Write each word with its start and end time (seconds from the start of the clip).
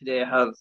Today 0.00 0.22
I 0.22 0.28
have 0.30 0.54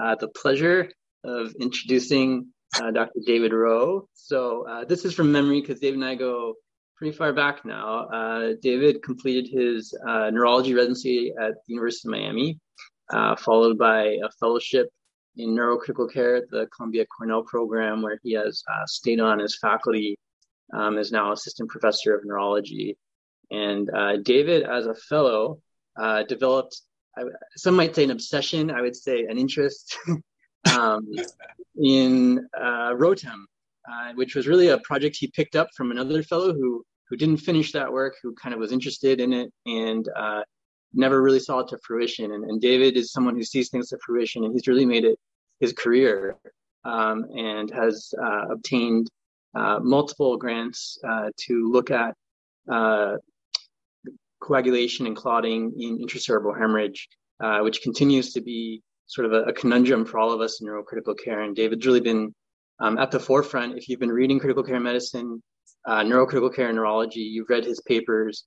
uh, 0.00 0.14
the 0.14 0.28
pleasure 0.28 0.90
of 1.22 1.54
introducing 1.60 2.46
uh, 2.80 2.90
Dr. 2.90 3.20
David 3.26 3.52
Roh. 3.52 4.08
So 4.14 4.66
uh, 4.66 4.86
this 4.86 5.04
is 5.04 5.12
from 5.12 5.30
memory 5.30 5.60
because 5.60 5.78
Dave 5.78 5.92
and 5.92 6.02
I 6.02 6.14
go 6.14 6.54
pretty 6.96 7.14
far 7.14 7.34
back 7.34 7.66
now. 7.66 8.06
Uh, 8.06 8.54
David 8.62 9.02
completed 9.02 9.46
his 9.52 9.94
uh, 10.08 10.30
neurology 10.30 10.72
residency 10.72 11.34
at 11.38 11.50
the 11.66 11.74
University 11.74 12.08
of 12.08 12.12
Miami, 12.12 12.58
uh, 13.12 13.36
followed 13.36 13.76
by 13.76 14.04
a 14.24 14.30
fellowship 14.40 14.88
in 15.36 15.50
neurocritical 15.50 16.10
care 16.10 16.36
at 16.36 16.48
the 16.48 16.66
Columbia 16.74 17.04
Cornell 17.14 17.42
program, 17.42 18.00
where 18.00 18.18
he 18.22 18.32
has 18.32 18.64
stayed 18.86 19.20
on 19.20 19.38
as 19.38 19.58
faculty, 19.60 20.16
um, 20.72 20.96
is 20.96 21.12
now 21.12 21.32
assistant 21.32 21.68
professor 21.68 22.16
of 22.16 22.24
neurology. 22.24 22.96
And 23.50 23.90
David, 24.24 24.62
as 24.62 24.86
a 24.86 24.94
fellow, 24.94 25.60
developed 26.26 26.80
I, 27.18 27.22
some 27.56 27.74
might 27.74 27.94
say 27.94 28.04
an 28.04 28.10
obsession. 28.10 28.70
I 28.70 28.80
would 28.80 28.96
say 28.96 29.24
an 29.24 29.38
interest 29.38 29.96
um, 30.78 31.06
in 31.76 32.46
uh, 32.56 32.94
ROTEM, 32.94 33.44
uh, 33.90 34.12
which 34.14 34.34
was 34.34 34.46
really 34.46 34.68
a 34.68 34.78
project 34.78 35.16
he 35.18 35.28
picked 35.28 35.56
up 35.56 35.68
from 35.76 35.90
another 35.90 36.22
fellow 36.22 36.52
who 36.52 36.84
who 37.08 37.16
didn't 37.16 37.38
finish 37.38 37.72
that 37.72 37.90
work, 37.90 38.16
who 38.22 38.34
kind 38.34 38.54
of 38.54 38.60
was 38.60 38.70
interested 38.70 39.18
in 39.18 39.32
it 39.32 39.50
and 39.64 40.06
uh, 40.14 40.42
never 40.92 41.22
really 41.22 41.40
saw 41.40 41.60
it 41.60 41.68
to 41.68 41.78
fruition. 41.78 42.32
And, 42.32 42.44
and, 42.44 42.60
David 42.60 42.98
is 42.98 43.12
someone 43.12 43.34
who 43.34 43.44
sees 43.44 43.70
things 43.70 43.88
to 43.88 43.98
fruition, 44.04 44.44
and 44.44 44.52
he's 44.52 44.68
really 44.68 44.84
made 44.84 45.04
it 45.04 45.18
his 45.58 45.72
career 45.72 46.36
um, 46.84 47.24
and 47.34 47.70
has 47.70 48.12
uh, 48.22 48.48
obtained 48.50 49.08
uh, 49.54 49.78
multiple 49.82 50.36
grants 50.36 50.98
uh, 51.08 51.30
to 51.46 51.72
look 51.72 51.90
at 51.90 52.14
coagulation 54.40 55.06
and 55.06 55.16
clotting 55.16 55.72
in 55.78 55.98
intracerebral 55.98 56.58
hemorrhage, 56.58 57.08
uh, 57.40 57.60
which 57.60 57.82
continues 57.82 58.32
to 58.32 58.40
be 58.40 58.82
sort 59.06 59.26
of 59.26 59.32
a, 59.32 59.42
a, 59.44 59.52
conundrum 59.52 60.04
for 60.04 60.18
all 60.18 60.32
of 60.32 60.40
us 60.40 60.60
in 60.60 60.66
neurocritical 60.66 61.16
care. 61.22 61.40
And 61.40 61.56
David's 61.56 61.86
really 61.86 62.00
been 62.00 62.34
um, 62.80 62.98
at 62.98 63.10
the 63.10 63.18
forefront. 63.18 63.76
If 63.76 63.88
you've 63.88 64.00
been 64.00 64.12
reading 64.12 64.38
critical 64.38 64.62
care 64.62 64.80
medicine, 64.80 65.42
uh, 65.86 66.02
neurocritical 66.02 66.54
care 66.54 66.68
and 66.68 66.76
neurology, 66.76 67.20
you've 67.20 67.48
read 67.48 67.64
his 67.64 67.80
papers. 67.80 68.44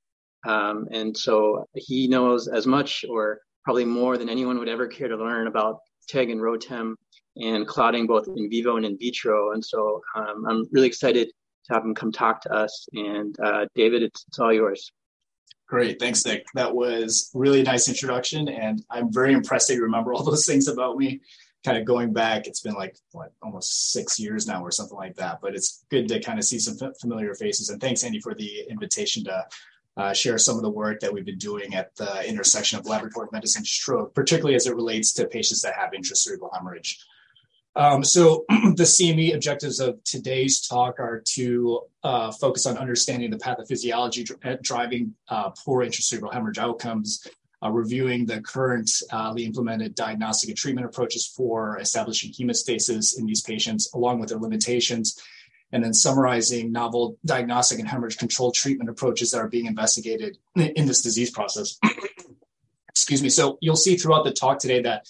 Um, 0.48 0.88
and 0.92 1.16
so 1.16 1.66
he 1.76 2.08
knows 2.08 2.48
as 2.48 2.68
much 2.68 3.04
or 3.10 3.40
probably 3.64 3.86
more 3.86 4.18
than 4.18 4.30
anyone 4.30 4.60
would 4.60 4.70
ever 4.70 4.88
care 4.88 5.08
to 5.08 5.18
learn 5.18 5.48
about 5.48 5.80
TEG 6.08 6.30
and 6.30 6.42
ROTEM 6.42 6.96
and 7.38 7.68
clotting 7.68 8.08
both 8.08 8.28
in 8.28 8.50
vivo 8.50 8.78
and 8.78 8.86
in 8.86 8.98
vitro. 8.98 9.54
And 9.54 9.64
so 9.64 10.02
um, 10.16 10.46
I'm 10.48 10.68
really 10.72 10.88
excited 10.88 11.28
to 11.66 11.74
have 11.74 11.84
him 11.84 11.96
come 11.96 12.12
talk 12.12 12.42
to 12.42 12.54
us. 12.54 12.88
And 12.94 13.36
uh, 13.44 13.66
David, 13.76 14.04
it's, 14.04 14.26
it's 14.28 14.40
all 14.40 14.54
yours. 14.54 14.92
Great. 15.68 16.00
Thanks, 16.00 16.26
Nick. 16.26 16.46
That 16.54 16.76
was 16.76 17.30
really 17.34 17.64
nice 17.64 17.88
introduction. 17.88 18.50
And 18.50 18.84
I'm 18.90 19.12
very 19.12 19.34
impressed 19.34 19.70
that 19.70 19.76
you 19.76 19.84
remember 19.84 20.14
all 20.14 20.24
those 20.24 20.46
things 20.48 20.68
about 20.68 20.98
me. 20.98 21.22
Kind 21.64 21.78
of 21.78 21.86
going 21.86 22.12
back, 22.12 22.48
it's 22.48 22.62
been 22.62 22.74
like 22.74 22.98
what, 23.12 23.34
almost 23.42 23.92
six 23.92 24.20
years 24.20 24.48
now 24.48 24.64
or 24.64 24.72
something 24.72 24.98
like 24.98 25.16
that. 25.16 25.40
But 25.42 25.56
it's 25.56 25.86
good 25.90 26.08
to 26.10 26.20
kind 26.20 26.40
of 26.40 26.46
see 26.46 26.60
some 26.60 26.92
familiar 27.00 27.36
faces. 27.36 27.70
And 27.70 27.80
thanks, 27.80 28.04
Andy, 28.04 28.20
for 28.20 28.34
the 28.34 28.66
invitation 28.68 29.24
to 29.26 29.46
uh, 29.98 30.14
share 30.14 30.38
some 30.38 30.56
of 30.56 30.62
the 30.62 30.70
work 30.70 31.00
that 31.00 31.14
we've 31.14 31.26
been 31.26 31.38
doing 31.38 31.76
at 31.76 31.96
the 31.96 32.28
intersection 32.28 32.80
of 32.80 32.86
laboratory 32.86 33.28
medicine 33.32 33.64
stroke, 33.64 34.14
particularly 34.16 34.56
as 34.56 34.66
it 34.66 34.76
relates 34.76 35.14
to 35.14 35.28
patients 35.28 35.62
that 35.62 35.76
have 35.76 35.92
intracerebral 35.92 36.50
hemorrhage. 36.54 37.00
Um, 37.76 38.04
so 38.04 38.46
the 38.50 38.84
CME 38.84 39.34
objectives 39.34 39.80
of 39.80 40.04
today's 40.04 40.66
talk 40.66 41.00
are 41.00 41.22
to 41.34 41.82
uh, 42.04 42.32
focus 42.32 42.66
on 42.66 42.78
understanding 42.78 43.32
the 43.32 43.38
pathophysiology 43.38 44.26
dr- 44.26 44.62
driving 44.62 45.16
uh, 45.30 45.52
poor 45.52 45.86
intracerebral 45.86 46.34
hemorrhage 46.34 46.58
outcomes, 46.58 47.26
uh, 47.64 47.70
reviewing 47.70 48.26
the 48.26 48.42
currently 48.42 49.46
implemented 49.46 49.96
diagnostic 49.96 50.50
and 50.50 50.58
treatment 50.58 50.86
approaches 50.86 51.26
for 51.26 51.80
establishing 51.80 52.32
hemostasis 52.32 53.18
in 53.18 53.26
these 53.26 53.42
patients, 53.42 53.90
along 53.94 54.20
with 54.20 54.30
their 54.30 54.40
limitations, 54.40 55.22
and 55.72 55.84
then 55.84 55.94
summarizing 55.94 56.72
novel 56.72 57.18
diagnostic 57.24 57.80
and 57.80 57.88
hemorrhage 57.88 58.18
control 58.18 58.52
treatment 58.52 58.90
approaches 58.90 59.32
that 59.32 59.38
are 59.38 59.48
being 59.48 59.68
investigated 59.68 60.38
in 60.56 60.88
this 60.88 61.02
disease 61.02 61.32
process. 61.32 61.78
Excuse 62.90 63.24
me. 63.24 63.30
So 63.30 63.58
you'll 63.62 63.78
see 63.78 63.96
throughout 63.96 64.26
the 64.26 64.34
talk 64.34 64.60
today 64.60 64.82
that 64.82 65.08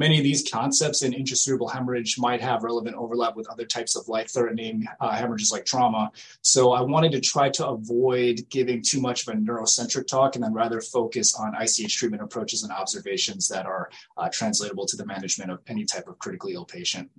many 0.00 0.16
of 0.16 0.24
these 0.24 0.50
concepts 0.50 1.02
in 1.02 1.12
intracerebral 1.12 1.70
hemorrhage 1.70 2.18
might 2.18 2.40
have 2.40 2.64
relevant 2.64 2.96
overlap 2.96 3.36
with 3.36 3.46
other 3.50 3.66
types 3.66 3.94
of 3.94 4.08
life-threatening 4.08 4.86
uh, 4.98 5.10
hemorrhages 5.10 5.52
like 5.52 5.66
trauma. 5.66 6.10
So 6.40 6.72
I 6.72 6.80
wanted 6.80 7.12
to 7.12 7.20
try 7.20 7.50
to 7.50 7.68
avoid 7.68 8.48
giving 8.48 8.82
too 8.82 8.98
much 8.98 9.28
of 9.28 9.34
a 9.34 9.36
neurocentric 9.36 10.06
talk 10.06 10.34
and 10.34 10.42
then 10.42 10.54
rather 10.54 10.80
focus 10.80 11.34
on 11.34 11.54
ICH 11.54 11.94
treatment 11.94 12.22
approaches 12.22 12.62
and 12.62 12.72
observations 12.72 13.46
that 13.48 13.66
are 13.66 13.90
uh, 14.16 14.30
translatable 14.32 14.86
to 14.86 14.96
the 14.96 15.04
management 15.04 15.50
of 15.50 15.60
any 15.66 15.84
type 15.84 16.08
of 16.08 16.18
critically 16.18 16.54
ill 16.54 16.64
patient. 16.64 17.10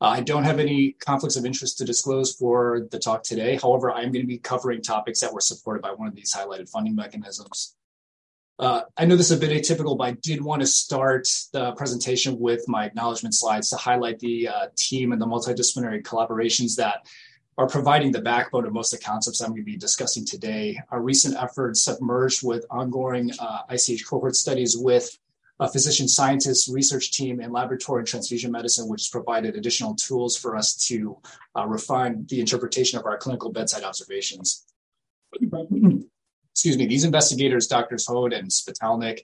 Uh, 0.00 0.06
I 0.06 0.20
don't 0.22 0.44
have 0.44 0.60
any 0.60 0.92
conflicts 0.92 1.36
of 1.36 1.44
interest 1.44 1.76
to 1.78 1.84
disclose 1.84 2.32
for 2.32 2.88
the 2.90 2.98
talk 2.98 3.24
today. 3.24 3.58
However, 3.60 3.90
I'm 3.92 4.10
going 4.10 4.24
to 4.24 4.26
be 4.26 4.38
covering 4.38 4.80
topics 4.80 5.20
that 5.20 5.34
were 5.34 5.40
supported 5.40 5.82
by 5.82 5.92
one 5.92 6.08
of 6.08 6.14
these 6.14 6.34
highlighted 6.34 6.70
funding 6.70 6.94
mechanisms. 6.94 7.74
Uh, 8.58 8.82
I 8.96 9.04
know 9.04 9.14
this 9.14 9.30
is 9.30 9.36
a 9.36 9.40
bit 9.40 9.50
atypical, 9.50 9.96
but 9.96 10.04
I 10.04 10.10
did 10.12 10.42
want 10.42 10.62
to 10.62 10.66
start 10.66 11.28
the 11.52 11.72
presentation 11.72 12.40
with 12.40 12.66
my 12.66 12.86
acknowledgement 12.86 13.34
slides 13.34 13.70
to 13.70 13.76
highlight 13.76 14.18
the 14.18 14.48
uh, 14.48 14.66
team 14.76 15.12
and 15.12 15.22
the 15.22 15.26
multidisciplinary 15.26 16.02
collaborations 16.02 16.74
that 16.76 17.06
are 17.56 17.68
providing 17.68 18.10
the 18.10 18.20
backbone 18.20 18.66
of 18.66 18.72
most 18.72 18.92
of 18.92 18.98
the 18.98 19.04
concepts 19.04 19.40
I'm 19.40 19.50
going 19.50 19.60
to 19.60 19.64
be 19.64 19.76
discussing 19.76 20.24
today. 20.24 20.80
Our 20.90 21.00
recent 21.00 21.36
efforts 21.36 21.86
have 21.86 22.00
merged 22.00 22.42
with 22.42 22.66
ongoing 22.70 23.30
uh, 23.38 23.62
ICH 23.70 24.06
cohort 24.06 24.34
studies 24.34 24.76
with 24.76 25.16
a 25.60 25.68
physician 25.68 26.08
scientist 26.08 26.68
research 26.72 27.12
team 27.12 27.40
in 27.40 27.52
laboratory 27.52 28.00
and 28.00 28.08
transfusion 28.08 28.50
medicine, 28.50 28.88
which 28.88 29.02
has 29.02 29.08
provided 29.08 29.56
additional 29.56 29.94
tools 29.94 30.36
for 30.36 30.56
us 30.56 30.74
to 30.86 31.16
uh, 31.56 31.66
refine 31.66 32.26
the 32.28 32.40
interpretation 32.40 32.98
of 32.98 33.06
our 33.06 33.18
clinical 33.18 33.52
bedside 33.52 33.84
observations 33.84 34.64
excuse 36.58 36.76
me, 36.76 36.86
these 36.86 37.04
investigators, 37.04 37.68
Drs. 37.68 38.04
Hod 38.08 38.32
and 38.32 38.50
Spitalnik, 38.50 39.20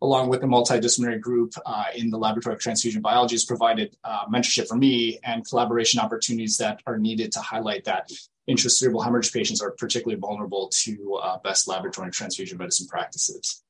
along 0.00 0.28
with 0.28 0.40
the 0.40 0.48
multidisciplinary 0.48 1.20
group 1.20 1.54
uh, 1.64 1.84
in 1.94 2.10
the 2.10 2.18
Laboratory 2.18 2.56
of 2.56 2.60
Transfusion 2.60 3.00
Biology, 3.00 3.36
has 3.36 3.44
provided 3.44 3.96
uh, 4.02 4.26
mentorship 4.26 4.66
for 4.66 4.74
me 4.74 5.20
and 5.22 5.48
collaboration 5.48 6.00
opportunities 6.00 6.58
that 6.58 6.82
are 6.84 6.98
needed 6.98 7.30
to 7.30 7.38
highlight 7.38 7.84
that 7.84 8.10
intracerebral 8.50 9.04
hemorrhage 9.04 9.32
patients 9.32 9.62
are 9.62 9.70
particularly 9.70 10.18
vulnerable 10.18 10.70
to 10.70 11.20
uh, 11.22 11.38
best 11.44 11.68
laboratory 11.68 12.10
transfusion 12.10 12.58
medicine 12.58 12.88
practices. 12.88 13.62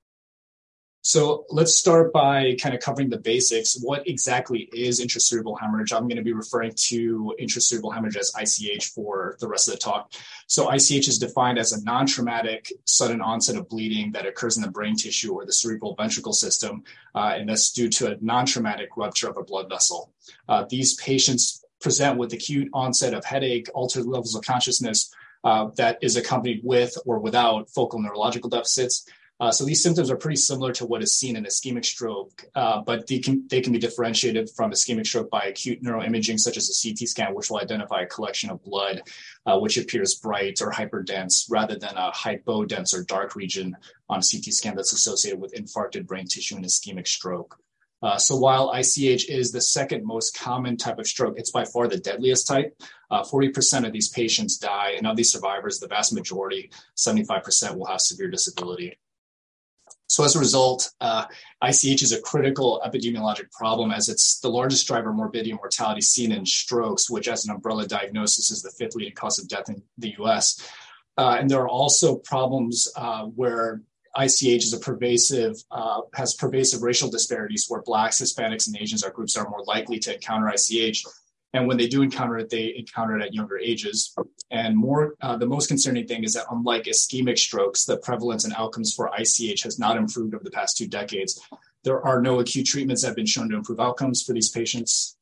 So 1.05 1.47
let's 1.51 1.77
start 1.77 2.13
by 2.13 2.57
kind 2.61 2.77
of 2.77 2.81
covering 2.81 3.11
the 3.11 3.19
basics. 3.19 3.77
What 3.83 4.07
exactly 4.07 4.69
is 4.73 5.01
intracerebral 5.01 5.59
hemorrhage? 5.59 5.93
I'm 5.93 6.07
going 6.07 6.17
to 6.17 6.23
be 6.23 6.33
referring 6.33 6.73
to 6.77 7.35
intracerebral 7.41 7.93
hemorrhage 7.93 8.17
as 8.17 8.33
ICH 8.39 8.87
for 8.87 9.37
the 9.41 9.49
rest 9.49 9.67
of 9.67 9.75
the 9.75 9.81
talk. 9.81 10.13
So 10.47 10.71
ICH 10.71 11.09
is 11.09 11.19
defined 11.19 11.59
as 11.59 11.73
a 11.73 11.83
non-traumatic 11.83 12.73
sudden 12.85 13.21
onset 13.21 13.57
of 13.57 13.69
bleeding 13.69 14.13
that 14.13 14.27
occurs 14.27 14.57
in 14.57 14.63
the 14.63 14.71
brain 14.71 14.95
tissue 14.95 15.33
or 15.33 15.45
the 15.45 15.53
cerebral 15.53 15.97
ventricle 15.97 16.33
system, 16.33 16.85
uh, 17.17 17.35
and 17.37 17.49
that's 17.49 17.73
due 17.73 17.89
to 17.89 18.13
a 18.13 18.17
non-traumatic 18.21 18.91
rupture 18.97 19.29
of 19.29 19.37
a 19.37 19.43
blood 19.43 19.69
vessel. 19.69 20.13
Uh, 20.49 20.65
these 20.71 20.95
patients 20.95 21.65
present 21.81 22.17
with 22.17 22.33
acute 22.33 22.69
onset 22.73 23.13
of 23.13 23.25
headache, 23.25 23.67
altered 23.75 24.07
levels 24.07 24.37
of 24.37 24.45
consciousness, 24.45 25.13
uh, 25.43 25.69
that 25.77 25.99
is 26.01 26.15
accompanied 26.15 26.61
with 26.63 26.97
or 27.05 27.19
without 27.19 27.69
focal 27.71 28.01
neurological 28.01 28.49
deficits. 28.49 29.05
Uh, 29.43 29.51
so 29.51 29.65
these 29.65 29.83
symptoms 29.83 30.09
are 30.09 30.17
pretty 30.17 30.37
similar 30.37 30.71
to 30.71 30.87
what 30.87 31.03
is 31.03 31.17
seen 31.17 31.35
in 31.35 31.43
ischemic 31.43 31.85
stroke, 31.85 32.45
uh, 32.55 32.81
but 32.81 33.09
they 33.09 33.19
can, 33.19 33.45
they 33.49 33.61
can 33.61 33.73
be 33.73 33.79
differentiated 33.81 34.49
from 34.49 34.71
ischemic 34.71 35.05
stroke 35.05 35.29
by 35.31 35.43
acute 35.43 35.83
neuroimaging, 35.83 36.39
such 36.39 36.57
as 36.57 36.71
a 36.71 36.89
CT 36.89 37.09
scan, 37.09 37.35
which 37.35 37.51
will 37.51 37.59
identify 37.59 38.03
a 38.03 38.07
collection 38.07 38.51
of 38.51 38.63
blood, 38.63 39.03
uh, 39.45 39.59
which 39.59 39.77
appears 39.77 40.15
bright 40.15 40.63
or 40.63 40.71
hyperdense, 40.71 41.51
rather 41.51 41.77
than 41.77 41.97
a 41.97 42.13
hypodense 42.13 42.95
or 42.95 43.03
dark 43.03 43.35
region 43.35 43.77
on 44.09 44.21
a 44.21 44.23
CT 44.23 44.45
scan 44.53 44.77
that's 44.77 44.93
associated 44.93 45.41
with 45.41 45.55
infarcted 45.55 46.07
brain 46.07 46.27
tissue 46.27 46.55
and 46.55 46.65
ischemic 46.65 47.09
stroke. 47.09 47.59
Uh, 48.01 48.19
so 48.19 48.37
while 48.37 48.73
ICH 48.73 49.29
is 49.29 49.51
the 49.51 49.61
second 49.61 50.07
most 50.07 50.39
common 50.39 50.77
type 50.77 51.01
of 51.01 51.07
stroke, 51.09 51.37
it's 51.37 51.51
by 51.51 51.65
far 51.65 51.89
the 51.89 51.99
deadliest 51.99 52.47
type. 52.47 52.81
Uh, 53.11 53.25
40% 53.25 53.85
of 53.85 53.93
these 53.93 54.09
patients 54.09 54.57
die, 54.57 54.93
and 54.97 55.05
of 55.05 55.17
these 55.17 55.33
survivors, 55.33 55.81
the 55.81 55.89
vast 55.89 56.13
majority, 56.13 56.71
75%, 56.97 57.77
will 57.77 57.87
have 57.87 58.01
severe 58.01 58.31
disability. 58.31 58.97
So 60.09 60.25
as 60.25 60.37
a 60.37 60.39
result, 60.39 60.91
uh, 61.01 61.25
ICH 61.63 62.03
is 62.03 62.13
a 62.13 62.21
critical 62.21 62.83
epidemiologic 62.85 63.51
problem 63.51 63.91
as 63.91 64.09
it's 64.09 64.41
the 64.41 64.51
largest 64.51 64.87
driver 64.87 65.11
of 65.11 65.17
morbidity 65.17 65.51
and 65.51 65.59
mortality 65.59 66.03
seen 66.03 66.33
in 66.33 66.45
strokes, 66.45 67.09
which 67.09 67.29
as 67.29 67.47
an 67.47 67.55
umbrella 67.55 67.87
diagnosis 67.87 68.51
is 68.51 68.63
the 68.63 68.71
fifth 68.71 68.95
leading 68.95 69.15
cause 69.15 69.39
of 69.39 69.49
death 69.49 69.69
in 69.69 69.83
the 69.97 70.15
US. 70.19 70.61
Uh, 71.17 71.37
and 71.39 71.49
there 71.49 71.61
are 71.61 71.69
also 71.69 72.17
problems 72.17 72.93
uh, 72.97 73.25
where 73.25 73.83
ICH 74.19 74.65
is 74.65 74.75
a 74.75 74.79
pervasive, 74.79 75.57
uh, 75.71 76.03
has 76.15 76.35
pervasive 76.35 76.83
racial 76.83 77.11
disparities 77.11 77.67
where 77.69 77.83
Blacks, 77.83 78.21
Hispanics, 78.21 78.67
and 78.67 78.77
Asians 78.77 79.03
are 79.03 79.11
groups 79.11 79.35
that 79.35 79.41
are 79.41 79.51
more 79.51 79.65
likely 79.65 79.99
to 80.01 80.15
encounter 80.15 80.49
ICH 80.49 81.05
and 81.55 81.67
when 81.67 81.77
they 81.77 81.87
do 81.87 82.03
encounter 82.03 82.39
it, 82.39 82.49
they 82.49 82.75
encounter 82.77 83.17
it 83.19 83.23
at 83.23 83.35
younger 83.35 83.59
ages. 83.59 84.15
And 84.51 84.77
more, 84.77 85.15
uh, 85.21 85.37
the 85.37 85.47
most 85.47 85.69
concerning 85.69 86.07
thing 86.07 86.25
is 86.25 86.35
that 86.35 86.47
unlike 86.51 86.85
ischemic 86.85 87.39
strokes, 87.39 87.85
the 87.85 87.99
prevalence 87.99 88.45
and 88.45 88.55
outcomes 88.55 88.95
for 88.95 89.11
ICH 89.19 89.63
has 89.63 89.79
not 89.79 89.97
improved 89.97 90.35
over 90.35 90.45
the 90.45 90.51
past 90.51 90.79
two 90.79 90.87
decades. 90.87 91.41
There 91.85 92.03
are 92.03 92.23
no 92.23 92.41
acute 92.41 92.67
treatments 92.67 93.03
that 93.03 93.09
have 93.09 93.17
been 93.17 93.27
shown 93.27 93.51
to 93.51 93.57
improve 93.57 93.81
outcomes 93.81 94.23
for 94.23 94.33
these 94.33 94.51
patients. 94.51 95.17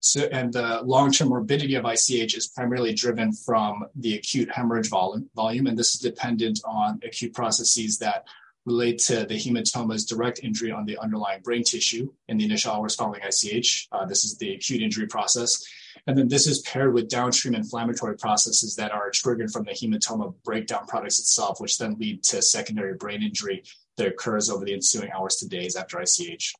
So, 0.00 0.22
and 0.32 0.52
the 0.52 0.80
long-term 0.82 1.28
morbidity 1.28 1.74
of 1.74 1.84
ICH 1.84 2.36
is 2.36 2.46
primarily 2.46 2.94
driven 2.94 3.32
from 3.32 3.84
the 3.96 4.14
acute 4.14 4.48
hemorrhage 4.50 4.88
volume, 4.88 5.28
volume, 5.34 5.66
and 5.66 5.76
this 5.76 5.94
is 5.94 6.00
dependent 6.00 6.60
on 6.64 7.00
acute 7.04 7.34
processes 7.34 7.98
that 7.98 8.24
relate 8.68 8.98
to 8.98 9.24
the 9.24 9.34
hematoma's 9.34 10.04
direct 10.04 10.40
injury 10.44 10.70
on 10.70 10.84
the 10.84 10.98
underlying 10.98 11.40
brain 11.40 11.64
tissue 11.64 12.12
in 12.28 12.36
the 12.36 12.44
initial 12.44 12.72
hours 12.72 12.94
following 12.94 13.22
ICH. 13.22 13.88
Uh, 13.90 14.04
this 14.04 14.24
is 14.24 14.36
the 14.36 14.54
acute 14.54 14.82
injury 14.82 15.06
process. 15.06 15.64
And 16.06 16.16
then 16.16 16.28
this 16.28 16.46
is 16.46 16.60
paired 16.60 16.94
with 16.94 17.08
downstream 17.08 17.54
inflammatory 17.54 18.16
processes 18.16 18.76
that 18.76 18.92
are 18.92 19.10
triggered 19.10 19.50
from 19.50 19.64
the 19.64 19.72
hematoma 19.72 20.34
breakdown 20.44 20.86
products 20.86 21.18
itself, 21.18 21.60
which 21.60 21.78
then 21.78 21.96
lead 21.98 22.22
to 22.24 22.42
secondary 22.42 22.94
brain 22.94 23.22
injury 23.22 23.64
that 23.96 24.06
occurs 24.06 24.50
over 24.50 24.64
the 24.64 24.74
ensuing 24.74 25.10
hours 25.10 25.36
to 25.36 25.48
days 25.48 25.74
after 25.74 26.00
ICH. 26.00 26.54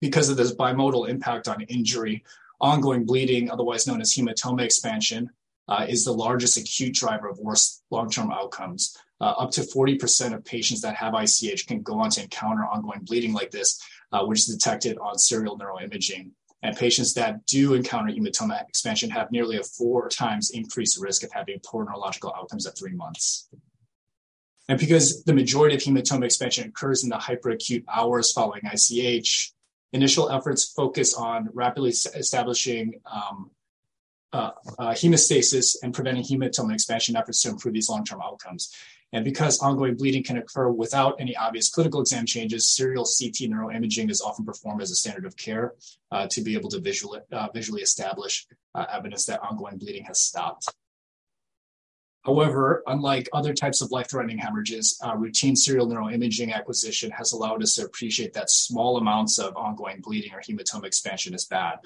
Because 0.00 0.28
of 0.28 0.36
this 0.36 0.54
bimodal 0.54 1.08
impact 1.08 1.48
on 1.48 1.62
injury, 1.62 2.22
ongoing 2.60 3.04
bleeding, 3.04 3.50
otherwise 3.50 3.86
known 3.86 4.00
as 4.00 4.14
hematoma 4.14 4.62
expansion, 4.62 5.30
uh, 5.68 5.86
is 5.88 6.04
the 6.04 6.12
largest 6.12 6.56
acute 6.56 6.94
driver 6.94 7.28
of 7.28 7.38
worse 7.38 7.82
long-term 7.90 8.30
outcomes. 8.30 8.96
Uh, 9.20 9.32
up 9.38 9.50
to 9.50 9.62
40% 9.62 10.34
of 10.34 10.44
patients 10.44 10.82
that 10.82 10.94
have 10.96 11.14
ICH 11.14 11.66
can 11.66 11.80
go 11.80 12.00
on 12.00 12.10
to 12.10 12.22
encounter 12.22 12.64
ongoing 12.64 13.00
bleeding 13.00 13.32
like 13.32 13.50
this, 13.50 13.80
uh, 14.12 14.24
which 14.24 14.40
is 14.40 14.46
detected 14.46 14.98
on 14.98 15.18
serial 15.18 15.58
neuroimaging. 15.58 16.32
And 16.62 16.76
patients 16.76 17.14
that 17.14 17.46
do 17.46 17.74
encounter 17.74 18.12
hematoma 18.12 18.60
expansion 18.68 19.08
have 19.10 19.30
nearly 19.30 19.56
a 19.56 19.62
four 19.62 20.08
times 20.08 20.50
increased 20.50 21.00
risk 21.00 21.22
of 21.22 21.32
having 21.32 21.60
poor 21.64 21.84
neurological 21.84 22.34
outcomes 22.36 22.66
at 22.66 22.76
three 22.76 22.92
months. 22.92 23.48
And 24.68 24.78
because 24.78 25.22
the 25.24 25.34
majority 25.34 25.76
of 25.76 25.82
hematoma 25.82 26.24
expansion 26.24 26.68
occurs 26.68 27.04
in 27.04 27.10
the 27.10 27.16
hyperacute 27.16 27.84
hours 27.88 28.32
following 28.32 28.62
ICH, 28.64 29.52
initial 29.92 30.30
efforts 30.30 30.72
focus 30.72 31.14
on 31.14 31.48
rapidly 31.54 31.90
establishing 31.90 33.00
um, 33.10 33.50
uh, 34.32 34.50
uh, 34.78 34.90
hemostasis 34.90 35.76
and 35.82 35.94
preventing 35.94 36.24
hematoma 36.24 36.74
expansion 36.74 37.16
efforts 37.16 37.42
to 37.42 37.48
improve 37.48 37.74
these 37.74 37.88
long-term 37.88 38.20
outcomes. 38.22 38.74
And 39.12 39.24
because 39.24 39.60
ongoing 39.60 39.94
bleeding 39.94 40.24
can 40.24 40.36
occur 40.36 40.68
without 40.68 41.20
any 41.20 41.36
obvious 41.36 41.70
clinical 41.70 42.00
exam 42.00 42.26
changes, 42.26 42.68
serial 42.68 43.04
CT 43.04 43.50
neuroimaging 43.50 44.10
is 44.10 44.20
often 44.20 44.44
performed 44.44 44.82
as 44.82 44.90
a 44.90 44.96
standard 44.96 45.24
of 45.24 45.36
care 45.36 45.74
uh, 46.10 46.26
to 46.28 46.40
be 46.40 46.54
able 46.54 46.68
to 46.70 46.80
visually, 46.80 47.20
uh, 47.32 47.48
visually 47.54 47.82
establish 47.82 48.46
uh, 48.74 48.84
evidence 48.92 49.24
that 49.26 49.40
ongoing 49.40 49.78
bleeding 49.78 50.04
has 50.04 50.20
stopped. 50.20 50.68
However, 52.26 52.82
unlike 52.88 53.28
other 53.32 53.54
types 53.54 53.80
of 53.80 53.92
life-threatening 53.92 54.38
hemorrhages, 54.38 55.00
uh, 55.06 55.16
routine 55.16 55.54
serial 55.54 55.86
neuroimaging 55.86 56.52
acquisition 56.52 57.08
has 57.12 57.32
allowed 57.32 57.62
us 57.62 57.76
to 57.76 57.84
appreciate 57.84 58.32
that 58.34 58.50
small 58.50 58.96
amounts 58.96 59.38
of 59.38 59.56
ongoing 59.56 60.00
bleeding 60.00 60.32
or 60.34 60.40
hematoma 60.40 60.86
expansion 60.86 61.34
is 61.34 61.44
bad. 61.44 61.78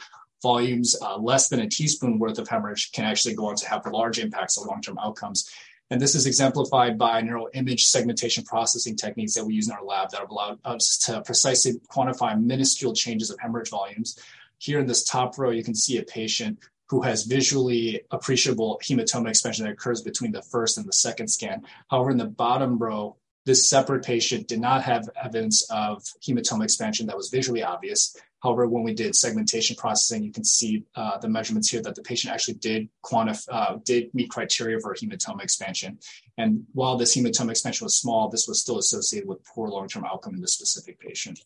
Volumes 0.42 0.96
uh, 1.02 1.18
less 1.18 1.50
than 1.50 1.60
a 1.60 1.68
teaspoon 1.68 2.18
worth 2.18 2.38
of 2.38 2.48
hemorrhage 2.48 2.90
can 2.92 3.04
actually 3.04 3.34
go 3.34 3.48
on 3.48 3.56
to 3.56 3.68
have 3.68 3.84
large 3.84 4.18
impacts 4.18 4.56
on 4.56 4.66
long-term 4.66 4.98
outcomes. 4.98 5.50
And 5.90 6.00
this 6.00 6.14
is 6.14 6.26
exemplified 6.26 6.96
by 6.96 7.20
neural 7.20 7.50
image 7.52 7.86
segmentation 7.86 8.44
processing 8.44 8.96
techniques 8.96 9.34
that 9.34 9.44
we 9.44 9.54
use 9.54 9.68
in 9.68 9.74
our 9.74 9.84
lab 9.84 10.10
that 10.10 10.20
have 10.20 10.30
allowed 10.30 10.60
us 10.64 10.96
to 11.06 11.20
precisely 11.22 11.72
quantify 11.92 12.40
minuscule 12.40 12.94
changes 12.94 13.30
of 13.30 13.40
hemorrhage 13.40 13.70
volumes. 13.70 14.16
Here 14.58 14.78
in 14.78 14.86
this 14.86 15.02
top 15.02 15.36
row, 15.36 15.50
you 15.50 15.64
can 15.64 15.74
see 15.74 15.98
a 15.98 16.02
patient 16.04 16.58
who 16.86 17.02
has 17.02 17.24
visually 17.24 18.02
appreciable 18.10 18.80
hematoma 18.84 19.28
expansion 19.30 19.64
that 19.64 19.72
occurs 19.72 20.02
between 20.02 20.32
the 20.32 20.42
first 20.42 20.78
and 20.78 20.86
the 20.86 20.92
second 20.92 21.28
scan. 21.28 21.62
However, 21.88 22.10
in 22.10 22.18
the 22.18 22.26
bottom 22.26 22.78
row, 22.78 23.16
this 23.46 23.68
separate 23.68 24.04
patient 24.04 24.48
did 24.48 24.60
not 24.60 24.82
have 24.82 25.08
evidence 25.22 25.68
of 25.70 26.02
hematoma 26.22 26.64
expansion 26.64 27.06
that 27.06 27.16
was 27.16 27.30
visually 27.30 27.62
obvious. 27.62 28.16
However, 28.42 28.66
when 28.68 28.82
we 28.82 28.94
did 28.94 29.14
segmentation 29.14 29.76
processing, 29.76 30.22
you 30.24 30.32
can 30.32 30.44
see 30.44 30.84
uh, 30.94 31.18
the 31.18 31.28
measurements 31.28 31.68
here 31.68 31.82
that 31.82 31.94
the 31.94 32.02
patient 32.02 32.32
actually 32.32 32.54
did 32.54 32.88
uh, 33.12 33.76
did 33.84 34.14
meet 34.14 34.30
criteria 34.30 34.78
for 34.80 34.94
hematoma 34.94 35.42
expansion. 35.42 35.98
And 36.38 36.64
while 36.72 36.96
this 36.96 37.16
hematoma 37.16 37.50
expansion 37.50 37.84
was 37.84 37.96
small, 37.96 38.28
this 38.28 38.48
was 38.48 38.60
still 38.60 38.78
associated 38.78 39.28
with 39.28 39.44
poor 39.44 39.68
long-term 39.68 40.04
outcome 40.04 40.34
in 40.34 40.40
this 40.40 40.54
specific 40.54 40.98
patient. 40.98 41.40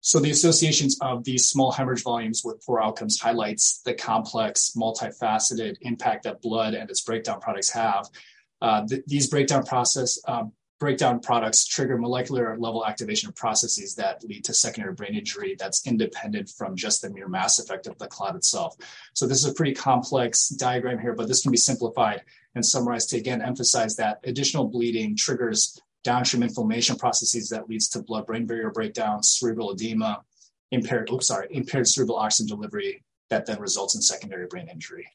So 0.00 0.20
the 0.20 0.30
associations 0.30 0.96
of 1.00 1.24
these 1.24 1.48
small 1.48 1.72
hemorrhage 1.72 2.04
volumes 2.04 2.42
with 2.44 2.64
poor 2.64 2.80
outcomes 2.80 3.18
highlights 3.20 3.80
the 3.84 3.92
complex, 3.92 4.72
multifaceted 4.76 5.78
impact 5.80 6.22
that 6.24 6.40
blood 6.42 6.74
and 6.74 6.88
its 6.88 7.00
breakdown 7.00 7.40
products 7.40 7.70
have. 7.70 8.08
Uh, 8.60 8.86
th- 8.86 9.02
these 9.06 9.28
breakdown 9.28 9.64
process 9.64 10.18
um, 10.26 10.52
breakdown 10.78 11.20
products 11.20 11.66
trigger 11.66 11.96
molecular 11.96 12.56
level 12.58 12.86
activation 12.86 13.28
of 13.28 13.34
processes 13.34 13.94
that 13.94 14.22
lead 14.24 14.44
to 14.44 14.52
secondary 14.52 14.94
brain 14.94 15.14
injury 15.14 15.56
that's 15.58 15.86
independent 15.86 16.48
from 16.50 16.76
just 16.76 17.00
the 17.00 17.10
mere 17.10 17.28
mass 17.28 17.58
effect 17.58 17.86
of 17.86 17.96
the 17.98 18.06
clot 18.06 18.36
itself. 18.36 18.76
So 19.14 19.26
this 19.26 19.38
is 19.38 19.50
a 19.50 19.54
pretty 19.54 19.74
complex 19.74 20.48
diagram 20.48 20.98
here, 20.98 21.14
but 21.14 21.28
this 21.28 21.42
can 21.42 21.50
be 21.50 21.56
simplified 21.56 22.22
and 22.54 22.64
summarized 22.64 23.10
to 23.10 23.16
again 23.16 23.42
emphasize 23.42 23.96
that 23.96 24.20
additional 24.24 24.68
bleeding 24.68 25.16
triggers 25.16 25.80
downstream 26.04 26.42
inflammation 26.42 26.96
processes 26.96 27.48
that 27.48 27.68
leads 27.68 27.88
to 27.88 28.02
blood-brain 28.02 28.46
barrier 28.46 28.70
breakdown, 28.70 29.22
cerebral 29.22 29.72
edema, 29.72 30.22
impaired, 30.70 31.10
oops, 31.10 31.26
sorry, 31.26 31.48
impaired 31.50 31.88
cerebral 31.88 32.16
oxygen 32.16 32.46
delivery 32.46 33.02
that 33.28 33.44
then 33.44 33.58
results 33.60 33.94
in 33.96 34.02
secondary 34.02 34.46
brain 34.46 34.68
injury. 34.68 35.06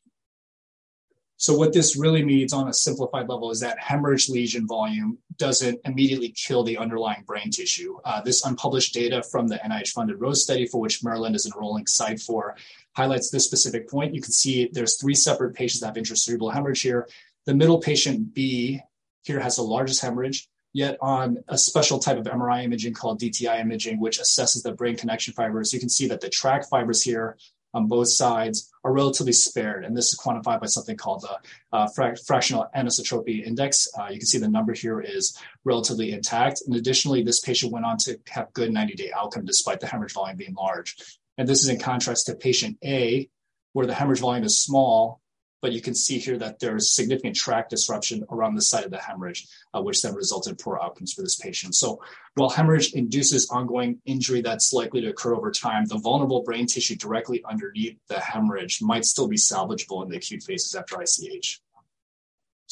So 1.41 1.55
what 1.55 1.73
this 1.73 1.95
really 1.95 2.23
means 2.23 2.53
on 2.53 2.67
a 2.67 2.73
simplified 2.73 3.27
level 3.27 3.49
is 3.49 3.59
that 3.61 3.79
hemorrhage 3.79 4.29
lesion 4.29 4.67
volume 4.67 5.17
doesn't 5.37 5.79
immediately 5.85 6.29
kill 6.37 6.63
the 6.63 6.77
underlying 6.77 7.23
brain 7.23 7.49
tissue. 7.49 7.97
Uh, 8.05 8.21
this 8.21 8.45
unpublished 8.45 8.93
data 8.93 9.23
from 9.23 9.47
the 9.47 9.55
NIH-funded 9.55 10.21
ROSE 10.21 10.43
study, 10.43 10.67
for 10.67 10.79
which 10.79 11.03
Maryland 11.03 11.35
is 11.35 11.47
enrolling 11.47 11.87
site 11.87 12.19
for, 12.19 12.55
highlights 12.95 13.31
this 13.31 13.43
specific 13.43 13.89
point. 13.89 14.13
You 14.13 14.21
can 14.21 14.31
see 14.31 14.69
there's 14.71 14.97
three 14.97 15.15
separate 15.15 15.55
patients 15.55 15.79
that 15.79 15.87
have 15.87 15.95
intracerebral 15.95 16.53
hemorrhage 16.53 16.83
here. 16.83 17.09
The 17.47 17.55
middle 17.55 17.79
patient 17.79 18.35
B 18.35 18.79
here 19.23 19.39
has 19.39 19.55
the 19.55 19.63
largest 19.63 19.99
hemorrhage 19.99 20.47
yet 20.73 20.99
on 21.01 21.39
a 21.47 21.57
special 21.57 21.97
type 21.97 22.19
of 22.19 22.25
MRI 22.25 22.65
imaging 22.65 22.93
called 22.93 23.19
DTI 23.19 23.61
imaging, 23.61 23.99
which 23.99 24.19
assesses 24.19 24.61
the 24.61 24.73
brain 24.73 24.95
connection 24.95 25.33
fibers. 25.33 25.73
You 25.73 25.79
can 25.79 25.89
see 25.89 26.07
that 26.09 26.21
the 26.21 26.29
tract 26.29 26.67
fibers 26.69 27.01
here 27.01 27.35
on 27.73 27.87
both 27.87 28.09
sides 28.09 28.71
are 28.83 28.91
relatively 28.91 29.33
spared, 29.33 29.85
and 29.85 29.95
this 29.95 30.07
is 30.07 30.19
quantified 30.19 30.59
by 30.59 30.65
something 30.65 30.97
called 30.97 31.21
the 31.21 31.37
uh, 31.77 31.87
fra- 31.87 32.17
fractional 32.17 32.67
anisotropy 32.75 33.45
index. 33.45 33.87
Uh, 33.97 34.07
you 34.09 34.17
can 34.17 34.25
see 34.25 34.37
the 34.37 34.47
number 34.47 34.73
here 34.73 34.99
is 35.01 35.37
relatively 35.63 36.11
intact. 36.11 36.61
And 36.65 36.75
additionally, 36.75 37.23
this 37.23 37.39
patient 37.39 37.71
went 37.71 37.85
on 37.85 37.97
to 37.99 38.19
have 38.29 38.53
good 38.53 38.71
90-day 38.71 39.11
outcome 39.15 39.45
despite 39.45 39.79
the 39.79 39.87
hemorrhage 39.87 40.13
volume 40.13 40.37
being 40.37 40.55
large. 40.55 40.95
And 41.37 41.47
this 41.47 41.61
is 41.61 41.69
in 41.69 41.79
contrast 41.79 42.25
to 42.25 42.35
patient 42.35 42.77
A, 42.83 43.29
where 43.73 43.85
the 43.85 43.93
hemorrhage 43.93 44.19
volume 44.19 44.43
is 44.43 44.59
small, 44.59 45.21
but 45.61 45.71
you 45.71 45.81
can 45.81 45.93
see 45.93 46.17
here 46.17 46.37
that 46.37 46.59
there's 46.59 46.91
significant 46.91 47.35
tract 47.35 47.69
disruption 47.69 48.25
around 48.31 48.55
the 48.55 48.61
site 48.61 48.85
of 48.85 48.91
the 48.91 48.97
hemorrhage, 48.97 49.47
uh, 49.73 49.81
which 49.81 50.01
then 50.01 50.15
results 50.15 50.47
in 50.47 50.55
poor 50.55 50.79
outcomes 50.81 51.13
for 51.13 51.21
this 51.21 51.35
patient. 51.35 51.75
So 51.75 52.01
while 52.35 52.49
hemorrhage 52.49 52.93
induces 52.93 53.49
ongoing 53.49 53.99
injury 54.05 54.41
that's 54.41 54.73
likely 54.73 55.01
to 55.01 55.09
occur 55.09 55.35
over 55.35 55.51
time, 55.51 55.85
the 55.85 55.99
vulnerable 55.99 56.43
brain 56.43 56.65
tissue 56.65 56.95
directly 56.95 57.43
underneath 57.49 57.97
the 58.07 58.19
hemorrhage 58.19 58.81
might 58.81 59.05
still 59.05 59.27
be 59.27 59.37
salvageable 59.37 60.03
in 60.03 60.09
the 60.09 60.17
acute 60.17 60.43
phases 60.43 60.75
after 60.75 61.01
ICH. 61.01 61.61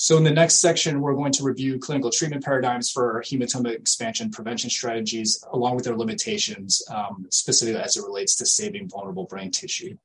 So 0.02 0.16
in 0.16 0.24
the 0.24 0.32
next 0.32 0.62
section, 0.62 1.02
we're 1.02 1.14
going 1.14 1.34
to 1.34 1.44
review 1.44 1.78
clinical 1.78 2.10
treatment 2.10 2.46
paradigms 2.46 2.90
for 2.90 3.22
hematoma 3.28 3.74
expansion 3.74 4.32
prevention 4.32 4.70
strategies, 4.70 5.44
along 5.52 5.76
with 5.76 5.84
their 5.84 5.98
limitations, 5.98 6.82
um, 6.90 7.26
specifically 7.32 7.82
as 7.82 7.98
it 7.98 8.04
relates 8.04 8.38
to 8.38 8.46
saving 8.46 8.88
vulnerable 8.88 9.26
brain 9.26 9.52
tissue. 9.52 9.98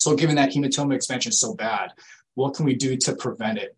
So 0.00 0.16
given 0.16 0.36
that 0.36 0.50
hematoma 0.50 0.94
expansion 0.94 1.28
is 1.28 1.38
so 1.38 1.54
bad, 1.54 1.92
what 2.34 2.54
can 2.54 2.64
we 2.64 2.74
do 2.74 2.96
to 2.96 3.14
prevent 3.14 3.58
it? 3.58 3.76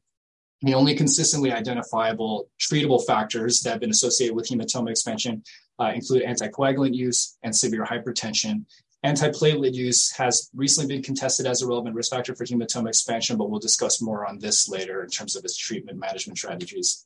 The 0.60 0.74
only 0.74 0.94
consistently 0.94 1.50
identifiable 1.50 2.48
treatable 2.60 3.04
factors 3.04 3.60
that 3.62 3.70
have 3.70 3.80
been 3.80 3.90
associated 3.90 4.36
with 4.36 4.48
hematoma 4.48 4.90
expansion 4.90 5.42
uh, 5.80 5.90
include 5.92 6.22
anticoagulant 6.22 6.94
use 6.94 7.36
and 7.42 7.54
severe 7.54 7.84
hypertension. 7.84 8.66
Antiplatelet 9.04 9.74
use 9.74 10.12
has 10.12 10.48
recently 10.54 10.94
been 10.94 11.02
contested 11.02 11.44
as 11.44 11.60
a 11.60 11.66
relevant 11.66 11.96
risk 11.96 12.12
factor 12.12 12.36
for 12.36 12.44
hematoma 12.44 12.86
expansion, 12.86 13.36
but 13.36 13.50
we'll 13.50 13.58
discuss 13.58 14.00
more 14.00 14.24
on 14.24 14.38
this 14.38 14.68
later 14.68 15.02
in 15.02 15.10
terms 15.10 15.34
of 15.34 15.44
its 15.44 15.56
treatment 15.56 15.98
management 15.98 16.38
strategies. 16.38 17.04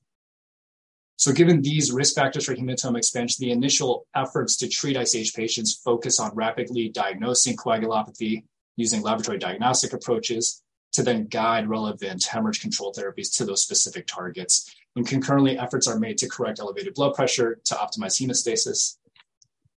So 1.17 1.33
given 1.33 1.63
these 1.63 1.91
risk 1.91 2.15
factors 2.15 2.45
for 2.45 2.55
hematoma 2.55 2.99
expansion, 2.99 3.47
the 3.47 3.53
initial 3.53 4.07
efforts 4.15 4.59
to 4.59 4.69
treat 4.69 4.99
ICH 4.99 5.35
patients 5.35 5.81
focus 5.83 6.21
on 6.21 6.35
rapidly 6.35 6.91
diagnosing 6.91 7.57
coagulopathy, 7.57 8.43
using 8.77 9.03
laboratory 9.03 9.39
diagnostic 9.39 9.93
approaches 9.93 10.63
to 10.93 11.03
then 11.03 11.27
guide 11.27 11.69
relevant 11.69 12.25
hemorrhage 12.25 12.61
control 12.61 12.93
therapies 12.93 13.37
to 13.37 13.45
those 13.45 13.63
specific 13.63 14.07
targets. 14.07 14.75
And 14.95 15.07
concurrently, 15.07 15.59
efforts 15.59 15.87
are 15.87 15.99
made 15.99 16.19
to 16.19 16.29
correct 16.29 16.59
elevated 16.59 16.95
blood 16.95 17.15
pressure 17.15 17.61
to 17.65 17.75
optimize 17.75 18.21
hemostasis. 18.21 18.97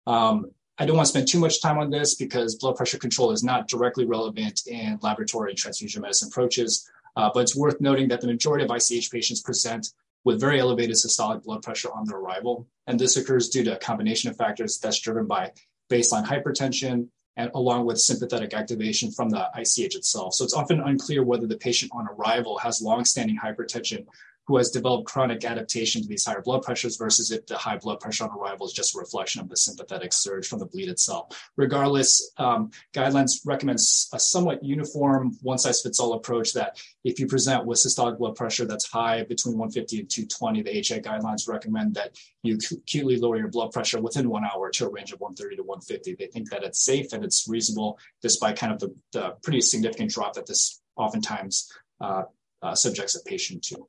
Um, 0.06 0.52
I 0.78 0.86
don't 0.86 0.96
want 0.96 1.08
to 1.08 1.10
spend 1.10 1.28
too 1.28 1.40
much 1.40 1.60
time 1.60 1.80
on 1.80 1.90
this 1.90 2.14
because 2.14 2.56
blood 2.56 2.76
pressure 2.76 3.00
control 3.00 3.32
is 3.32 3.44
not 3.44 3.68
directly 3.68 4.06
relevant 4.06 4.62
in 4.68 5.00
laboratory 5.02 5.56
transfusion 5.56 6.04
medicine 6.04 6.30
approaches, 6.32 6.88
uh, 7.16 7.32
but 7.34 7.40
it's 7.40 7.56
worth 7.56 7.82
noting 7.82 8.10
that 8.10 8.22
the 8.22 8.28
majority 8.28 8.64
of 8.64 8.70
ICH 8.70 9.10
patients 9.10 9.42
present 9.42 9.88
with 10.24 10.40
very 10.40 10.60
elevated 10.60 10.96
systolic 10.96 11.44
blood 11.44 11.64
pressure 11.64 11.92
on 11.92 12.06
their 12.06 12.18
arrival. 12.18 12.68
And 12.86 13.00
this 13.00 13.18
occurs 13.18 13.50
due 13.50 13.64
to 13.64 13.76
a 13.76 13.80
combination 13.80 14.30
of 14.30 14.38
factors 14.38 14.78
that's 14.78 15.00
driven 15.00 15.26
by 15.26 15.52
baseline 15.90 16.26
hypertension 16.26 17.08
and 17.38 17.52
along 17.54 17.86
with 17.86 18.00
sympathetic 18.00 18.54
activation 18.54 19.12
from 19.12 19.30
the 19.30 19.48
ICH 19.56 19.96
itself. 19.96 20.34
So 20.34 20.44
it's 20.44 20.54
often 20.54 20.82
unclear 20.82 21.24
whether 21.24 21.48
the 21.48 21.58
patient 21.58 21.92
on 21.94 22.08
arrival 22.08 22.58
has 22.58 22.82
longstanding 22.82 23.38
hypertension 23.38 24.06
who 24.48 24.58
has 24.58 24.72
developed 24.72 25.08
chronic 25.08 25.44
adaptation 25.44 26.02
to 26.02 26.08
these 26.08 26.26
higher 26.26 26.42
blood 26.42 26.62
pressures 26.62 26.96
versus 26.96 27.32
if 27.32 27.46
the 27.48 27.58
high 27.58 27.78
blood 27.78 28.00
pressure 28.00 28.24
on 28.24 28.32
arrival 28.32 28.66
is 28.66 28.72
just 28.72 28.96
a 28.96 29.00
reflection 29.00 29.42
of 29.42 29.50
the 29.50 29.58
sympathetic 29.58 30.14
surge 30.14 30.48
from 30.48 30.60
the 30.60 30.66
bleed 30.66 30.88
itself. 30.88 31.50
Regardless, 31.58 32.32
um, 32.38 32.72
guidelines 32.94 33.42
recommend 33.46 33.78
a 33.78 34.20
somewhat 34.20 34.64
uniform, 34.64 35.38
one 35.42 35.58
size 35.58 35.82
fits 35.82 36.00
all 36.00 36.14
approach 36.14 36.54
that 36.54 36.82
if 37.04 37.20
you 37.20 37.28
present 37.28 37.66
with 37.66 37.78
systolic 37.78 38.18
blood 38.18 38.36
pressure 38.36 38.66
that's 38.66 38.90
high 38.90 39.24
between 39.24 39.58
150 39.58 40.00
and 40.00 40.10
220, 40.10 40.62
the 40.62 40.78
HA 40.78 41.02
guidelines 41.02 41.48
recommend 41.48 41.96
that 41.96 42.18
you 42.44 42.58
acutely 42.72 43.18
lower 43.18 43.38
your 43.38 43.50
blood 43.50 43.72
pressure 43.72 44.02
within 44.02 44.30
one 44.30 44.46
hour 44.46 44.70
to 44.70 44.86
a 44.86 44.90
range 44.90 45.12
of 45.12 45.20
130 45.20 45.58
to 45.58 45.64
150. 45.64 46.16
They 46.16 46.28
think 46.28 46.50
that 46.52 46.64
it's 46.64 46.84
safe 46.84 47.12
and 47.12 47.26
it's 47.26 47.48
reasonable 47.50 48.00
despite 48.22 48.58
kind 48.58 48.72
of 48.72 48.80
the, 48.80 48.96
the 49.12 49.36
pretty 49.44 49.60
significant 49.60 50.12
drop 50.12 50.34
that 50.36 50.48
this 50.48 50.82
oftentimes 50.96 51.72
uh, 52.00 52.24
uh, 52.62 52.76
subjects 52.76 53.16
a 53.16 53.24
patient 53.24 53.64
to. 53.64 53.88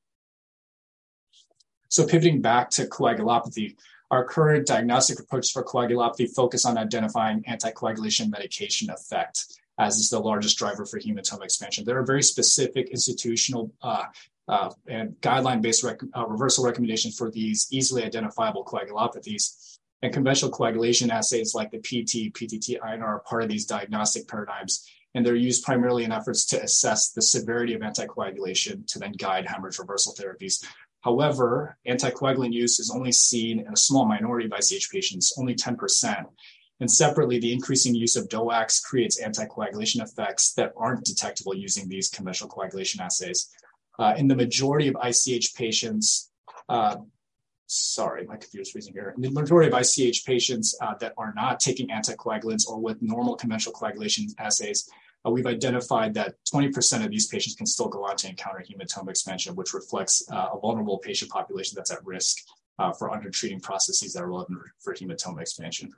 So 1.88 2.06
pivoting 2.06 2.40
back 2.40 2.70
to 2.70 2.86
coagulopathy, 2.86 3.76
our 4.10 4.24
current 4.24 4.66
diagnostic 4.66 5.20
approach 5.20 5.52
for 5.52 5.64
coagulopathy 5.64 6.34
focus 6.34 6.64
on 6.64 6.78
identifying 6.78 7.42
anticoagulation 7.44 8.30
medication 8.30 8.90
effect 8.90 9.44
as 9.78 9.96
is 9.96 10.10
the 10.10 10.18
largest 10.18 10.58
driver 10.58 10.84
for 10.84 10.98
hematoma 10.98 11.44
expansion. 11.44 11.84
There 11.84 11.98
are 11.98 12.04
very 12.04 12.22
specific 12.22 12.90
institutional 12.90 13.72
uh, 13.80 14.04
uh, 14.48 14.70
and 14.86 15.14
guideline-based 15.20 15.84
rec- 15.84 16.00
uh, 16.16 16.26
reversal 16.26 16.64
recommendations 16.64 17.16
for 17.16 17.30
these 17.30 17.68
easily 17.70 18.02
identifiable 18.04 18.64
coagulopathies. 18.64 19.76
And 20.02 20.12
conventional 20.12 20.50
coagulation 20.50 21.10
assays 21.10 21.54
like 21.54 21.70
the 21.70 21.78
PT, 21.78 22.32
PTT, 22.32 22.80
INR 22.80 23.02
are 23.02 23.20
part 23.20 23.42
of 23.42 23.48
these 23.48 23.66
diagnostic 23.66 24.28
paradigms, 24.28 24.88
and 25.14 25.26
they're 25.26 25.34
used 25.34 25.64
primarily 25.64 26.04
in 26.04 26.12
efforts 26.12 26.44
to 26.46 26.62
assess 26.62 27.10
the 27.10 27.22
severity 27.22 27.74
of 27.74 27.80
anticoagulation 27.80 28.86
to 28.86 28.98
then 28.98 29.12
guide 29.12 29.46
hemorrhage 29.46 29.78
reversal 29.78 30.14
therapies. 30.14 30.64
However, 31.00 31.78
anticoagulant 31.86 32.52
use 32.52 32.80
is 32.80 32.90
only 32.90 33.12
seen 33.12 33.60
in 33.60 33.72
a 33.72 33.76
small 33.76 34.04
minority 34.04 34.46
of 34.46 34.52
ICH 34.52 34.90
patients, 34.90 35.32
only 35.38 35.54
10%. 35.54 36.24
And 36.80 36.90
separately, 36.90 37.38
the 37.38 37.52
increasing 37.52 37.94
use 37.94 38.16
of 38.16 38.28
DOACs 38.28 38.82
creates 38.82 39.20
anticoagulation 39.20 40.02
effects 40.02 40.52
that 40.54 40.72
aren't 40.76 41.04
detectable 41.04 41.54
using 41.54 41.88
these 41.88 42.08
conventional 42.08 42.50
coagulation 42.50 43.00
assays. 43.00 43.50
Uh, 43.98 44.14
in 44.16 44.28
the 44.28 44.36
majority 44.36 44.88
of 44.88 44.96
ICH 45.02 45.54
patients, 45.56 46.30
uh, 46.68 46.96
sorry, 47.66 48.26
my 48.26 48.36
computer's 48.36 48.70
freezing 48.70 48.92
here. 48.92 49.12
In 49.16 49.22
the 49.22 49.30
majority 49.30 49.70
of 49.70 49.80
ICH 49.80 50.24
patients 50.24 50.76
uh, 50.80 50.94
that 51.00 51.14
are 51.18 51.32
not 51.34 51.58
taking 51.58 51.88
anticoagulants 51.88 52.68
or 52.68 52.80
with 52.80 53.02
normal 53.02 53.36
conventional 53.36 53.74
coagulation 53.74 54.26
assays, 54.38 54.88
uh, 55.28 55.30
we've 55.30 55.46
identified 55.46 56.14
that 56.14 56.34
20% 56.52 57.04
of 57.04 57.10
these 57.10 57.26
patients 57.26 57.54
can 57.54 57.66
still 57.66 57.88
go 57.88 58.04
on 58.04 58.16
to 58.16 58.28
encounter 58.28 58.64
hematoma 58.68 59.10
expansion, 59.10 59.54
which 59.54 59.74
reflects 59.74 60.22
uh, 60.32 60.48
a 60.54 60.58
vulnerable 60.58 60.98
patient 60.98 61.30
population 61.30 61.74
that's 61.76 61.92
at 61.92 62.04
risk 62.04 62.38
uh, 62.78 62.92
for 62.92 63.10
undertreating 63.10 63.60
processes 63.60 64.12
that 64.12 64.22
are 64.22 64.28
relevant 64.28 64.58
for 64.78 64.94
hematoma 64.94 65.40
expansion. 65.40 65.92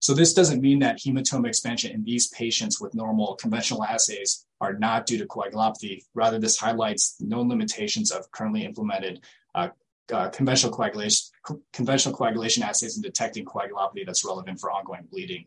So 0.00 0.14
this 0.14 0.32
doesn't 0.32 0.60
mean 0.62 0.78
that 0.78 0.98
hematoma 0.98 1.48
expansion 1.48 1.90
in 1.92 2.04
these 2.04 2.28
patients 2.28 2.80
with 2.80 2.94
normal 2.94 3.34
conventional 3.34 3.84
assays 3.84 4.46
are 4.60 4.74
not 4.74 5.06
due 5.06 5.18
to 5.18 5.26
coagulopathy. 5.26 6.04
Rather, 6.14 6.38
this 6.38 6.56
highlights 6.56 7.20
known 7.20 7.48
limitations 7.48 8.12
of 8.12 8.30
currently 8.30 8.64
implemented 8.64 9.20
uh, 9.54 9.68
uh, 10.12 10.28
conventional 10.30 10.72
coagulation 10.72 11.26
conventional 11.72 12.14
coagulation 12.14 12.62
assays 12.62 12.96
in 12.96 13.02
detecting 13.02 13.44
coagulopathy 13.44 14.06
that's 14.06 14.24
relevant 14.24 14.58
for 14.58 14.70
ongoing 14.70 15.06
bleeding. 15.10 15.44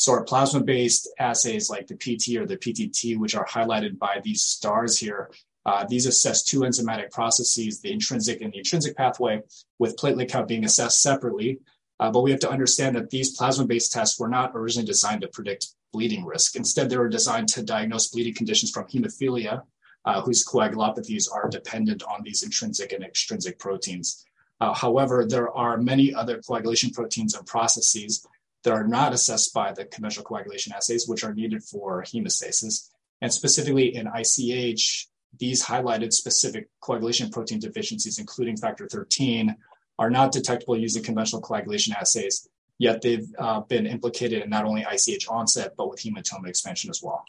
So 0.00 0.12
our 0.12 0.24
plasma-based 0.24 1.10
assays 1.18 1.68
like 1.68 1.86
the 1.86 1.94
PT 1.94 2.40
or 2.40 2.46
the 2.46 2.56
PTT, 2.56 3.18
which 3.18 3.34
are 3.34 3.44
highlighted 3.44 3.98
by 3.98 4.18
these 4.24 4.40
stars 4.40 4.96
here, 4.96 5.30
uh, 5.66 5.84
these 5.86 6.06
assess 6.06 6.42
two 6.42 6.60
enzymatic 6.60 7.10
processes, 7.10 7.82
the 7.82 7.92
intrinsic 7.92 8.40
and 8.40 8.50
the 8.50 8.60
extrinsic 8.60 8.96
pathway, 8.96 9.42
with 9.78 9.98
platelet 9.98 10.30
count 10.30 10.48
being 10.48 10.64
assessed 10.64 11.02
separately. 11.02 11.58
Uh, 11.98 12.10
but 12.10 12.22
we 12.22 12.30
have 12.30 12.40
to 12.40 12.50
understand 12.50 12.96
that 12.96 13.10
these 13.10 13.36
plasma-based 13.36 13.92
tests 13.92 14.18
were 14.18 14.26
not 14.26 14.52
originally 14.54 14.86
designed 14.86 15.20
to 15.20 15.28
predict 15.28 15.66
bleeding 15.92 16.24
risk. 16.24 16.56
Instead, 16.56 16.88
they 16.88 16.96
were 16.96 17.10
designed 17.10 17.48
to 17.48 17.62
diagnose 17.62 18.08
bleeding 18.08 18.34
conditions 18.34 18.70
from 18.70 18.86
hemophilia, 18.86 19.64
uh, 20.06 20.22
whose 20.22 20.46
coagulopathies 20.46 21.30
are 21.30 21.50
dependent 21.50 22.02
on 22.04 22.22
these 22.22 22.42
intrinsic 22.42 22.92
and 22.92 23.04
extrinsic 23.04 23.58
proteins. 23.58 24.24
Uh, 24.62 24.72
however, 24.72 25.26
there 25.28 25.50
are 25.50 25.76
many 25.76 26.14
other 26.14 26.40
coagulation 26.40 26.88
proteins 26.88 27.34
and 27.34 27.46
processes 27.46 28.26
that 28.64 28.72
are 28.72 28.86
not 28.86 29.12
assessed 29.12 29.54
by 29.54 29.72
the 29.72 29.84
conventional 29.86 30.24
coagulation 30.24 30.72
assays, 30.72 31.08
which 31.08 31.24
are 31.24 31.34
needed 31.34 31.62
for 31.62 32.02
hemostasis. 32.02 32.90
And 33.20 33.32
specifically 33.32 33.94
in 33.94 34.06
ICH, 34.06 35.08
these 35.38 35.64
highlighted 35.64 36.12
specific 36.12 36.68
coagulation 36.80 37.30
protein 37.30 37.58
deficiencies, 37.58 38.18
including 38.18 38.56
factor 38.56 38.88
13, 38.88 39.56
are 39.98 40.10
not 40.10 40.32
detectable 40.32 40.76
using 40.76 41.02
conventional 41.02 41.42
coagulation 41.42 41.94
assays, 41.98 42.48
yet 42.78 43.02
they've 43.02 43.28
uh, 43.38 43.60
been 43.60 43.86
implicated 43.86 44.42
in 44.42 44.50
not 44.50 44.64
only 44.64 44.82
ICH 44.82 45.28
onset, 45.28 45.72
but 45.76 45.88
with 45.88 46.00
hematoma 46.00 46.48
expansion 46.48 46.90
as 46.90 47.00
well. 47.02 47.24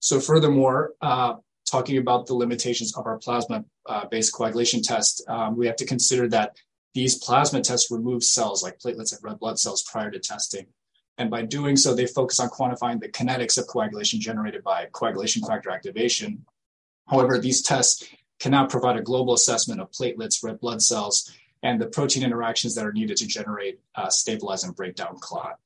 So 0.00 0.20
furthermore, 0.20 0.92
uh, 1.02 1.34
talking 1.70 1.98
about 1.98 2.26
the 2.26 2.34
limitations 2.34 2.96
of 2.96 3.06
our 3.06 3.18
plasma-based 3.18 4.34
uh, 4.34 4.36
coagulation 4.36 4.80
test, 4.80 5.22
um, 5.28 5.56
we 5.56 5.66
have 5.66 5.76
to 5.76 5.86
consider 5.86 6.28
that 6.28 6.56
these 6.98 7.16
plasma 7.16 7.60
tests 7.60 7.92
remove 7.92 8.24
cells 8.24 8.60
like 8.60 8.80
platelets 8.80 9.14
and 9.14 9.22
red 9.22 9.38
blood 9.38 9.56
cells 9.56 9.84
prior 9.84 10.10
to 10.10 10.18
testing. 10.18 10.66
And 11.16 11.30
by 11.30 11.42
doing 11.42 11.76
so, 11.76 11.94
they 11.94 12.06
focus 12.06 12.40
on 12.40 12.50
quantifying 12.50 12.98
the 12.98 13.08
kinetics 13.08 13.56
of 13.56 13.68
coagulation 13.68 14.20
generated 14.20 14.64
by 14.64 14.86
coagulation 14.90 15.42
factor 15.44 15.70
activation. 15.70 16.44
However, 17.06 17.38
these 17.38 17.62
tests 17.62 18.04
cannot 18.40 18.68
provide 18.68 18.96
a 18.96 19.02
global 19.02 19.34
assessment 19.34 19.80
of 19.80 19.92
platelets, 19.92 20.42
red 20.42 20.58
blood 20.58 20.82
cells, 20.82 21.30
and 21.62 21.80
the 21.80 21.86
protein 21.86 22.24
interactions 22.24 22.74
that 22.74 22.84
are 22.84 22.92
needed 22.92 23.16
to 23.18 23.28
generate, 23.28 23.78
uh, 23.94 24.08
stabilize, 24.08 24.64
and 24.64 24.74
break 24.74 24.96
down 24.96 25.18
clot. 25.20 25.60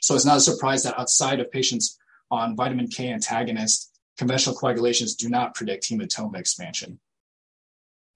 So 0.00 0.16
it's 0.16 0.24
not 0.24 0.38
a 0.38 0.40
surprise 0.40 0.82
that 0.82 0.98
outside 0.98 1.38
of 1.38 1.52
patients 1.52 2.00
on 2.32 2.56
vitamin 2.56 2.88
K 2.88 3.12
antagonist, 3.12 3.96
conventional 4.18 4.56
coagulations 4.56 5.14
do 5.14 5.28
not 5.28 5.54
predict 5.54 5.88
hematoma 5.88 6.40
expansion. 6.40 6.98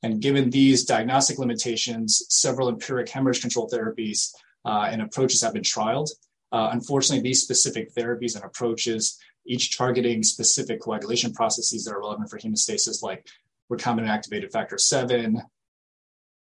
And 0.02 0.21
given 0.21 0.50
these 0.50 0.85
diagnostic 0.85 1.38
limitations, 1.38 2.25
several 2.28 2.69
empiric 2.69 3.09
hemorrhage 3.09 3.40
control 3.40 3.69
therapies 3.69 4.33
uh, 4.64 4.88
and 4.90 5.02
approaches 5.02 5.42
have 5.42 5.52
been 5.52 5.62
trialed. 5.62 6.09
Uh, 6.52 6.71
unfortunately, 6.73 7.23
these 7.23 7.42
specific 7.42 7.95
therapies 7.95 8.35
and 8.35 8.45
approaches, 8.45 9.19
each 9.47 9.76
targeting 9.76 10.23
specific 10.23 10.80
coagulation 10.80 11.33
processes 11.33 11.85
that 11.85 11.92
are 11.92 12.00
relevant 12.00 12.30
for 12.30 12.38
hemostasis, 12.38 13.02
like 13.02 13.28
recombinant 13.71 14.09
activated 14.09 14.50
factor 14.50 14.78
7 14.78 15.42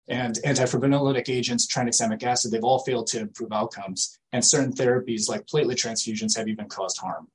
and 0.07 0.39
antifibrinolytic 0.45 1.27
agents, 1.27 1.67
tranexamic 1.67 2.23
acid, 2.23 2.51
they've 2.51 2.63
all 2.63 2.79
failed 2.79 3.07
to 3.07 3.19
improve 3.19 3.51
outcomes. 3.51 4.17
And 4.31 4.43
certain 4.43 4.71
therapies 4.71 5.27
like 5.27 5.45
platelet 5.45 5.75
transfusions 5.75 6.37
have 6.37 6.47
even 6.47 6.69
caused 6.69 6.97
harm. 6.97 7.27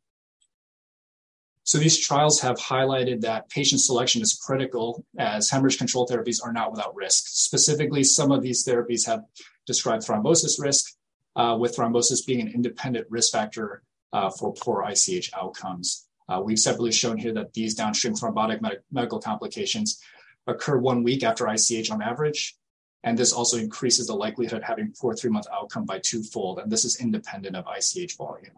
So 1.64 1.78
these 1.78 1.98
trials 1.98 2.40
have 2.40 2.56
highlighted 2.56 3.20
that 3.20 3.48
patient 3.48 3.80
selection 3.80 4.20
is 4.20 4.34
critical 4.34 5.04
as 5.18 5.48
hemorrhage 5.48 5.78
control 5.78 6.06
therapies 6.08 6.42
are 6.44 6.52
not 6.52 6.72
without 6.72 6.94
risk. 6.94 7.24
Specifically, 7.28 8.02
some 8.02 8.32
of 8.32 8.42
these 8.42 8.66
therapies 8.66 9.06
have 9.06 9.24
described 9.66 10.04
thrombosis 10.04 10.60
risk, 10.60 10.96
uh, 11.36 11.56
with 11.58 11.76
thrombosis 11.76 12.26
being 12.26 12.40
an 12.40 12.48
independent 12.48 13.06
risk 13.10 13.32
factor 13.32 13.82
uh, 14.12 14.30
for 14.30 14.52
poor 14.52 14.84
ICH 14.88 15.30
outcomes. 15.34 16.06
Uh, 16.28 16.40
we've 16.40 16.58
separately 16.58 16.92
shown 16.92 17.16
here 17.16 17.32
that 17.32 17.52
these 17.54 17.74
downstream 17.74 18.14
thrombotic 18.14 18.60
med- 18.60 18.82
medical 18.90 19.20
complications 19.20 20.00
occur 20.46 20.78
one 20.78 21.02
week 21.02 21.22
after 21.22 21.46
ICH 21.48 21.90
on 21.90 22.02
average. 22.02 22.56
And 23.04 23.18
this 23.18 23.32
also 23.32 23.56
increases 23.56 24.06
the 24.06 24.14
likelihood 24.14 24.58
of 24.58 24.64
having 24.64 24.94
poor 24.98 25.14
three 25.14 25.30
month 25.30 25.46
outcome 25.52 25.84
by 25.84 25.98
twofold. 25.98 26.58
And 26.58 26.70
this 26.70 26.84
is 26.84 27.00
independent 27.00 27.56
of 27.56 27.66
ICH 27.66 28.16
volume. 28.16 28.54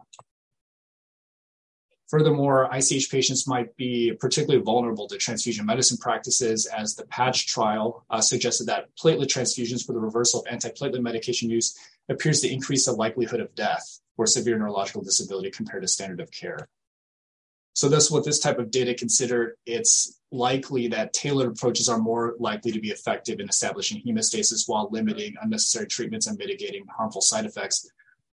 Furthermore, 2.07 2.69
ICH 2.71 3.09
patients 3.09 3.47
might 3.47 3.75
be 3.77 4.13
particularly 4.19 4.63
vulnerable 4.63 5.07
to 5.07 5.17
transfusion 5.17 5.65
medicine 5.65 5.97
practices, 5.97 6.67
as 6.67 6.95
the 6.95 7.05
PATCH 7.05 7.47
trial 7.47 8.05
uh, 8.11 8.21
suggested 8.21 8.67
that 8.67 8.95
platelet 8.95 9.25
transfusions 9.25 9.83
for 9.83 9.93
the 9.93 9.99
reversal 9.99 10.41
of 10.41 10.45
antiplatelet 10.45 11.01
medication 11.01 11.49
use 11.49 11.75
appears 12.07 12.41
to 12.41 12.51
increase 12.51 12.85
the 12.85 12.91
likelihood 12.91 13.39
of 13.39 13.55
death 13.55 13.99
or 14.17 14.27
severe 14.27 14.57
neurological 14.59 15.01
disability 15.01 15.49
compared 15.49 15.81
to 15.81 15.87
standard 15.87 16.19
of 16.19 16.29
care. 16.29 16.69
So 17.73 17.89
thus, 17.89 18.11
with 18.11 18.23
this 18.23 18.39
type 18.39 18.59
of 18.59 18.71
data 18.71 18.93
considered, 18.93 19.55
it's 19.65 20.21
likely 20.31 20.87
that 20.89 21.11
tailored 21.11 21.51
approaches 21.51 21.89
are 21.89 21.97
more 21.97 22.35
likely 22.39 22.71
to 22.71 22.79
be 22.79 22.89
effective 22.89 23.39
in 23.39 23.49
establishing 23.49 24.01
hemostasis 24.05 24.63
while 24.67 24.89
limiting 24.91 25.33
unnecessary 25.41 25.87
treatments 25.87 26.27
and 26.27 26.37
mitigating 26.37 26.85
harmful 26.95 27.21
side 27.21 27.45
effects 27.45 27.89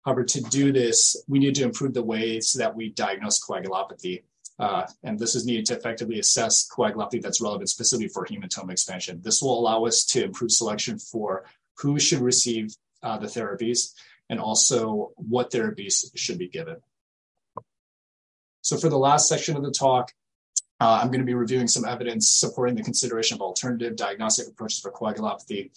However, 0.05 0.23
to 0.23 0.41
do 0.41 0.71
this, 0.71 1.15
we 1.27 1.39
need 1.39 1.55
to 1.55 1.63
improve 1.63 1.93
the 1.93 2.03
ways 2.03 2.53
that 2.53 2.75
we 2.75 2.89
diagnose 2.89 3.43
coagulopathy. 3.43 4.23
uh, 4.57 4.85
and 5.03 5.19
this 5.19 5.35
is 5.35 5.45
needed 5.45 5.65
to 5.65 5.75
effectively 5.75 6.19
assess 6.19 6.67
coagulopathy 6.69 7.21
that's 7.21 7.41
relevant 7.41 7.69
specifically 7.69 8.07
for 8.07 8.25
hematoma 8.25 8.71
expansion. 8.71 9.19
This 9.21 9.41
will 9.41 9.59
allow 9.59 9.85
us 9.85 10.05
to 10.05 10.23
improve 10.23 10.51
selection 10.51 10.97
for 10.97 11.45
who 11.79 11.99
should 11.99 12.21
receive 12.21 12.73
uh, 13.03 13.17
the 13.17 13.27
therapies 13.27 13.93
and 14.29 14.39
also 14.39 15.11
what 15.15 15.51
therapies 15.51 16.05
should 16.15 16.37
be 16.37 16.47
given. 16.47 16.77
So 18.61 18.77
for 18.77 18.89
the 18.89 18.97
last 18.97 19.27
section 19.27 19.57
of 19.57 19.63
the 19.63 19.71
talk, 19.71 20.13
uh, 20.79 20.99
I'm 21.01 21.07
going 21.07 21.19
to 21.19 21.25
be 21.25 21.33
reviewing 21.33 21.67
some 21.67 21.85
evidence 21.85 22.29
supporting 22.29 22.75
the 22.75 22.83
consideration 22.83 23.35
of 23.35 23.41
alternative 23.41 23.95
diagnostic 23.95 24.47
approaches 24.47 24.79
for 24.79 24.91
coagulopathy, 24.91 25.71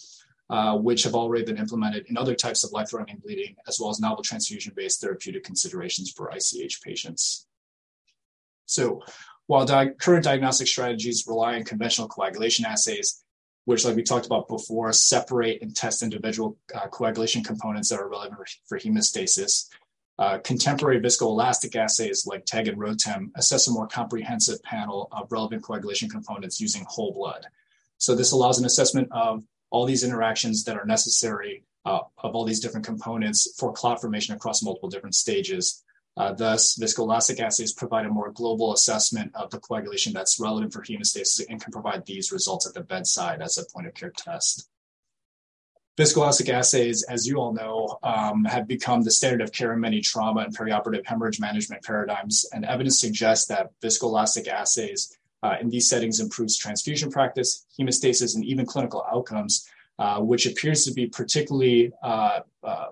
uh, 0.49 0.77
which 0.77 1.03
have 1.03 1.15
already 1.15 1.45
been 1.45 1.57
implemented 1.57 2.05
in 2.07 2.17
other 2.17 2.35
types 2.35 2.63
of 2.63 2.71
life-threatening 2.71 3.21
bleeding, 3.23 3.55
as 3.67 3.79
well 3.79 3.89
as 3.89 3.99
novel 3.99 4.23
transfusion-based 4.23 5.01
therapeutic 5.01 5.43
considerations 5.43 6.11
for 6.11 6.31
ICH 6.31 6.81
patients. 6.81 7.45
So 8.65 9.03
while 9.47 9.65
di- 9.65 9.89
current 9.89 10.23
diagnostic 10.23 10.67
strategies 10.67 11.25
rely 11.27 11.55
on 11.55 11.63
conventional 11.63 12.07
coagulation 12.07 12.65
assays, 12.65 13.23
which, 13.65 13.85
like 13.85 13.95
we 13.95 14.03
talked 14.03 14.25
about 14.25 14.47
before, 14.47 14.91
separate 14.93 15.61
and 15.61 15.75
test 15.75 16.01
individual 16.01 16.57
uh, 16.73 16.87
coagulation 16.87 17.43
components 17.43 17.89
that 17.89 17.99
are 17.99 18.09
relevant 18.09 18.39
for 18.67 18.79
hemostasis, 18.79 19.67
uh, 20.19 20.37
contemporary 20.39 20.99
viscoelastic 20.99 21.75
assays 21.75 22.27
like 22.27 22.45
TEG 22.45 22.67
and 22.67 22.77
ROTEM 22.77 23.31
assess 23.35 23.67
a 23.67 23.71
more 23.71 23.87
comprehensive 23.87 24.61
panel 24.63 25.07
of 25.11 25.31
relevant 25.31 25.63
coagulation 25.63 26.09
components 26.09 26.59
using 26.59 26.85
whole 26.87 27.13
blood. 27.13 27.45
So 27.99 28.15
this 28.15 28.31
allows 28.31 28.59
an 28.59 28.65
assessment 28.65 29.07
of 29.11 29.43
all 29.69 29.85
these 29.85 30.03
interactions 30.03 30.63
that 30.63 30.77
are 30.77 30.85
necessary 30.85 31.63
uh, 31.85 31.99
of 32.17 32.35
all 32.35 32.45
these 32.45 32.59
different 32.59 32.85
components 32.85 33.53
for 33.57 33.71
clot 33.71 34.01
formation 34.01 34.35
across 34.35 34.63
multiple 34.63 34.89
different 34.89 35.15
stages. 35.15 35.83
Uh, 36.17 36.33
thus, 36.33 36.77
viscoelastic 36.77 37.39
assays 37.39 37.71
provide 37.71 38.05
a 38.05 38.09
more 38.09 38.31
global 38.31 38.73
assessment 38.73 39.31
of 39.35 39.49
the 39.51 39.59
coagulation 39.59 40.11
that's 40.11 40.39
relevant 40.39 40.73
for 40.73 40.81
hemostasis 40.81 41.41
and 41.49 41.61
can 41.61 41.71
provide 41.71 42.05
these 42.05 42.31
results 42.31 42.67
at 42.67 42.73
the 42.73 42.81
bedside 42.81 43.41
as 43.41 43.57
a 43.57 43.65
point 43.73 43.87
of 43.87 43.93
care 43.93 44.11
test. 44.11 44.69
Viscoelastic 45.97 46.49
assays, 46.49 47.03
as 47.03 47.27
you 47.27 47.37
all 47.37 47.53
know, 47.53 47.99
um, 48.03 48.45
have 48.45 48.67
become 48.67 49.01
the 49.01 49.11
standard 49.11 49.41
of 49.41 49.51
care 49.51 49.73
in 49.73 49.81
many 49.81 49.99
trauma 49.99 50.41
and 50.41 50.57
perioperative 50.57 51.05
hemorrhage 51.05 51.39
management 51.39 51.83
paradigms, 51.83 52.45
and 52.53 52.63
evidence 52.65 52.99
suggests 52.99 53.47
that 53.47 53.71
viscoelastic 53.81 54.47
assays 54.47 55.17
uh, 55.43 55.55
in 55.61 55.69
these 55.69 55.89
settings 55.89 56.19
improves 56.19 56.57
transfusion 56.57 57.11
practice, 57.11 57.65
hemostasis, 57.79 58.35
and 58.35 58.43
even 58.45 58.65
clinical 58.65 59.05
outcomes, 59.11 59.67
uh, 59.97 60.19
which 60.19 60.45
appears 60.45 60.85
to 60.85 60.93
be 60.93 61.07
particularly 61.07 61.91
uh, 62.03 62.39
uh, 62.63 62.87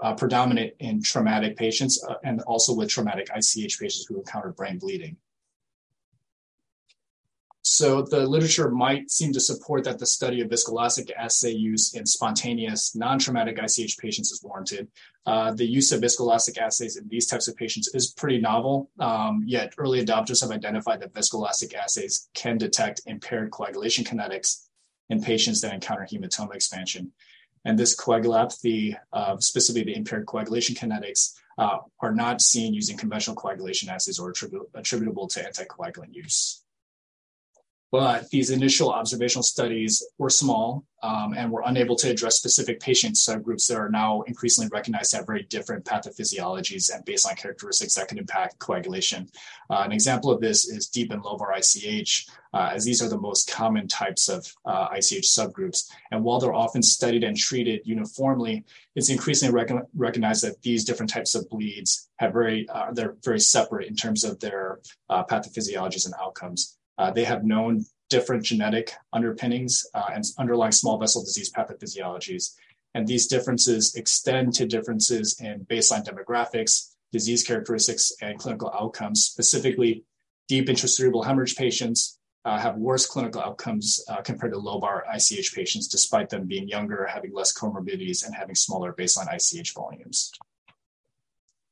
uh 0.00 0.14
predominant 0.14 0.72
in 0.78 1.02
traumatic 1.02 1.56
patients 1.56 2.04
uh, 2.04 2.14
and 2.22 2.40
also 2.42 2.72
with 2.72 2.88
traumatic 2.88 3.28
ICH 3.34 3.78
patients 3.80 4.06
who 4.08 4.16
encounter 4.16 4.52
brain 4.52 4.78
bleeding. 4.78 5.16
So 7.70 8.00
the 8.00 8.26
literature 8.26 8.70
might 8.70 9.10
seem 9.10 9.30
to 9.34 9.40
support 9.40 9.84
that 9.84 9.98
the 9.98 10.06
study 10.06 10.40
of 10.40 10.48
viscoelastic 10.48 11.10
assay 11.14 11.52
use 11.52 11.92
in 11.94 12.06
spontaneous 12.06 12.96
non-traumatic 12.96 13.58
ICH 13.58 13.98
patients 13.98 14.32
is 14.32 14.42
warranted. 14.42 14.88
Uh, 15.26 15.52
the 15.52 15.66
use 15.66 15.92
of 15.92 16.00
viscoelastic 16.00 16.56
assays 16.56 16.96
in 16.96 17.06
these 17.08 17.26
types 17.26 17.46
of 17.46 17.54
patients 17.56 17.94
is 17.94 18.10
pretty 18.12 18.40
novel, 18.40 18.90
um, 19.00 19.44
yet 19.46 19.74
early 19.76 20.02
adopters 20.02 20.40
have 20.40 20.50
identified 20.50 20.98
that 21.00 21.12
viscoelastic 21.12 21.74
assays 21.74 22.30
can 22.32 22.56
detect 22.56 23.02
impaired 23.04 23.50
coagulation 23.50 24.02
kinetics 24.02 24.64
in 25.10 25.22
patients 25.22 25.60
that 25.60 25.74
encounter 25.74 26.08
hematoma 26.10 26.54
expansion. 26.54 27.12
And 27.66 27.78
this 27.78 27.94
coagulopathy, 27.94 28.96
uh, 29.12 29.36
specifically 29.40 29.92
the 29.92 29.98
impaired 29.98 30.26
coagulation 30.26 30.74
kinetics, 30.74 31.34
uh, 31.58 31.78
are 32.00 32.14
not 32.14 32.40
seen 32.40 32.72
using 32.72 32.96
conventional 32.96 33.36
coagulation 33.36 33.90
assays 33.90 34.18
or 34.18 34.32
attribu- 34.32 34.70
attributable 34.74 35.28
to 35.28 35.42
anticoagulant 35.42 36.14
use. 36.14 36.64
But 37.90 38.28
these 38.28 38.50
initial 38.50 38.90
observational 38.90 39.42
studies 39.42 40.04
were 40.18 40.28
small 40.28 40.84
um, 41.02 41.32
and 41.34 41.50
were 41.50 41.62
unable 41.64 41.96
to 41.96 42.10
address 42.10 42.36
specific 42.36 42.80
patient 42.80 43.14
subgroups 43.14 43.66
that 43.68 43.78
are 43.78 43.88
now 43.88 44.22
increasingly 44.22 44.68
recognized 44.70 45.12
to 45.12 45.18
have 45.18 45.26
very 45.26 45.44
different 45.44 45.84
pathophysiologies 45.84 46.94
and 46.94 47.04
baseline 47.06 47.36
characteristics 47.36 47.94
that 47.94 48.08
can 48.08 48.18
impact 48.18 48.58
coagulation. 48.58 49.28
Uh, 49.70 49.82
an 49.84 49.92
example 49.92 50.30
of 50.30 50.40
this 50.40 50.68
is 50.68 50.88
deep 50.88 51.12
and 51.12 51.22
lobar 51.22 51.56
ICH, 51.56 52.26
uh, 52.52 52.70
as 52.74 52.84
these 52.84 53.00
are 53.00 53.08
the 53.08 53.18
most 53.18 53.50
common 53.50 53.88
types 53.88 54.28
of 54.28 54.46
uh, 54.66 54.88
ICH 54.92 55.26
subgroups. 55.26 55.88
And 56.10 56.22
while 56.22 56.40
they're 56.40 56.52
often 56.52 56.82
studied 56.82 57.24
and 57.24 57.36
treated 57.36 57.80
uniformly, 57.84 58.64
it's 58.96 59.10
increasingly 59.10 59.54
rec- 59.54 59.86
recognized 59.94 60.44
that 60.44 60.60
these 60.62 60.84
different 60.84 61.10
types 61.10 61.34
of 61.34 61.48
bleeds 61.48 62.10
have 62.16 62.32
very, 62.32 62.68
uh, 62.68 62.92
they're 62.92 63.16
very 63.24 63.40
separate 63.40 63.88
in 63.88 63.96
terms 63.96 64.24
of 64.24 64.40
their 64.40 64.80
uh, 65.08 65.24
pathophysiologies 65.24 66.04
and 66.04 66.14
outcomes. 66.20 66.77
Uh, 66.98 67.10
they 67.10 67.24
have 67.24 67.44
known 67.44 67.84
different 68.10 68.44
genetic 68.44 68.92
underpinnings 69.12 69.86
uh, 69.94 70.10
and 70.12 70.24
underlying 70.38 70.72
small 70.72 70.98
vessel 70.98 71.22
disease 71.22 71.52
pathophysiologies. 71.52 72.54
And 72.94 73.06
these 73.06 73.26
differences 73.26 73.94
extend 73.94 74.54
to 74.54 74.66
differences 74.66 75.38
in 75.40 75.66
baseline 75.66 76.04
demographics, 76.04 76.94
disease 77.12 77.46
characteristics, 77.46 78.12
and 78.20 78.38
clinical 78.38 78.70
outcomes. 78.70 79.24
Specifically, 79.24 80.04
deep 80.48 80.68
intracerebral 80.68 81.24
hemorrhage 81.24 81.56
patients 81.56 82.18
uh, 82.44 82.58
have 82.58 82.76
worse 82.76 83.06
clinical 83.06 83.42
outcomes 83.42 84.02
uh, 84.08 84.22
compared 84.22 84.52
to 84.52 84.58
lobar 84.58 85.02
ICH 85.14 85.54
patients, 85.54 85.86
despite 85.86 86.30
them 86.30 86.46
being 86.46 86.66
younger, 86.66 87.04
having 87.04 87.32
less 87.34 87.56
comorbidities, 87.56 88.24
and 88.24 88.34
having 88.34 88.54
smaller 88.54 88.92
baseline 88.92 89.32
ICH 89.32 89.74
volumes. 89.74 90.32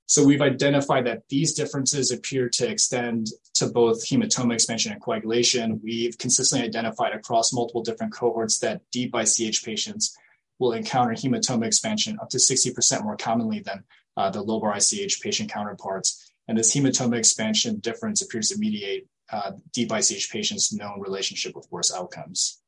So 0.06 0.24
we've 0.24 0.42
identified 0.42 1.06
that 1.06 1.28
these 1.28 1.54
differences 1.54 2.12
appear 2.12 2.48
to 2.50 2.68
extend 2.68 3.26
to 3.54 3.66
both 3.66 4.06
hematoma 4.06 4.54
expansion 4.54 4.92
and 4.92 5.02
coagulation. 5.02 5.80
We've 5.82 6.16
consistently 6.16 6.66
identified 6.66 7.12
across 7.12 7.52
multiple 7.52 7.82
different 7.82 8.12
cohorts 8.12 8.58
that 8.60 8.82
deep 8.92 9.14
ICH 9.14 9.64
patients 9.64 10.16
will 10.60 10.72
encounter 10.72 11.12
hematoma 11.12 11.66
expansion 11.66 12.18
up 12.22 12.28
to 12.30 12.38
60% 12.38 13.02
more 13.02 13.16
commonly 13.16 13.60
than 13.60 13.82
uh, 14.16 14.30
the 14.30 14.42
lobar 14.42 14.76
ICH 14.76 15.20
patient 15.20 15.50
counterparts. 15.50 16.32
And 16.46 16.56
this 16.56 16.74
hematoma 16.74 17.18
expansion 17.18 17.80
difference 17.80 18.22
appears 18.22 18.48
to 18.50 18.58
mediate 18.58 19.08
uh, 19.32 19.52
deep 19.72 19.90
ICH 19.90 20.30
patients' 20.30 20.72
known 20.72 21.00
relationship 21.00 21.56
with 21.56 21.66
worse 21.72 21.92
outcomes. 21.92 22.60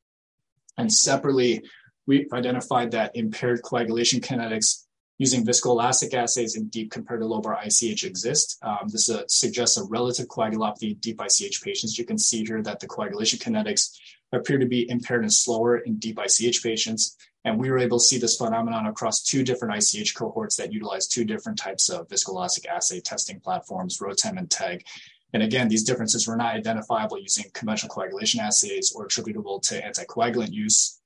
And 0.77 0.93
separately, 0.93 1.63
we've 2.07 2.33
identified 2.33 2.91
that 2.91 3.15
impaired 3.15 3.63
coagulation 3.63 4.21
kinetics 4.21 4.85
using 5.19 5.45
viscoelastic 5.45 6.15
assays 6.15 6.57
in 6.57 6.69
deep 6.69 6.91
compared 6.91 7.21
to 7.21 7.27
lobar 7.27 7.59
ICH 7.65 8.05
exist. 8.05 8.59
Um, 8.63 8.89
this 8.89 9.11
uh, 9.11 9.25
suggests 9.27 9.77
a 9.77 9.85
relative 9.85 10.29
coagulopathy 10.29 10.93
in 10.93 10.99
deep 10.99 11.21
ICH 11.21 11.61
patients. 11.63 11.99
You 11.99 12.05
can 12.05 12.19
see 12.19 12.45
here 12.45 12.63
that 12.63 12.79
the 12.81 12.87
coagulation 12.87 13.39
kinetics 13.41 13.99
appear 14.33 14.59
to 14.59 14.67
be 14.67 14.89
impaired 14.89 15.23
and 15.23 15.33
slower 15.33 15.79
in 15.79 15.99
deep 15.99 16.19
ICH 16.19 16.63
patients. 16.63 17.17
And 17.45 17.59
we 17.59 17.71
were 17.71 17.79
able 17.79 17.99
to 17.99 18.05
see 18.05 18.19
this 18.19 18.37
phenomenon 18.37 18.87
across 18.87 19.23
two 19.23 19.43
different 19.43 19.75
ICH 19.83 20.15
cohorts 20.15 20.57
that 20.57 20.73
utilize 20.73 21.09
two 21.09 21.25
different 21.25 21.59
types 21.59 21.89
of 21.89 22.09
viscoelastic 22.09 22.67
assay 22.67 23.01
testing 23.01 23.41
platforms, 23.41 24.01
ROTEM 24.01 24.39
and 24.39 24.51
TEG. 24.51 24.85
And 25.33 25.43
again, 25.43 25.69
these 25.69 25.85
differences 25.85 26.27
were 26.27 26.37
not 26.37 26.55
identifiable 26.55 27.19
using 27.19 27.45
conventional 27.53 27.95
coagulation 27.95 28.41
assays 28.41 28.93
or 28.95 29.07
attributable 29.07 29.61
to 29.61 29.81
anticoagulant 29.83 30.53
use. 30.53 30.98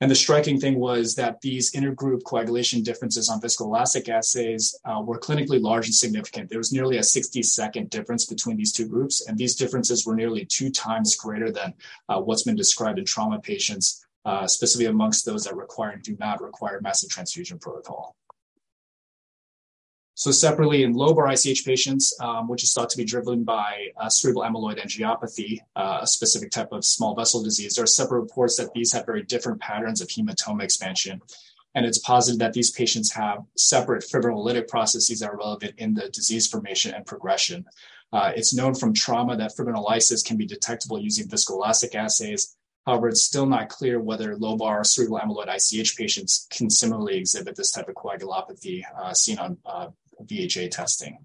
And 0.00 0.10
the 0.10 0.14
striking 0.14 0.58
thing 0.58 0.78
was 0.78 1.14
that 1.16 1.42
these 1.42 1.72
intergroup 1.72 2.24
coagulation 2.24 2.82
differences 2.82 3.28
on 3.28 3.40
viscoelastic 3.40 4.08
assays 4.08 4.74
uh, 4.86 5.02
were 5.04 5.20
clinically 5.20 5.60
large 5.60 5.86
and 5.86 5.94
significant. 5.94 6.48
There 6.48 6.58
was 6.58 6.72
nearly 6.72 6.96
a 6.96 7.02
60 7.02 7.42
second 7.42 7.90
difference 7.90 8.24
between 8.24 8.56
these 8.56 8.72
two 8.72 8.88
groups, 8.88 9.26
and 9.26 9.36
these 9.36 9.56
differences 9.56 10.06
were 10.06 10.16
nearly 10.16 10.46
two 10.46 10.70
times 10.70 11.16
greater 11.16 11.52
than 11.52 11.74
uh, 12.08 12.18
what's 12.18 12.44
been 12.44 12.56
described 12.56 12.98
in 12.98 13.04
trauma 13.04 13.40
patients, 13.40 14.06
uh, 14.24 14.46
specifically 14.46 14.86
amongst 14.86 15.26
those 15.26 15.44
that 15.44 15.54
require 15.54 15.90
and 15.90 16.02
do 16.02 16.16
not 16.18 16.40
require 16.40 16.80
massive 16.80 17.10
transfusion 17.10 17.58
protocol. 17.58 18.16
So 20.20 20.30
separately 20.30 20.82
in 20.82 20.94
lobar 20.94 21.32
ICH 21.32 21.64
patients, 21.64 22.14
um, 22.20 22.46
which 22.46 22.62
is 22.62 22.74
thought 22.74 22.90
to 22.90 22.98
be 22.98 23.06
driven 23.06 23.42
by 23.42 23.88
uh, 23.96 24.10
cerebral 24.10 24.44
amyloid 24.44 24.78
angiopathy, 24.78 25.60
uh, 25.76 26.00
a 26.02 26.06
specific 26.06 26.50
type 26.50 26.72
of 26.72 26.84
small 26.84 27.14
vessel 27.14 27.42
disease, 27.42 27.74
there 27.74 27.84
are 27.84 27.86
separate 27.86 28.20
reports 28.20 28.58
that 28.58 28.70
these 28.74 28.92
have 28.92 29.06
very 29.06 29.22
different 29.22 29.62
patterns 29.62 30.02
of 30.02 30.08
hematoma 30.08 30.62
expansion. 30.62 31.22
And 31.74 31.86
it's 31.86 31.96
posited 32.00 32.38
that 32.40 32.52
these 32.52 32.70
patients 32.70 33.10
have 33.12 33.44
separate 33.56 34.04
fibrinolytic 34.04 34.68
processes 34.68 35.20
that 35.20 35.30
are 35.30 35.38
relevant 35.38 35.76
in 35.78 35.94
the 35.94 36.10
disease 36.10 36.46
formation 36.46 36.92
and 36.92 37.06
progression. 37.06 37.64
Uh, 38.12 38.30
it's 38.36 38.52
known 38.52 38.74
from 38.74 38.92
trauma 38.92 39.38
that 39.38 39.52
fibrinolysis 39.56 40.22
can 40.22 40.36
be 40.36 40.44
detectable 40.44 40.98
using 40.98 41.28
viscoelastic 41.28 41.94
assays. 41.94 42.58
However, 42.86 43.08
it's 43.08 43.22
still 43.22 43.46
not 43.46 43.70
clear 43.70 44.00
whether 44.00 44.36
lobar 44.36 44.84
cerebral 44.84 45.20
amyloid 45.20 45.48
ICH 45.48 45.96
patients 45.96 46.46
can 46.50 46.68
similarly 46.68 47.16
exhibit 47.16 47.56
this 47.56 47.70
type 47.70 47.88
of 47.88 47.94
coagulopathy 47.94 48.82
uh, 48.98 49.14
seen 49.14 49.38
on 49.38 49.56
uh, 49.64 49.88
VHA 50.30 50.70
testing. 50.70 51.18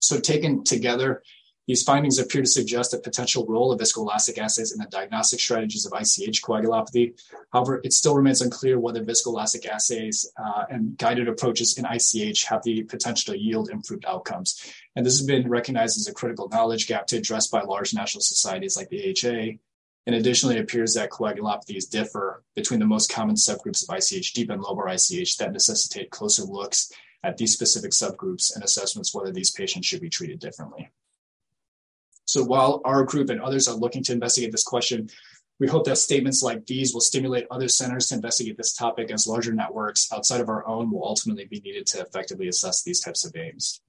So 0.00 0.20
taken 0.20 0.64
together, 0.64 1.22
these 1.66 1.82
findings 1.82 2.18
appear 2.18 2.42
to 2.42 2.46
suggest 2.46 2.92
a 2.92 2.98
potential 2.98 3.46
role 3.46 3.72
of 3.72 3.80
viscoelastic 3.80 4.36
assays 4.36 4.72
in 4.72 4.78
the 4.78 4.86
diagnostic 4.86 5.40
strategies 5.40 5.86
of 5.86 5.94
ICH 5.98 6.42
coagulopathy. 6.42 7.18
However, 7.52 7.80
it 7.82 7.94
still 7.94 8.14
remains 8.14 8.42
unclear 8.42 8.78
whether 8.78 9.02
viscoelastic 9.02 9.66
assays 9.66 10.30
uh, 10.36 10.64
and 10.68 10.98
guided 10.98 11.26
approaches 11.26 11.78
in 11.78 11.86
ICH 11.86 12.44
have 12.44 12.62
the 12.64 12.82
potential 12.82 13.32
to 13.32 13.40
yield 13.40 13.70
improved 13.70 14.04
outcomes. 14.04 14.62
And 14.94 15.06
this 15.06 15.18
has 15.18 15.26
been 15.26 15.48
recognized 15.48 15.98
as 15.98 16.06
a 16.06 16.12
critical 16.12 16.50
knowledge 16.50 16.86
gap 16.86 17.06
to 17.08 17.16
address 17.16 17.46
by 17.46 17.62
large 17.62 17.94
national 17.94 18.20
societies 18.20 18.76
like 18.76 18.90
the 18.90 19.10
AHA. 19.10 19.58
And 20.06 20.14
additionally, 20.14 20.56
it 20.56 20.60
appears 20.60 20.92
that 20.94 21.10
coagulopathies 21.10 21.88
differ 21.88 22.42
between 22.54 22.78
the 22.78 22.86
most 22.86 23.10
common 23.10 23.36
subgroups 23.36 23.88
of 23.88 23.96
ICH, 23.96 24.34
deep 24.34 24.50
and 24.50 24.62
lobar 24.62 24.92
ICH, 24.92 25.38
that 25.38 25.52
necessitate 25.52 26.10
closer 26.10 26.42
looks 26.42 26.92
at 27.24 27.36
these 27.36 27.52
specific 27.52 27.90
subgroups 27.90 28.54
and 28.54 28.62
assessments 28.62 29.14
whether 29.14 29.32
these 29.32 29.50
patients 29.50 29.86
should 29.86 30.00
be 30.00 30.10
treated 30.10 30.38
differently. 30.38 30.90
So 32.26 32.44
while 32.44 32.80
our 32.84 33.04
group 33.04 33.30
and 33.30 33.40
others 33.40 33.68
are 33.68 33.74
looking 33.74 34.02
to 34.04 34.12
investigate 34.12 34.52
this 34.52 34.62
question, 34.62 35.08
we 35.60 35.68
hope 35.68 35.84
that 35.84 35.98
statements 35.98 36.42
like 36.42 36.66
these 36.66 36.92
will 36.92 37.00
stimulate 37.00 37.46
other 37.50 37.68
centers 37.68 38.08
to 38.08 38.16
investigate 38.16 38.56
this 38.56 38.74
topic 38.74 39.10
as 39.10 39.26
larger 39.26 39.52
networks 39.52 40.12
outside 40.12 40.40
of 40.40 40.48
our 40.48 40.66
own 40.66 40.90
will 40.90 41.04
ultimately 41.04 41.44
be 41.44 41.60
needed 41.60 41.86
to 41.86 42.00
effectively 42.00 42.48
assess 42.48 42.82
these 42.82 43.00
types 43.00 43.24
of 43.24 43.36
aims. 43.36 43.80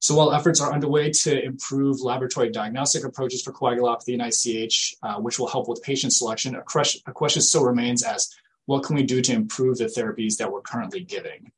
So 0.00 0.14
while 0.14 0.32
efforts 0.32 0.60
are 0.60 0.72
underway 0.72 1.10
to 1.10 1.42
improve 1.42 2.00
laboratory 2.00 2.50
diagnostic 2.50 3.04
approaches 3.04 3.42
for 3.42 3.52
coagulopathy 3.52 4.12
and 4.12 4.22
ICH, 4.22 4.96
uh, 5.02 5.20
which 5.20 5.38
will 5.38 5.48
help 5.48 5.68
with 5.68 5.82
patient 5.82 6.12
selection, 6.12 6.54
a, 6.54 6.60
a 6.60 7.12
question 7.12 7.42
still 7.42 7.64
remains 7.64 8.02
as 8.02 8.30
what 8.66 8.82
can 8.82 8.96
we 8.96 9.02
do 9.02 9.22
to 9.22 9.32
improve 9.32 9.78
the 9.78 9.86
therapies 9.86 10.36
that 10.36 10.52
we're 10.52 10.60
currently 10.60 11.00
giving? 11.00 11.50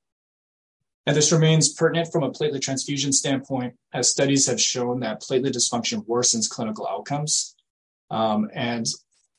And 1.08 1.16
this 1.16 1.32
remains 1.32 1.72
pertinent 1.72 2.12
from 2.12 2.22
a 2.22 2.30
platelet 2.30 2.60
transfusion 2.60 3.14
standpoint, 3.14 3.74
as 3.94 4.10
studies 4.10 4.46
have 4.46 4.60
shown 4.60 5.00
that 5.00 5.22
platelet 5.22 5.54
dysfunction 5.54 6.04
worsens 6.04 6.50
clinical 6.50 6.86
outcomes. 6.86 7.56
Um, 8.10 8.50
and 8.52 8.84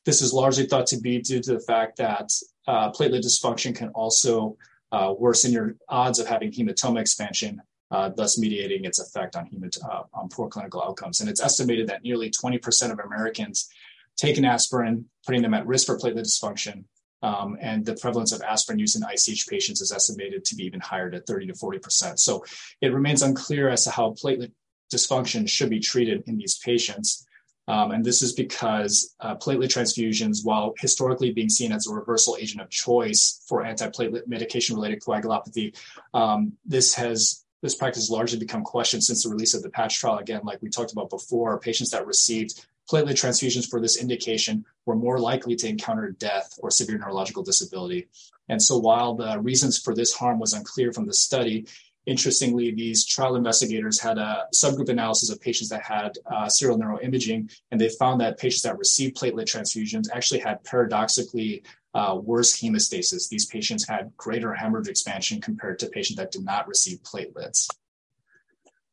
this 0.03 0.23
is 0.23 0.33
largely 0.33 0.65
thought 0.65 0.87
to 0.87 0.99
be 0.99 1.21
due 1.21 1.39
to 1.39 1.53
the 1.53 1.59
fact 1.59 1.97
that 1.97 2.31
uh, 2.67 2.91
platelet 2.91 3.21
dysfunction 3.21 3.75
can 3.75 3.89
also 3.89 4.57
uh, 4.91 5.13
worsen 5.15 5.51
your 5.51 5.75
odds 5.89 6.17
of 6.17 6.25
having 6.25 6.51
hematoma 6.51 7.01
expansion, 7.01 7.61
uh, 7.91 8.09
thus 8.17 8.39
mediating 8.39 8.85
its 8.85 8.99
effect 8.99 9.35
on, 9.35 9.47
hemat- 9.51 9.77
uh, 9.87 10.05
on 10.11 10.27
poor 10.27 10.49
clinical 10.49 10.81
outcomes. 10.81 11.19
And 11.19 11.29
it's 11.29 11.39
estimated 11.39 11.85
that 11.89 12.01
nearly 12.01 12.31
20% 12.31 12.91
of 12.91 12.97
Americans 12.97 13.69
take 14.17 14.39
an 14.39 14.45
aspirin, 14.45 15.05
putting 15.23 15.43
them 15.43 15.53
at 15.53 15.67
risk 15.67 15.85
for 15.85 15.99
platelet 15.99 16.25
dysfunction, 16.25 16.85
um, 17.21 17.57
and 17.59 17.85
the 17.85 17.95
prevalence 17.95 18.31
of 18.31 18.41
aspirin 18.41 18.79
use 18.79 18.95
in 18.95 19.03
ICH 19.03 19.47
patients 19.47 19.81
is 19.81 19.91
estimated 19.91 20.45
to 20.45 20.55
be 20.55 20.63
even 20.63 20.79
higher 20.79 21.11
at 21.13 21.25
30 21.25 21.47
to 21.47 21.53
40%. 21.53 22.19
So 22.19 22.45
it 22.81 22.93
remains 22.93 23.21
unclear 23.21 23.69
as 23.69 23.83
to 23.83 23.91
how 23.91 24.11
platelet 24.11 24.51
dysfunction 24.93 25.47
should 25.47 25.69
be 25.69 25.79
treated 25.79 26.23
in 26.27 26.37
these 26.37 26.57
patients. 26.57 27.25
Um, 27.67 27.91
and 27.91 28.03
this 28.03 28.23
is 28.23 28.33
because 28.33 29.15
uh, 29.19 29.35
platelet 29.35 29.67
transfusions, 29.67 30.43
while 30.43 30.73
historically 30.79 31.31
being 31.31 31.49
seen 31.49 31.71
as 31.71 31.85
a 31.85 31.93
reversal 31.93 32.35
agent 32.39 32.61
of 32.61 32.69
choice 32.69 33.43
for 33.47 33.63
antiplatelet 33.63 34.27
medication-related 34.27 35.01
coagulopathy, 35.01 35.77
um, 36.13 36.53
this 36.65 36.95
has 36.95 37.45
this 37.61 37.75
practice 37.75 38.09
largely 38.09 38.39
become 38.39 38.63
questioned 38.63 39.03
since 39.03 39.23
the 39.23 39.29
release 39.29 39.53
of 39.53 39.61
the 39.61 39.69
PATCH 39.69 39.99
trial. 39.99 40.17
Again, 40.17 40.41
like 40.43 40.61
we 40.61 40.69
talked 40.69 40.93
about 40.93 41.09
before, 41.09 41.59
patients 41.59 41.91
that 41.91 42.07
received 42.07 42.65
platelet 42.89 43.13
transfusions 43.13 43.69
for 43.69 43.79
this 43.79 43.97
indication 44.01 44.65
were 44.85 44.95
more 44.95 45.19
likely 45.19 45.55
to 45.55 45.67
encounter 45.67 46.11
death 46.11 46.57
or 46.61 46.71
severe 46.71 46.97
neurological 46.97 47.43
disability. 47.43 48.07
And 48.49 48.61
so 48.61 48.77
while 48.77 49.13
the 49.15 49.39
reasons 49.39 49.77
for 49.77 49.93
this 49.93 50.13
harm 50.13 50.39
was 50.39 50.53
unclear 50.53 50.91
from 50.91 51.05
the 51.05 51.13
study, 51.13 51.67
interestingly, 52.05 52.71
these 52.71 53.05
trial 53.05 53.35
investigators 53.35 53.99
had 53.99 54.17
a 54.17 54.47
subgroup 54.53 54.89
analysis 54.89 55.29
of 55.29 55.39
patients 55.39 55.69
that 55.69 55.83
had 55.83 56.17
uh, 56.25 56.49
serial 56.49 56.79
neuroimaging, 56.79 57.55
and 57.69 57.79
they 57.79 57.89
found 57.89 58.19
that 58.21 58.39
patients 58.39 58.63
that 58.63 58.77
received 58.77 59.15
platelet 59.15 59.45
transfusions 59.45 60.07
actually 60.11 60.39
had 60.39 60.63
paradoxically 60.63 61.63
uh, 61.93 62.17
worse 62.21 62.59
hemostasis. 62.59 63.29
These 63.29 63.45
patients 63.45 63.87
had 63.87 64.15
greater 64.17 64.53
hemorrhage 64.53 64.87
expansion 64.87 65.41
compared 65.41 65.79
to 65.79 65.87
patients 65.87 66.17
that 66.17 66.31
did 66.31 66.43
not 66.43 66.67
receive 66.67 66.99
platelets. 67.03 67.67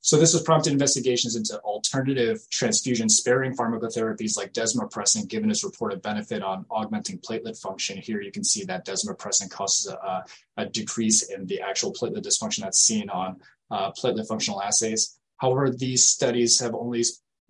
So 0.06 0.16
this 0.16 0.34
has 0.34 0.42
prompted 0.42 0.72
investigations 0.72 1.34
into 1.34 1.58
alternative 1.62 2.38
transfusion 2.48 3.08
sparing 3.08 3.56
pharmacotherapies 3.56 4.36
like 4.36 4.52
desmopressin, 4.52 5.26
given 5.26 5.50
its 5.50 5.64
reported 5.64 6.00
benefit 6.00 6.44
on 6.44 6.64
augmenting 6.70 7.18
platelet 7.18 7.60
function. 7.60 7.98
Here 7.98 8.20
you 8.20 8.30
can 8.30 8.44
see 8.44 8.62
that 8.66 8.86
desmopressin 8.86 9.50
causes 9.50 9.92
a, 9.92 10.24
a 10.58 10.66
decrease 10.66 11.28
in 11.28 11.44
the 11.46 11.60
actual 11.60 11.92
platelet 11.92 12.24
dysfunction 12.24 12.60
that's 12.60 12.78
seen 12.78 13.10
on 13.10 13.40
uh, 13.72 13.90
platelet 13.90 14.28
functional 14.28 14.62
assays. 14.62 15.18
However, 15.38 15.70
these 15.70 16.08
studies 16.08 16.60
have 16.60 16.76
only 16.76 17.02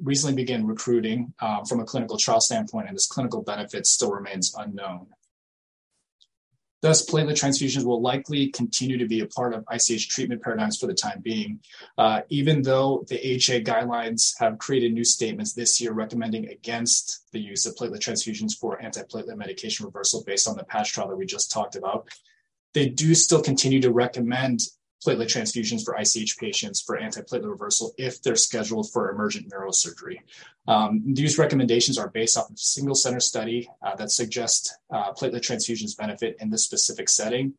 recently 0.02 0.34
begun 0.34 0.66
recruiting 0.66 1.34
uh, 1.40 1.62
from 1.64 1.80
a 1.80 1.84
clinical 1.84 2.16
trial 2.16 2.40
standpoint, 2.40 2.88
and 2.88 2.96
this 2.96 3.06
clinical 3.06 3.42
benefit 3.42 3.86
still 3.86 4.12
remains 4.12 4.54
unknown. 4.56 5.08
Thus, 6.82 7.08
platelet 7.08 7.32
transfusions 7.32 7.84
will 7.84 8.02
likely 8.02 8.48
continue 8.48 8.98
to 8.98 9.06
be 9.06 9.20
a 9.20 9.26
part 9.26 9.54
of 9.54 9.64
ICH 9.70 10.08
treatment 10.08 10.42
paradigms 10.42 10.78
for 10.78 10.86
the 10.86 10.94
time 10.94 11.20
being, 11.22 11.60
uh, 11.96 12.20
even 12.28 12.62
though 12.62 13.04
the 13.08 13.16
AHA 13.16 13.64
guidelines 13.64 14.34
have 14.38 14.58
created 14.58 14.92
new 14.92 15.04
statements 15.04 15.54
this 15.54 15.80
year 15.80 15.92
recommending 15.92 16.48
against 16.48 17.26
the 17.32 17.40
use 17.40 17.64
of 17.64 17.74
platelet 17.76 18.00
transfusions 18.00 18.52
for 18.52 18.78
antiplatelet 18.78 19.36
medication 19.36 19.86
reversal 19.86 20.22
based 20.24 20.46
on 20.46 20.56
the 20.56 20.64
PATCH 20.64 20.92
trial 20.92 21.08
that 21.08 21.16
we 21.16 21.24
just 21.24 21.50
talked 21.50 21.76
about. 21.76 22.08
They 22.74 22.88
do 22.90 23.14
still 23.14 23.42
continue 23.42 23.80
to 23.80 23.90
recommend 23.90 24.60
platelet 25.04 25.26
transfusions 25.26 25.84
for 25.84 25.96
ICH 25.96 26.38
patients 26.38 26.80
for 26.80 26.98
antiplatelet 26.98 27.48
reversal 27.48 27.92
if 27.98 28.22
they're 28.22 28.36
scheduled 28.36 28.90
for 28.90 29.10
emergent 29.10 29.50
neurosurgery. 29.50 30.18
Um, 30.68 31.02
these 31.14 31.38
recommendations 31.38 31.98
are 31.98 32.08
based 32.08 32.36
off 32.36 32.48
of 32.48 32.54
a 32.54 32.58
single 32.58 32.94
center 32.94 33.20
study 33.20 33.68
uh, 33.82 33.94
that 33.96 34.10
suggests 34.10 34.76
uh, 34.90 35.12
platelet 35.12 35.40
transfusions 35.40 35.96
benefit 35.96 36.36
in 36.40 36.50
this 36.50 36.64
specific 36.64 37.08
setting. 37.08 37.54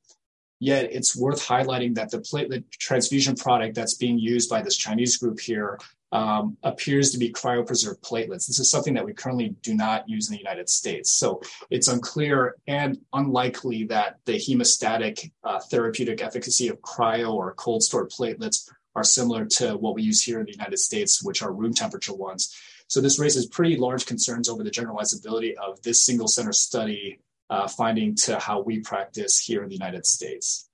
Yet 0.59 0.91
it's 0.91 1.15
worth 1.15 1.45
highlighting 1.45 1.95
that 1.95 2.09
the 2.09 2.19
platelet 2.19 2.63
transfusion 2.71 3.35
product 3.35 3.75
that's 3.75 3.93
being 3.93 4.17
used 4.17 4.49
by 4.49 4.61
this 4.61 4.75
Chinese 4.75 5.17
group 5.17 5.39
here 5.39 5.77
um, 6.11 6.57
appears 6.63 7.11
to 7.11 7.17
be 7.17 7.31
cryopreserved 7.31 7.99
platelets. 8.01 8.47
This 8.47 8.59
is 8.59 8.69
something 8.69 8.93
that 8.93 9.05
we 9.05 9.13
currently 9.13 9.55
do 9.61 9.73
not 9.75 10.07
use 10.07 10.29
in 10.29 10.33
the 10.33 10.39
United 10.39 10.69
States. 10.69 11.11
So 11.11 11.41
it's 11.69 11.87
unclear 11.87 12.55
and 12.67 12.97
unlikely 13.13 13.85
that 13.85 14.17
the 14.25 14.33
hemostatic 14.33 15.31
uh, 15.43 15.59
therapeutic 15.59 16.21
efficacy 16.21 16.69
of 16.69 16.79
cryo 16.81 17.33
or 17.33 17.53
cold 17.53 17.83
stored 17.83 18.09
platelets 18.09 18.69
are 18.95 19.03
similar 19.03 19.45
to 19.45 19.77
what 19.77 19.95
we 19.95 20.01
use 20.01 20.23
here 20.23 20.39
in 20.39 20.45
the 20.45 20.51
United 20.51 20.77
States, 20.77 21.21
which 21.21 21.41
are 21.43 21.51
room 21.51 21.73
temperature 21.73 22.15
ones. 22.15 22.55
So 22.87 23.01
this 23.01 23.19
raises 23.19 23.45
pretty 23.45 23.75
large 23.75 24.05
concerns 24.05 24.49
over 24.49 24.63
the 24.63 24.71
generalizability 24.71 25.55
of 25.55 25.81
this 25.83 26.03
single 26.03 26.27
center 26.27 26.53
study 26.53 27.19
uh, 27.49 27.67
finding 27.67 28.15
to 28.15 28.39
how 28.39 28.61
we 28.61 28.79
practice 28.79 29.37
here 29.37 29.61
in 29.61 29.69
the 29.69 29.75
United 29.75 30.05
States. 30.05 30.66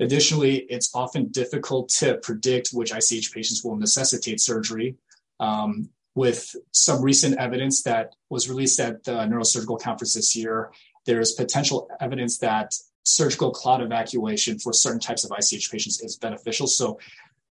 Additionally, 0.00 0.66
it's 0.68 0.90
often 0.94 1.28
difficult 1.28 1.88
to 1.88 2.18
predict 2.18 2.70
which 2.72 2.92
ICH 2.92 3.32
patients 3.32 3.62
will 3.64 3.76
necessitate 3.76 4.40
surgery. 4.40 4.96
Um, 5.40 5.90
with 6.14 6.54
some 6.72 7.02
recent 7.02 7.38
evidence 7.38 7.82
that 7.82 8.14
was 8.30 8.48
released 8.48 8.78
at 8.78 9.02
the 9.04 9.12
neurosurgical 9.12 9.80
conference 9.80 10.14
this 10.14 10.36
year, 10.36 10.72
there's 11.06 11.32
potential 11.32 11.88
evidence 12.00 12.38
that 12.38 12.72
surgical 13.04 13.50
clot 13.50 13.82
evacuation 13.82 14.58
for 14.58 14.72
certain 14.72 15.00
types 15.00 15.24
of 15.24 15.32
ICH 15.36 15.70
patients 15.70 16.00
is 16.02 16.16
beneficial. 16.16 16.66
So 16.66 16.98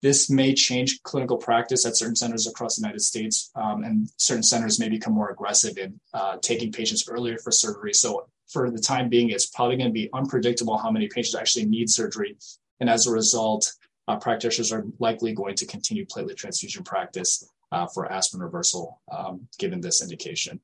this 0.01 0.29
may 0.31 0.55
change 0.55 1.03
clinical 1.03 1.37
practice 1.37 1.87
at 1.87 1.97
certain 1.97 2.17
centers 2.17 2.47
across 2.47 2.77
the 2.77 2.81
United 2.81 3.01
States, 3.01 3.51
um, 3.55 3.85
and 3.85 4.09
certain 4.17 4.43
centers 4.43 4.81
may 4.81 4.89
become 4.89 5.13
more 5.13 5.31
aggressive 5.31 5.79
in 5.79 6.01
uh, 6.13 6.39
taking 6.43 6.73
patients 6.73 7.09
earlier 7.09 7.39
for 7.39 7.53
surgery. 7.53 7.93
So 7.93 8.27
for 8.53 8.71
the 8.71 8.79
time 8.79 9.09
being, 9.09 9.31
it's 9.31 9.47
probably 9.47 9.77
going 9.77 9.89
to 9.89 9.93
be 9.93 10.11
unpredictable 10.13 10.79
how 10.79 10.91
many 10.91 11.09
patients 11.09 11.35
actually 11.35 11.67
need 11.67 11.91
surgery. 11.91 12.37
And 12.81 12.91
as 12.91 13.07
a 13.07 13.13
result, 13.13 13.73
uh, 14.09 14.17
practitioners 14.17 14.73
are 14.73 14.85
likely 14.99 15.33
going 15.33 15.55
to 15.57 15.67
continue 15.67 16.05
platelet 16.05 16.37
transfusion 16.37 16.85
practice 16.85 17.49
uh, 17.71 17.87
for 17.87 18.11
aspirin 18.11 18.43
reversal 18.43 19.01
um, 19.11 19.49
given 19.59 19.81
this 19.81 20.03
indication. 20.03 20.61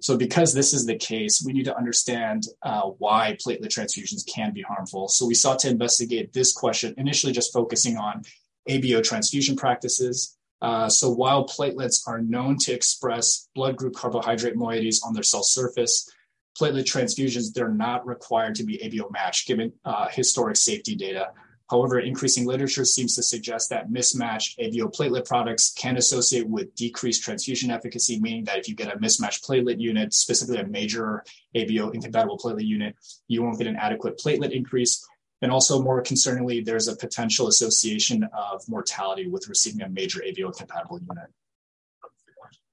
So, 0.00 0.16
because 0.16 0.52
this 0.52 0.74
is 0.74 0.86
the 0.86 0.96
case, 0.96 1.42
we 1.46 1.52
need 1.52 1.66
to 1.66 1.76
understand 1.76 2.48
uh, 2.62 2.82
why 2.98 3.36
platelet 3.44 3.68
transfusions 3.68 4.26
can 4.26 4.52
be 4.52 4.62
harmful. 4.62 5.06
So, 5.06 5.24
we 5.24 5.34
sought 5.34 5.60
to 5.60 5.68
investigate 5.68 6.32
this 6.32 6.52
question, 6.52 6.94
initially 6.96 7.32
just 7.32 7.52
focusing 7.52 7.96
on 7.96 8.22
ABO 8.68 9.04
transfusion 9.04 9.54
practices, 9.54 10.36
uh, 10.64 10.88
so 10.88 11.10
while 11.10 11.46
platelets 11.46 12.00
are 12.06 12.22
known 12.22 12.56
to 12.56 12.72
express 12.72 13.50
blood 13.54 13.76
group 13.76 13.94
carbohydrate 13.94 14.56
moieties 14.56 15.04
on 15.04 15.12
their 15.12 15.22
cell 15.22 15.42
surface, 15.42 16.10
platelet 16.58 16.84
transfusions, 16.84 17.52
they're 17.52 17.68
not 17.68 18.06
required 18.06 18.54
to 18.56 18.64
be 18.64 18.78
ABO 18.78 19.10
matched 19.10 19.46
given 19.46 19.72
uh, 19.84 20.08
historic 20.08 20.56
safety 20.56 20.94
data. 20.94 21.32
However, 21.70 21.98
increasing 21.98 22.46
literature 22.46 22.84
seems 22.84 23.16
to 23.16 23.22
suggest 23.22 23.70
that 23.70 23.90
mismatched 23.90 24.58
ABO 24.58 24.94
platelet 24.94 25.26
products 25.26 25.72
can 25.72 25.96
associate 25.96 26.46
with 26.46 26.74
decreased 26.74 27.22
transfusion 27.22 27.70
efficacy, 27.70 28.20
meaning 28.20 28.44
that 28.44 28.58
if 28.58 28.68
you 28.68 28.74
get 28.74 28.94
a 28.94 29.00
mismatched 29.00 29.44
platelet 29.44 29.80
unit, 29.80 30.12
specifically 30.12 30.60
a 30.60 30.66
major 30.66 31.24
ABO 31.56 31.94
incompatible 31.94 32.38
platelet 32.38 32.66
unit, 32.66 32.94
you 33.28 33.42
won't 33.42 33.58
get 33.58 33.66
an 33.66 33.76
adequate 33.76 34.18
platelet 34.18 34.52
increase. 34.52 35.06
And 35.40 35.50
also, 35.50 35.82
more 35.82 36.02
concerningly, 36.02 36.64
there's 36.64 36.88
a 36.88 36.96
potential 36.96 37.48
association 37.48 38.28
of 38.32 38.62
mortality 38.68 39.26
with 39.26 39.48
receiving 39.48 39.82
a 39.82 39.88
major 39.88 40.20
ABO 40.20 40.56
compatible 40.56 41.00
unit. 41.00 41.30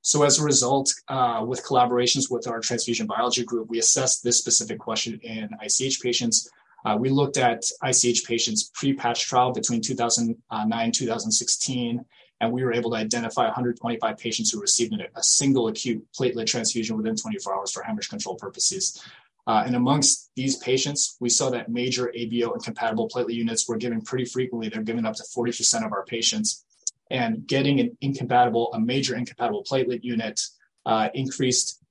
So, 0.03 0.23
as 0.23 0.39
a 0.39 0.43
result, 0.43 0.93
uh, 1.07 1.43
with 1.47 1.63
collaborations 1.63 2.31
with 2.31 2.47
our 2.47 2.59
transfusion 2.59 3.05
biology 3.07 3.43
group, 3.43 3.69
we 3.69 3.79
assessed 3.79 4.23
this 4.23 4.37
specific 4.39 4.79
question 4.79 5.19
in 5.23 5.49
ICH 5.61 6.01
patients 6.01 6.49
Uh, 6.83 6.97
we 6.99 7.09
looked 7.09 7.37
at 7.37 7.63
ICH 7.83 8.25
patients 8.25 8.71
pre-PATCH 8.73 9.21
trial 9.21 9.51
between 9.51 9.81
2009 9.81 10.91
2016, 10.91 12.05
and 12.39 12.51
we 12.51 12.63
were 12.63 12.73
able 12.73 12.89
to 12.89 12.97
identify 12.97 13.43
125 13.43 14.17
patients 14.17 14.51
who 14.51 14.59
received 14.59 14.93
a 15.15 15.23
single 15.23 15.67
acute 15.67 16.03
platelet 16.17 16.47
transfusion 16.47 16.97
within 16.97 17.15
24 17.15 17.55
hours 17.55 17.71
for 17.71 17.83
hemorrhage 17.83 18.09
control 18.09 18.35
purposes. 18.35 18.99
Uh, 19.47 19.63
and 19.65 19.75
amongst 19.75 20.31
these 20.35 20.57
patients, 20.57 21.17
we 21.19 21.29
saw 21.29 21.49
that 21.49 21.69
major 21.69 22.11
ABO 22.17 22.53
incompatible 22.53 23.09
platelet 23.09 23.33
units 23.33 23.67
were 23.67 23.77
given 23.77 24.01
pretty 24.01 24.25
frequently. 24.25 24.69
They're 24.69 24.83
given 24.83 25.05
up 25.05 25.15
to 25.15 25.23
40% 25.23 25.85
of 25.85 25.91
our 25.91 26.05
patients. 26.05 26.65
And 27.11 27.45
getting 27.45 27.79
an 27.79 27.97
incompatible, 28.01 28.73
a 28.73 28.79
major 28.79 29.15
incompatible 29.15 29.63
platelet 29.63 30.03
unit 30.03 30.39
uh, 30.85 31.09
increased 31.13 31.83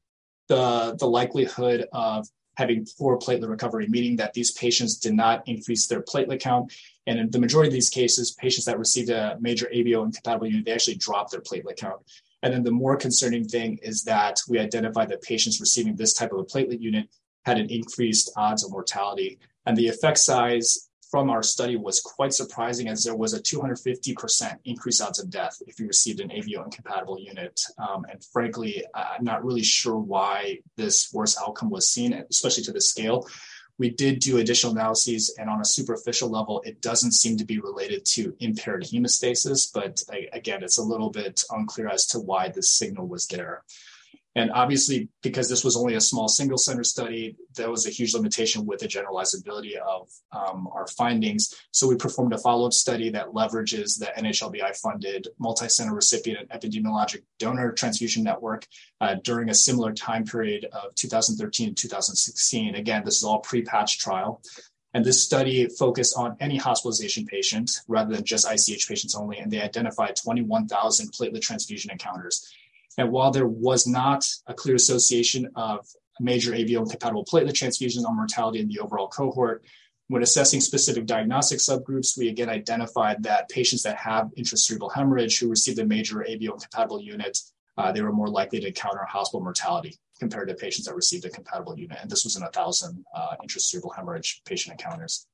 the, 0.48 0.96
the 0.98 1.06
likelihood 1.06 1.86
of 1.92 2.26
having 2.56 2.86
poor 2.98 3.18
platelet 3.18 3.48
recovery, 3.48 3.86
meaning 3.88 4.16
that 4.16 4.34
these 4.34 4.50
patients 4.52 4.98
did 4.98 5.14
not 5.14 5.46
increase 5.46 5.86
their 5.86 6.02
platelet 6.02 6.40
count. 6.40 6.72
And 7.06 7.18
in 7.18 7.30
the 7.30 7.38
majority 7.38 7.68
of 7.68 7.72
these 7.72 7.88
cases, 7.88 8.32
patients 8.32 8.64
that 8.66 8.78
received 8.78 9.10
a 9.10 9.38
major 9.40 9.70
ABO 9.74 10.04
incompatible 10.04 10.46
unit, 10.46 10.64
they 10.66 10.72
actually 10.72 10.96
dropped 10.96 11.30
their 11.30 11.40
platelet 11.40 11.76
count. 11.76 12.02
And 12.42 12.52
then 12.52 12.62
the 12.62 12.70
more 12.70 12.96
concerning 12.96 13.44
thing 13.46 13.78
is 13.82 14.02
that 14.04 14.40
we 14.48 14.58
identified 14.58 15.08
that 15.10 15.22
patients 15.22 15.60
receiving 15.60 15.96
this 15.96 16.12
type 16.12 16.32
of 16.32 16.38
a 16.38 16.44
platelet 16.44 16.80
unit 16.80 17.08
had 17.44 17.58
an 17.58 17.70
increased 17.70 18.30
odds 18.36 18.64
of 18.64 18.70
mortality. 18.70 19.38
And 19.66 19.76
the 19.76 19.88
effect 19.88 20.18
size 20.18 20.89
from 21.10 21.28
our 21.28 21.42
study 21.42 21.76
was 21.76 22.00
quite 22.00 22.32
surprising 22.32 22.88
as 22.88 23.02
there 23.02 23.16
was 23.16 23.34
a 23.34 23.42
250% 23.42 24.58
increase 24.64 25.00
odds 25.00 25.18
of 25.18 25.28
death 25.28 25.60
if 25.66 25.80
you 25.80 25.86
received 25.86 26.20
an 26.20 26.30
ABO 26.30 26.64
incompatible 26.64 27.18
unit. 27.18 27.60
Um, 27.78 28.06
and 28.08 28.24
frankly, 28.32 28.84
I'm 28.94 29.24
not 29.24 29.44
really 29.44 29.64
sure 29.64 29.98
why 29.98 30.60
this 30.76 31.12
worse 31.12 31.36
outcome 31.40 31.70
was 31.70 31.90
seen, 31.90 32.12
especially 32.30 32.62
to 32.64 32.72
the 32.72 32.80
scale. 32.80 33.26
We 33.76 33.90
did 33.90 34.20
do 34.20 34.38
additional 34.38 34.74
analyses, 34.74 35.34
and 35.38 35.48
on 35.48 35.60
a 35.60 35.64
superficial 35.64 36.28
level, 36.28 36.60
it 36.66 36.82
doesn't 36.82 37.12
seem 37.12 37.38
to 37.38 37.46
be 37.46 37.58
related 37.58 38.04
to 38.06 38.36
impaired 38.38 38.84
hemostasis. 38.84 39.72
But 39.72 40.02
again, 40.32 40.62
it's 40.62 40.78
a 40.78 40.82
little 40.82 41.10
bit 41.10 41.42
unclear 41.50 41.88
as 41.88 42.06
to 42.08 42.20
why 42.20 42.48
this 42.48 42.70
signal 42.70 43.08
was 43.08 43.26
there. 43.26 43.64
And 44.36 44.52
obviously, 44.52 45.08
because 45.22 45.48
this 45.48 45.64
was 45.64 45.76
only 45.76 45.94
a 45.94 46.00
small 46.00 46.28
single 46.28 46.56
center 46.56 46.84
study, 46.84 47.36
there 47.56 47.70
was 47.70 47.86
a 47.86 47.90
huge 47.90 48.14
limitation 48.14 48.64
with 48.64 48.78
the 48.78 48.86
generalizability 48.86 49.74
of 49.76 50.08
um, 50.30 50.68
our 50.72 50.86
findings. 50.86 51.52
So 51.72 51.88
we 51.88 51.96
performed 51.96 52.32
a 52.32 52.38
follow 52.38 52.66
up 52.66 52.72
study 52.72 53.10
that 53.10 53.28
leverages 53.28 53.98
the 53.98 54.12
NHLBI 54.16 54.76
funded 54.76 55.28
multi 55.38 55.68
center 55.68 55.94
recipient 55.94 56.48
epidemiologic 56.50 57.22
donor 57.40 57.72
transfusion 57.72 58.22
network 58.22 58.68
uh, 59.00 59.16
during 59.24 59.48
a 59.50 59.54
similar 59.54 59.92
time 59.92 60.24
period 60.24 60.66
of 60.66 60.94
2013 60.94 61.74
to 61.74 61.74
2016. 61.74 62.76
Again, 62.76 63.02
this 63.04 63.16
is 63.16 63.24
all 63.24 63.40
pre 63.40 63.62
PATCH 63.62 63.98
trial. 63.98 64.40
And 64.92 65.04
this 65.04 65.22
study 65.22 65.66
focused 65.66 66.16
on 66.16 66.36
any 66.40 66.56
hospitalization 66.56 67.24
patient 67.24 67.70
rather 67.86 68.14
than 68.14 68.24
just 68.24 68.46
ICH 68.50 68.88
patients 68.88 69.14
only. 69.14 69.38
And 69.38 69.50
they 69.50 69.60
identified 69.60 70.16
21,000 70.16 71.12
platelet 71.12 71.40
transfusion 71.40 71.92
encounters. 71.92 72.52
And 73.00 73.10
while 73.10 73.30
there 73.30 73.46
was 73.46 73.86
not 73.86 74.26
a 74.46 74.52
clear 74.52 74.74
association 74.74 75.48
of 75.56 75.86
major 76.20 76.52
ABO 76.52 76.80
incompatible 76.80 77.24
platelet 77.24 77.52
transfusions 77.52 78.04
on 78.04 78.14
mortality 78.14 78.60
in 78.60 78.68
the 78.68 78.78
overall 78.78 79.08
cohort, 79.08 79.64
when 80.08 80.22
assessing 80.22 80.60
specific 80.60 81.06
diagnostic 81.06 81.60
subgroups, 81.60 82.18
we 82.18 82.28
again 82.28 82.50
identified 82.50 83.22
that 83.22 83.48
patients 83.48 83.82
that 83.84 83.96
have 83.96 84.28
intracerebral 84.36 84.92
hemorrhage 84.94 85.38
who 85.38 85.48
received 85.48 85.78
a 85.78 85.86
major 85.86 86.16
ABO 86.16 86.52
incompatible 86.52 87.00
unit, 87.00 87.38
uh, 87.78 87.90
they 87.90 88.02
were 88.02 88.12
more 88.12 88.28
likely 88.28 88.60
to 88.60 88.66
encounter 88.66 89.02
hospital 89.06 89.42
mortality 89.42 89.96
compared 90.18 90.48
to 90.48 90.54
patients 90.54 90.84
that 90.84 90.94
received 90.94 91.24
a 91.24 91.30
compatible 91.30 91.78
unit. 91.78 91.96
And 92.02 92.10
this 92.10 92.24
was 92.24 92.36
in 92.36 92.42
a 92.42 92.50
thousand 92.50 93.02
uh, 93.14 93.36
intracerebral 93.42 93.96
hemorrhage 93.96 94.42
patient 94.44 94.78
encounters. 94.78 95.26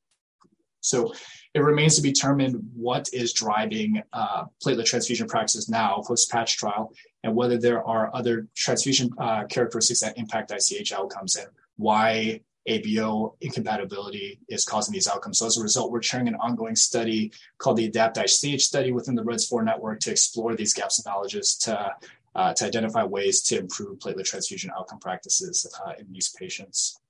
So 0.86 1.12
it 1.52 1.60
remains 1.60 1.96
to 1.96 2.02
be 2.02 2.12
determined 2.12 2.56
what 2.74 3.08
is 3.12 3.32
driving 3.32 4.02
uh, 4.12 4.44
platelet 4.64 4.84
transfusion 4.84 5.26
practices 5.26 5.68
now 5.68 6.00
post 6.06 6.30
PATCH 6.30 6.56
trial 6.56 6.92
and 7.26 7.34
whether 7.34 7.58
there 7.58 7.84
are 7.84 8.14
other 8.14 8.46
transfusion 8.54 9.10
uh, 9.18 9.44
characteristics 9.46 10.00
that 10.00 10.16
impact 10.16 10.52
ICH 10.52 10.92
outcomes 10.92 11.34
and 11.34 11.48
why 11.76 12.40
ABO 12.68 13.34
incompatibility 13.40 14.38
is 14.48 14.64
causing 14.64 14.92
these 14.92 15.08
outcomes. 15.08 15.38
So 15.38 15.46
as 15.46 15.58
a 15.58 15.62
result, 15.62 15.90
we're 15.90 16.00
chairing 16.00 16.28
an 16.28 16.36
ongoing 16.36 16.76
study 16.76 17.32
called 17.58 17.78
the 17.78 17.90
ADAPT 17.90 18.18
ICH 18.18 18.62
study 18.62 18.92
within 18.92 19.16
the 19.16 19.24
REDS4 19.24 19.64
network 19.64 19.98
to 20.00 20.12
explore 20.12 20.54
these 20.54 20.72
gaps 20.72 21.00
in 21.00 21.10
knowledge 21.10 21.58
to, 21.58 21.92
uh, 22.36 22.54
to 22.54 22.64
identify 22.64 23.02
ways 23.02 23.42
to 23.42 23.58
improve 23.58 23.98
platelet 23.98 24.24
transfusion 24.24 24.70
outcome 24.76 25.00
practices 25.00 25.66
uh, 25.84 25.94
in 25.98 26.06
these 26.12 26.28
patients. 26.28 27.00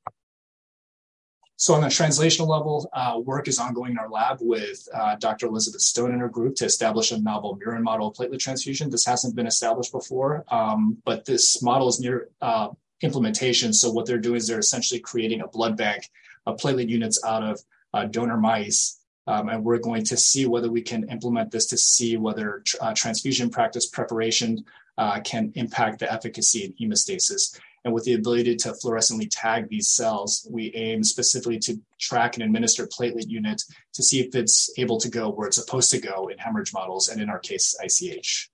So 1.58 1.72
on 1.72 1.80
the 1.80 1.86
translational 1.86 2.48
level, 2.48 2.88
uh, 2.92 3.18
work 3.18 3.48
is 3.48 3.58
ongoing 3.58 3.92
in 3.92 3.98
our 3.98 4.10
lab 4.10 4.38
with 4.42 4.86
uh, 4.94 5.16
Dr. 5.16 5.46
Elizabeth 5.46 5.80
Stone 5.80 6.12
and 6.12 6.20
her 6.20 6.28
group 6.28 6.54
to 6.56 6.66
establish 6.66 7.12
a 7.12 7.18
novel 7.18 7.58
murine 7.58 7.82
model 7.82 8.08
of 8.08 8.14
platelet 8.14 8.38
transfusion. 8.38 8.90
This 8.90 9.06
hasn't 9.06 9.34
been 9.34 9.46
established 9.46 9.90
before, 9.90 10.44
um, 10.48 10.98
but 11.06 11.24
this 11.24 11.62
model 11.62 11.88
is 11.88 11.98
near 11.98 12.28
uh, 12.42 12.68
implementation. 13.00 13.72
So 13.72 13.90
what 13.90 14.04
they're 14.04 14.18
doing 14.18 14.36
is 14.36 14.46
they're 14.46 14.58
essentially 14.58 15.00
creating 15.00 15.40
a 15.40 15.48
blood 15.48 15.78
bank 15.78 16.10
of 16.44 16.58
platelet 16.58 16.90
units 16.90 17.24
out 17.24 17.42
of 17.42 17.60
uh, 17.94 18.04
donor 18.04 18.36
mice. 18.36 19.00
Um, 19.26 19.48
and 19.48 19.64
we're 19.64 19.78
going 19.78 20.04
to 20.04 20.16
see 20.16 20.46
whether 20.46 20.70
we 20.70 20.82
can 20.82 21.08
implement 21.08 21.50
this 21.50 21.66
to 21.66 21.78
see 21.78 22.18
whether 22.18 22.62
uh, 22.82 22.92
transfusion 22.94 23.48
practice 23.48 23.86
preparation 23.86 24.64
uh, 24.98 25.20
can 25.20 25.52
impact 25.56 25.98
the 26.00 26.12
efficacy 26.12 26.64
in 26.64 26.90
hemostasis. 26.90 27.58
And 27.86 27.94
with 27.94 28.02
the 28.02 28.14
ability 28.14 28.56
to 28.56 28.72
fluorescently 28.72 29.28
tag 29.30 29.68
these 29.68 29.88
cells, 29.88 30.44
we 30.50 30.74
aim 30.74 31.04
specifically 31.04 31.60
to 31.60 31.80
track 32.00 32.34
and 32.34 32.42
administer 32.42 32.84
platelet 32.88 33.28
unit 33.28 33.62
to 33.94 34.02
see 34.02 34.18
if 34.18 34.34
it's 34.34 34.76
able 34.76 34.98
to 34.98 35.08
go 35.08 35.30
where 35.30 35.46
it's 35.46 35.56
supposed 35.56 35.92
to 35.92 36.00
go 36.00 36.26
in 36.26 36.36
hemorrhage 36.36 36.72
models, 36.72 37.06
and 37.06 37.22
in 37.22 37.30
our 37.30 37.38
case, 37.38 37.76
ICH. 37.80 38.50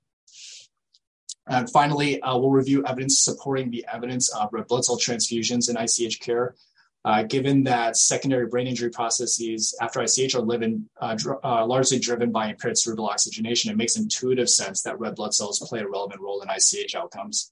And 1.46 1.70
finally, 1.70 2.20
uh, 2.20 2.36
we'll 2.36 2.50
review 2.50 2.84
evidence 2.84 3.20
supporting 3.20 3.70
the 3.70 3.86
evidence 3.90 4.28
of 4.34 4.52
red 4.52 4.66
blood 4.66 4.84
cell 4.84 4.98
transfusions 4.98 5.70
in 5.70 5.78
ICH 5.78 6.20
care. 6.20 6.54
Uh, 7.02 7.22
given 7.22 7.64
that 7.64 7.96
secondary 7.96 8.48
brain 8.48 8.66
injury 8.66 8.90
processes 8.90 9.74
after 9.80 10.02
ICH 10.02 10.34
are 10.34 10.42
living, 10.42 10.90
uh, 11.00 11.14
dr- 11.14 11.42
uh, 11.42 11.64
largely 11.64 11.98
driven 11.98 12.32
by 12.32 12.48
impaired 12.48 12.76
cerebral 12.76 13.08
oxygenation, 13.08 13.70
it 13.70 13.78
makes 13.78 13.96
intuitive 13.96 14.50
sense 14.50 14.82
that 14.82 15.00
red 15.00 15.14
blood 15.14 15.32
cells 15.32 15.58
play 15.66 15.80
a 15.80 15.88
relevant 15.88 16.20
role 16.20 16.42
in 16.42 16.50
ICH 16.50 16.94
outcomes. 16.94 17.50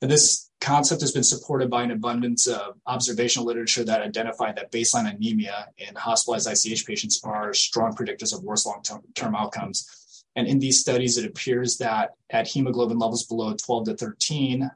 And 0.00 0.10
this 0.10 0.50
concept 0.60 1.00
has 1.00 1.12
been 1.12 1.24
supported 1.24 1.70
by 1.70 1.82
an 1.82 1.90
abundance 1.90 2.46
of 2.46 2.76
observational 2.86 3.46
literature 3.46 3.84
that 3.84 4.02
identified 4.02 4.56
that 4.56 4.70
baseline 4.70 5.12
anemia 5.12 5.68
in 5.78 5.94
hospitalized 5.94 6.48
ICH 6.48 6.86
patients 6.86 7.20
are 7.24 7.52
strong 7.54 7.94
predictors 7.94 8.34
of 8.34 8.42
worse 8.42 8.66
long 8.66 8.82
term 9.14 9.34
outcomes. 9.34 10.24
And 10.36 10.46
in 10.46 10.60
these 10.60 10.80
studies, 10.80 11.18
it 11.18 11.24
appears 11.24 11.78
that 11.78 12.10
at 12.30 12.46
hemoglobin 12.46 12.98
levels 12.98 13.24
below 13.24 13.54
12 13.54 13.86
to 13.86 13.96
13, 13.96 14.70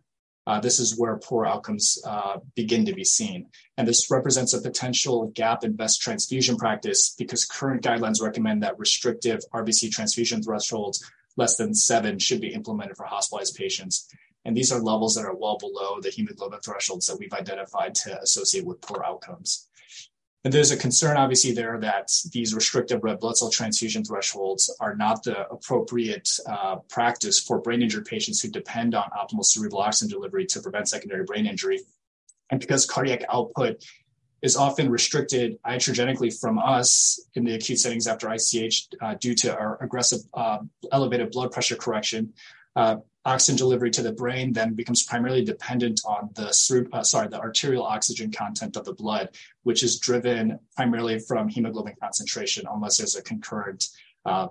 uh, 0.44 0.58
this 0.58 0.80
is 0.80 0.98
where 0.98 1.16
poor 1.18 1.46
outcomes 1.46 2.02
uh, 2.04 2.38
begin 2.56 2.85
to 2.87 2.92
be 2.92 3.04
seen. 3.04 3.46
And 3.76 3.87
this 3.87 4.11
represents 4.11 4.54
a 4.54 4.61
potential 4.61 5.28
gap 5.35 5.62
in 5.62 5.76
best 5.76 6.02
transfusion 6.02 6.56
practice 6.56 7.14
because 7.16 7.44
current 7.44 7.82
guidelines 7.82 8.20
recommend 8.20 8.62
that 8.62 8.78
restrictive 8.78 9.40
RBC 9.54 9.92
transfusion 9.92 10.42
thresholds 10.42 11.08
less 11.37 11.56
than 11.56 11.74
seven 11.74 12.18
should 12.18 12.40
be 12.40 12.52
implemented 12.52 12.96
for 12.96 13.06
hospitalized 13.06 13.54
patients. 13.54 14.08
And 14.44 14.57
these 14.57 14.72
are 14.72 14.81
levels 14.81 15.14
that 15.14 15.24
are 15.24 15.37
well 15.37 15.57
below 15.59 16.00
the 16.00 16.11
hemoglobin 16.11 16.61
thresholds 16.61 17.07
that 17.07 17.18
we've 17.18 17.33
identified 17.33 17.94
to 17.96 18.20
associate 18.20 18.66
with 18.66 18.81
poor 18.81 19.05
outcomes. 19.05 19.68
And 20.44 20.52
there's 20.52 20.72
a 20.72 20.76
concern, 20.76 21.16
obviously, 21.16 21.52
there 21.52 21.78
that 21.78 22.11
these 22.33 22.52
restrictive 22.52 23.05
red 23.05 23.20
blood 23.20 23.37
cell 23.37 23.48
transfusion 23.48 24.05
thresholds 24.05 24.74
are 24.81 24.96
not 24.96 25.22
the 25.22 25.48
appropriate 25.48 26.28
uh, 26.48 26.76
practice 26.88 27.38
for 27.38 27.61
brain 27.61 27.81
injured 27.81 28.07
patients 28.07 28.40
who 28.40 28.48
depend 28.48 28.96
on 28.96 29.05
optimal 29.11 29.44
cerebral 29.44 29.83
oxygen 29.83 30.11
delivery 30.11 30.44
to 30.46 30.61
prevent 30.61 30.88
secondary 30.88 31.24
brain 31.24 31.46
injury. 31.46 31.81
And 32.50 32.59
because 32.59 32.87
cardiac 32.87 33.22
output 33.33 33.85
is 34.42 34.57
often 34.57 34.90
restricted 34.90 35.62
iatrogenically 35.62 36.37
from 36.40 36.59
us 36.59 37.20
in 37.35 37.44
the 37.44 37.55
acute 37.55 37.78
settings 37.78 38.09
after 38.09 38.28
ICH 38.28 38.88
uh, 39.00 39.14
due 39.14 39.37
to 39.37 39.57
our 39.57 39.81
aggressive 39.81 40.18
uh, 40.35 40.59
elevated 40.90 41.31
blood 41.31 41.52
pressure 41.52 41.76
correction, 41.76 42.33
uh, 42.74 42.96
oxygen 43.24 43.56
delivery 43.56 43.90
to 43.90 44.02
the 44.02 44.12
brain 44.12 44.52
then 44.52 44.74
becomes 44.74 45.02
primarily 45.04 45.44
dependent 45.44 46.00
on 46.04 46.30
the 46.35 46.48
uh, 46.92 47.02
sorry 47.02 47.28
the 47.28 47.38
arterial 47.38 47.85
oxygen 47.85 48.30
content 48.32 48.76
of 48.76 48.85
the 48.85 48.94
blood, 48.94 49.30
which 49.62 49.82
is 49.82 49.98
driven 49.98 50.58
primarily 50.76 51.18
from 51.18 51.48
hemoglobin 51.48 51.94
concentration, 52.00 52.66
unless 52.70 52.98
there's 52.98 53.16
a 53.16 53.22
concurrent 53.22 53.88
uh, 54.24 54.48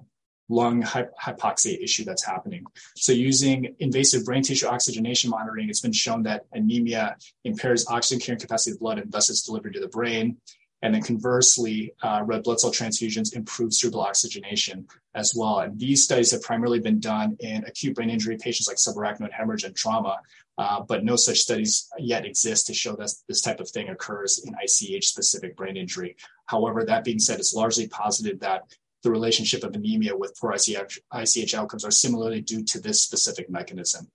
lung 0.50 0.84
hypoxia 0.84 1.82
issue 1.82 2.04
that's 2.04 2.26
happening. 2.26 2.66
So 2.96 3.12
using 3.14 3.76
invasive 3.80 4.26
brain 4.26 4.44
tissue 4.44 4.68
oxygenation 4.68 5.30
monitoring, 5.30 5.70
it's 5.70 5.80
been 5.80 5.94
shown 5.94 6.24
that 6.24 6.46
anemia 6.52 7.18
impairs 7.46 7.88
oxygen 7.88 8.20
carrying 8.20 8.40
capacity 8.40 8.72
of 8.72 8.80
blood 8.80 9.00
and 9.00 9.12
thus 9.12 9.30
its 9.30 9.44
delivery 9.44 9.72
to 9.74 9.80
the 9.80 9.88
brain. 9.88 10.38
And 10.84 10.94
then 10.96 11.04
conversely, 11.04 11.94
uh, 12.02 12.24
red 12.26 12.44
blood 12.44 12.60
cell 12.60 12.72
transfusions 12.72 13.36
improve 13.36 13.74
cerebral 13.74 14.02
oxygenation 14.02 14.88
as 15.14 15.34
well. 15.36 15.60
And 15.60 15.78
these 15.80 16.04
studies 16.04 16.32
have 16.32 16.42
primarily 16.42 16.80
been 16.80 17.00
done 17.00 17.38
in 17.40 17.64
acute 17.66 17.96
brain 17.96 18.10
injury 18.10 18.38
patients 18.38 18.68
like 18.68 18.78
subarachnoid 18.78 19.32
hemorrhage 19.32 19.64
and 19.64 19.76
trauma, 19.76 20.18
uh, 20.58 20.82
but 20.82 21.04
no 21.04 21.16
such 21.16 21.40
studies 21.40 21.88
yet 22.00 22.26
exist 22.26 22.68
to 22.68 22.74
show 22.74 22.96
that 22.96 23.14
this 23.28 23.42
type 23.42 23.60
of 23.60 23.70
thing 23.70 23.90
occurs 23.90 24.44
in 24.46 24.56
ICH 24.64 25.08
specific 25.08 25.56
brain 25.56 25.78
injury. 25.78 26.16
However, 26.48 26.84
that 26.84 27.04
being 27.04 27.20
said, 27.20 27.40
it's 27.40 27.54
largely 27.54 27.88
posited 27.88 28.40
that 28.40 28.64
the 29.04 29.12
relationship 29.12 29.64
of 29.64 29.76
anemia 29.76 30.16
with 30.16 30.38
poor 30.40 30.54
ICH, 30.54 31.00
ICH 31.14 31.56
outcomes 31.56 31.86
are 31.86 31.92
similarly 31.92 32.42
due 32.42 32.64
to 32.64 32.80
this 32.80 33.02
specific 33.02 33.50
mechanism. 33.50 34.08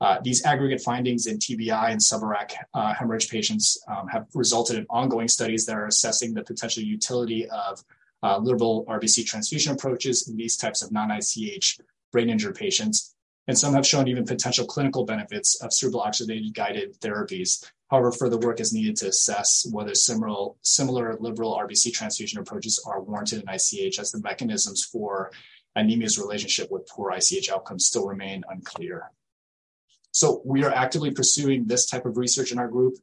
Uh, 0.00 0.18
these 0.22 0.44
aggregate 0.44 0.80
findings 0.80 1.26
in 1.26 1.38
TBI 1.38 1.90
and 1.90 2.00
subarach 2.00 2.52
uh, 2.74 2.92
hemorrhage 2.94 3.30
patients 3.30 3.78
um, 3.88 4.08
have 4.08 4.26
resulted 4.34 4.76
in 4.76 4.86
ongoing 4.90 5.28
studies 5.28 5.64
that 5.66 5.76
are 5.76 5.86
assessing 5.86 6.34
the 6.34 6.42
potential 6.42 6.82
utility 6.82 7.48
of 7.48 7.82
uh, 8.22 8.38
liberal 8.38 8.84
RBC 8.88 9.24
transfusion 9.24 9.72
approaches 9.72 10.28
in 10.28 10.36
these 10.36 10.56
types 10.56 10.82
of 10.82 10.90
non-ICH 10.90 11.78
brain 12.10 12.30
injured 12.30 12.56
patients. 12.56 13.14
And 13.46 13.58
some 13.58 13.74
have 13.74 13.86
shown 13.86 14.08
even 14.08 14.24
potential 14.24 14.66
clinical 14.66 15.04
benefits 15.04 15.62
of 15.62 15.72
cerebral 15.72 16.02
oxygenated 16.02 16.54
guided 16.54 16.98
therapies. 17.00 17.70
However, 17.90 18.10
further 18.10 18.38
work 18.38 18.60
is 18.60 18.72
needed 18.72 18.96
to 18.96 19.08
assess 19.08 19.66
whether 19.70 19.94
similar, 19.94 20.52
similar 20.62 21.16
liberal 21.20 21.58
RBC 21.62 21.92
transfusion 21.92 22.40
approaches 22.40 22.82
are 22.86 23.02
warranted 23.02 23.42
in 23.42 23.48
ICH 23.48 23.98
as 23.98 24.10
the 24.10 24.20
mechanisms 24.22 24.84
for 24.84 25.30
anemia's 25.76 26.18
relationship 26.18 26.70
with 26.70 26.88
poor 26.88 27.12
ICH 27.12 27.50
outcomes 27.50 27.84
still 27.84 28.06
remain 28.06 28.42
unclear. 28.48 29.10
So 30.14 30.40
we 30.44 30.62
are 30.62 30.70
actively 30.70 31.10
pursuing 31.10 31.66
this 31.66 31.86
type 31.86 32.06
of 32.06 32.16
research 32.16 32.52
in 32.52 32.58
our 32.58 32.68
group, 32.68 32.94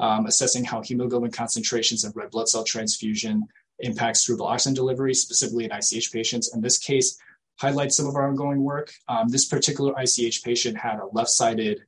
um, 0.00 0.26
assessing 0.26 0.64
how 0.64 0.82
hemoglobin 0.82 1.30
concentrations 1.30 2.02
and 2.02 2.14
red 2.16 2.32
blood 2.32 2.48
cell 2.48 2.64
transfusion 2.64 3.46
impacts 3.78 4.26
cerebral 4.26 4.48
oxygen 4.48 4.74
delivery, 4.74 5.14
specifically 5.14 5.64
in 5.64 5.70
ICH 5.70 6.12
patients. 6.12 6.52
In 6.52 6.60
this 6.60 6.76
case, 6.76 7.18
highlights 7.60 7.96
some 7.96 8.08
of 8.08 8.16
our 8.16 8.28
ongoing 8.28 8.64
work. 8.64 8.92
Um, 9.06 9.28
this 9.28 9.46
particular 9.46 9.94
ICH 9.96 10.42
patient 10.42 10.76
had 10.76 10.98
a 10.98 11.06
left-sided 11.12 11.84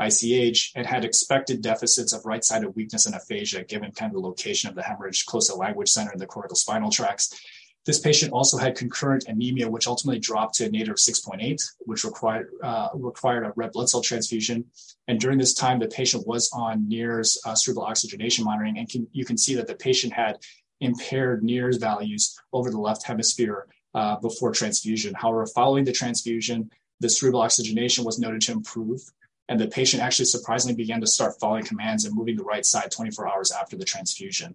ICH 0.00 0.72
and 0.74 0.86
had 0.86 1.04
expected 1.04 1.60
deficits 1.60 2.14
of 2.14 2.24
right-sided 2.24 2.70
weakness 2.70 3.04
and 3.04 3.14
aphasia, 3.14 3.64
given 3.64 3.92
kind 3.92 4.10
of 4.10 4.14
the 4.14 4.26
location 4.26 4.70
of 4.70 4.74
the 4.74 4.82
hemorrhage 4.82 5.26
close 5.26 5.48
to 5.48 5.54
language 5.54 5.90
center 5.90 6.10
and 6.10 6.20
the 6.20 6.26
cortical 6.26 6.56
spinal 6.56 6.90
tracts. 6.90 7.38
This 7.84 7.98
patient 7.98 8.32
also 8.32 8.58
had 8.58 8.76
concurrent 8.76 9.24
anemia, 9.26 9.68
which 9.68 9.88
ultimately 9.88 10.20
dropped 10.20 10.54
to 10.56 10.66
a 10.66 10.70
nadir 10.70 10.92
of 10.92 10.98
6.8, 10.98 11.60
which 11.80 12.04
required 12.04 12.50
uh, 12.62 12.90
required 12.94 13.44
a 13.44 13.52
red 13.56 13.72
blood 13.72 13.88
cell 13.88 14.02
transfusion. 14.02 14.66
And 15.08 15.18
during 15.18 15.38
this 15.38 15.54
time, 15.54 15.80
the 15.80 15.88
patient 15.88 16.26
was 16.26 16.50
on 16.52 16.88
NIRS 16.88 17.38
uh, 17.44 17.56
cerebral 17.56 17.86
oxygenation 17.86 18.44
monitoring, 18.44 18.78
and 18.78 18.88
can, 18.88 19.08
you 19.12 19.24
can 19.24 19.36
see 19.36 19.54
that 19.56 19.66
the 19.66 19.74
patient 19.74 20.12
had 20.12 20.38
impaired 20.80 21.42
NIRS 21.42 21.80
values 21.80 22.38
over 22.52 22.70
the 22.70 22.78
left 22.78 23.04
hemisphere 23.04 23.66
uh, 23.94 24.16
before 24.16 24.52
transfusion. 24.52 25.14
However, 25.14 25.46
following 25.46 25.84
the 25.84 25.92
transfusion, 25.92 26.70
the 27.00 27.08
cerebral 27.08 27.42
oxygenation 27.42 28.04
was 28.04 28.20
noted 28.20 28.42
to 28.42 28.52
improve, 28.52 29.00
and 29.48 29.58
the 29.58 29.66
patient 29.66 30.04
actually 30.04 30.26
surprisingly 30.26 30.76
began 30.76 31.00
to 31.00 31.06
start 31.08 31.34
following 31.40 31.64
commands 31.64 32.04
and 32.04 32.14
moving 32.14 32.36
the 32.36 32.44
right 32.44 32.64
side 32.64 32.92
24 32.92 33.28
hours 33.28 33.50
after 33.50 33.76
the 33.76 33.84
transfusion. 33.84 34.54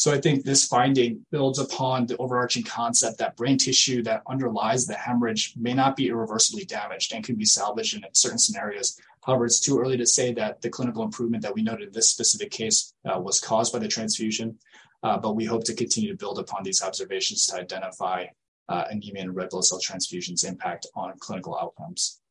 So 0.00 0.10
I 0.10 0.18
think 0.18 0.44
this 0.44 0.64
finding 0.64 1.26
builds 1.30 1.58
upon 1.58 2.06
the 2.06 2.16
overarching 2.16 2.62
concept 2.62 3.18
that 3.18 3.36
brain 3.36 3.58
tissue 3.58 4.02
that 4.04 4.22
underlies 4.26 4.86
the 4.86 4.94
hemorrhage 4.94 5.52
may 5.58 5.74
not 5.74 5.94
be 5.94 6.08
irreversibly 6.08 6.64
damaged 6.64 7.12
and 7.12 7.22
can 7.22 7.36
be 7.36 7.44
salvaged 7.44 7.94
in 7.94 8.04
certain 8.14 8.38
scenarios. 8.38 8.98
However, 9.26 9.44
it's 9.44 9.60
too 9.60 9.78
early 9.78 9.98
to 9.98 10.06
say 10.06 10.32
that 10.32 10.62
the 10.62 10.70
clinical 10.70 11.02
improvement 11.02 11.42
that 11.42 11.54
we 11.54 11.60
noted 11.60 11.88
in 11.88 11.92
this 11.92 12.08
specific 12.08 12.50
case 12.50 12.94
uh, 13.04 13.20
was 13.20 13.40
caused 13.40 13.74
by 13.74 13.78
the 13.78 13.88
transfusion, 13.88 14.58
uh, 15.02 15.18
but 15.18 15.36
we 15.36 15.44
hope 15.44 15.64
to 15.64 15.74
continue 15.74 16.12
to 16.12 16.16
build 16.16 16.38
upon 16.38 16.62
these 16.62 16.82
observations 16.82 17.44
to 17.48 17.56
identify 17.56 18.24
uh, 18.70 18.84
anemia 18.88 19.24
and 19.24 19.36
red 19.36 19.50
blood 19.50 19.66
cell 19.66 19.80
transfusions 19.80 20.48
impact 20.48 20.86
on 20.94 21.12
clinical 21.18 21.58
outcomes. 21.58 22.22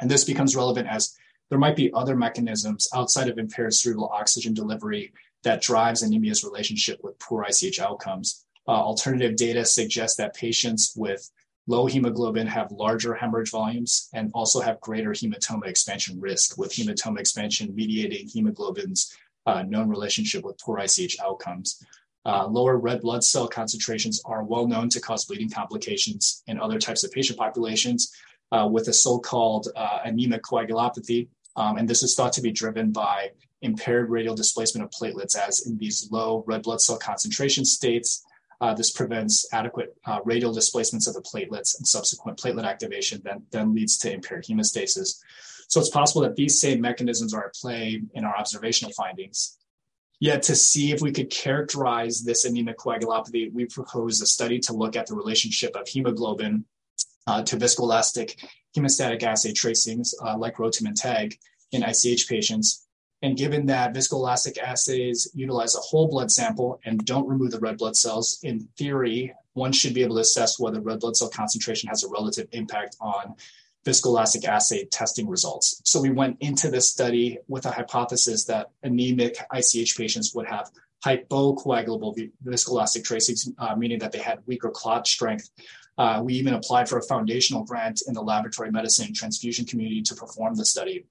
And 0.00 0.10
this 0.10 0.24
becomes 0.24 0.56
relevant 0.56 0.88
as 0.88 1.14
there 1.50 1.58
might 1.58 1.76
be 1.76 1.92
other 1.92 2.16
mechanisms 2.16 2.88
outside 2.94 3.28
of 3.28 3.36
impaired 3.36 3.74
cerebral 3.74 4.08
oxygen 4.08 4.54
delivery 4.54 5.12
that 5.46 5.62
drives 5.62 6.02
anemia's 6.02 6.42
relationship 6.42 6.98
with 7.04 7.16
poor 7.20 7.46
ICH 7.48 7.78
outcomes. 7.78 8.44
Uh, 8.66 8.72
alternative 8.72 9.36
data 9.36 9.64
suggests 9.64 10.16
that 10.16 10.34
patients 10.34 10.92
with 10.96 11.30
low 11.68 11.86
hemoglobin 11.86 12.48
have 12.48 12.72
larger 12.72 13.14
hemorrhage 13.14 13.52
volumes 13.52 14.08
and 14.12 14.32
also 14.34 14.60
have 14.60 14.80
greater 14.80 15.10
hematoma 15.10 15.68
expansion 15.68 16.20
risk, 16.20 16.58
with 16.58 16.72
hematoma 16.72 17.20
expansion 17.20 17.72
mediating 17.76 18.26
hemoglobin's 18.26 19.16
uh, 19.46 19.62
known 19.62 19.88
relationship 19.88 20.44
with 20.44 20.58
poor 20.58 20.80
ICH 20.80 21.16
outcomes. 21.20 21.80
Uh, 22.24 22.44
lower 22.48 22.76
red 22.76 23.00
blood 23.00 23.22
cell 23.22 23.46
concentrations 23.46 24.20
are 24.24 24.42
well 24.42 24.66
known 24.66 24.88
to 24.88 25.00
cause 25.00 25.26
bleeding 25.26 25.48
complications 25.48 26.42
in 26.48 26.58
other 26.58 26.80
types 26.80 27.04
of 27.04 27.12
patient 27.12 27.38
populations 27.38 28.12
uh, 28.50 28.68
with 28.68 28.88
a 28.88 28.92
so 28.92 29.20
called 29.20 29.68
uh, 29.76 30.00
anemic 30.04 30.42
coagulopathy. 30.42 31.28
Um, 31.54 31.76
and 31.76 31.88
this 31.88 32.02
is 32.02 32.16
thought 32.16 32.32
to 32.32 32.42
be 32.42 32.50
driven 32.50 32.90
by 32.90 33.30
impaired 33.62 34.10
radial 34.10 34.34
displacement 34.34 34.84
of 34.84 34.90
platelets, 34.90 35.36
as 35.36 35.66
in 35.66 35.78
these 35.78 36.08
low 36.10 36.44
red 36.46 36.62
blood 36.62 36.80
cell 36.80 36.98
concentration 36.98 37.64
states. 37.64 38.24
Uh, 38.60 38.72
this 38.72 38.90
prevents 38.90 39.46
adequate 39.52 39.94
uh, 40.06 40.18
radial 40.24 40.52
displacements 40.52 41.06
of 41.06 41.14
the 41.14 41.20
platelets 41.20 41.76
and 41.76 41.86
subsequent 41.86 42.38
platelet 42.38 42.64
activation 42.64 43.20
that 43.24 43.38
then 43.50 43.74
leads 43.74 43.98
to 43.98 44.10
impaired 44.10 44.44
hemostasis. 44.44 45.18
So 45.68 45.80
it's 45.80 45.90
possible 45.90 46.22
that 46.22 46.36
these 46.36 46.60
same 46.60 46.80
mechanisms 46.80 47.34
are 47.34 47.46
at 47.46 47.54
play 47.54 48.00
in 48.14 48.24
our 48.24 48.36
observational 48.36 48.92
findings. 48.92 49.58
Yet 50.20 50.42
to 50.44 50.56
see 50.56 50.92
if 50.92 51.02
we 51.02 51.12
could 51.12 51.28
characterize 51.28 52.22
this 52.22 52.46
anemic 52.46 52.78
coagulopathy, 52.78 53.52
we 53.52 53.66
proposed 53.66 54.22
a 54.22 54.26
study 54.26 54.58
to 54.60 54.72
look 54.72 54.96
at 54.96 55.06
the 55.06 55.14
relationship 55.14 55.76
of 55.76 55.86
hemoglobin 55.86 56.64
uh, 57.26 57.42
to 57.42 57.56
viscoelastic 57.56 58.36
hemostatic 58.74 59.22
assay 59.22 59.52
tracings 59.52 60.14
uh, 60.24 60.36
like 60.38 60.58
ROTEM 60.58 60.86
and 60.86 60.96
TEG 60.96 61.38
in 61.72 61.82
ICH 61.82 62.28
patients 62.28 62.85
and 63.22 63.36
given 63.36 63.66
that 63.66 63.94
viscoelastic 63.94 64.58
assays 64.58 65.30
utilize 65.34 65.74
a 65.74 65.80
whole 65.80 66.08
blood 66.08 66.30
sample 66.30 66.80
and 66.84 67.04
don't 67.04 67.28
remove 67.28 67.50
the 67.50 67.58
red 67.58 67.78
blood 67.78 67.96
cells, 67.96 68.38
in 68.42 68.68
theory, 68.76 69.32
one 69.54 69.72
should 69.72 69.94
be 69.94 70.02
able 70.02 70.16
to 70.16 70.20
assess 70.20 70.60
whether 70.60 70.80
red 70.80 71.00
blood 71.00 71.16
cell 71.16 71.30
concentration 71.30 71.88
has 71.88 72.04
a 72.04 72.08
relative 72.08 72.46
impact 72.52 72.96
on 73.00 73.34
viscoelastic 73.86 74.44
assay 74.44 74.84
testing 74.86 75.28
results. 75.28 75.80
So 75.84 76.00
we 76.00 76.10
went 76.10 76.36
into 76.40 76.70
this 76.70 76.90
study 76.90 77.38
with 77.48 77.64
a 77.64 77.70
hypothesis 77.70 78.44
that 78.46 78.70
anemic 78.82 79.38
ICH 79.52 79.96
patients 79.96 80.34
would 80.34 80.46
have 80.46 80.70
hypocoagulable 81.04 82.30
viscoelastic 82.44 83.04
tracings, 83.04 83.48
uh, 83.58 83.76
meaning 83.76 83.98
that 84.00 84.12
they 84.12 84.18
had 84.18 84.40
weaker 84.46 84.70
clot 84.70 85.06
strength. 85.06 85.48
Uh, 85.96 86.20
we 86.22 86.34
even 86.34 86.54
applied 86.54 86.88
for 86.88 86.98
a 86.98 87.02
foundational 87.02 87.64
grant 87.64 88.02
in 88.06 88.12
the 88.12 88.20
laboratory 88.20 88.70
medicine 88.70 89.14
transfusion 89.14 89.64
community 89.64 90.02
to 90.02 90.14
perform 90.14 90.54
the 90.54 90.64
study. 90.64 91.06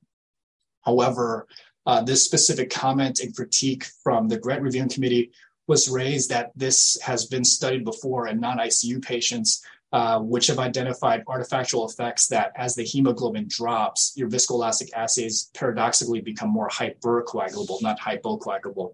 However, 0.81 1.47
uh, 1.85 2.01
this 2.01 2.23
specific 2.23 2.69
comment 2.69 3.19
and 3.19 3.35
critique 3.35 3.85
from 4.03 4.27
the 4.27 4.37
grant 4.37 4.61
reviewing 4.61 4.89
committee 4.89 5.31
was 5.67 5.89
raised 5.89 6.29
that 6.29 6.51
this 6.55 6.99
has 7.01 7.25
been 7.25 7.43
studied 7.43 7.83
before 7.83 8.27
in 8.27 8.39
non-ICU 8.39 9.03
patients, 9.03 9.63
uh, 9.91 10.19
which 10.19 10.47
have 10.47 10.59
identified 10.59 11.25
artifactual 11.25 11.89
effects 11.89 12.27
that 12.27 12.51
as 12.55 12.75
the 12.75 12.83
hemoglobin 12.83 13.47
drops, 13.47 14.13
your 14.15 14.29
viscoelastic 14.29 14.91
assays 14.93 15.49
paradoxically 15.53 16.21
become 16.21 16.49
more 16.49 16.69
hypercoagulable, 16.69 17.81
not 17.81 17.99
hypocoagulable. 17.99 18.93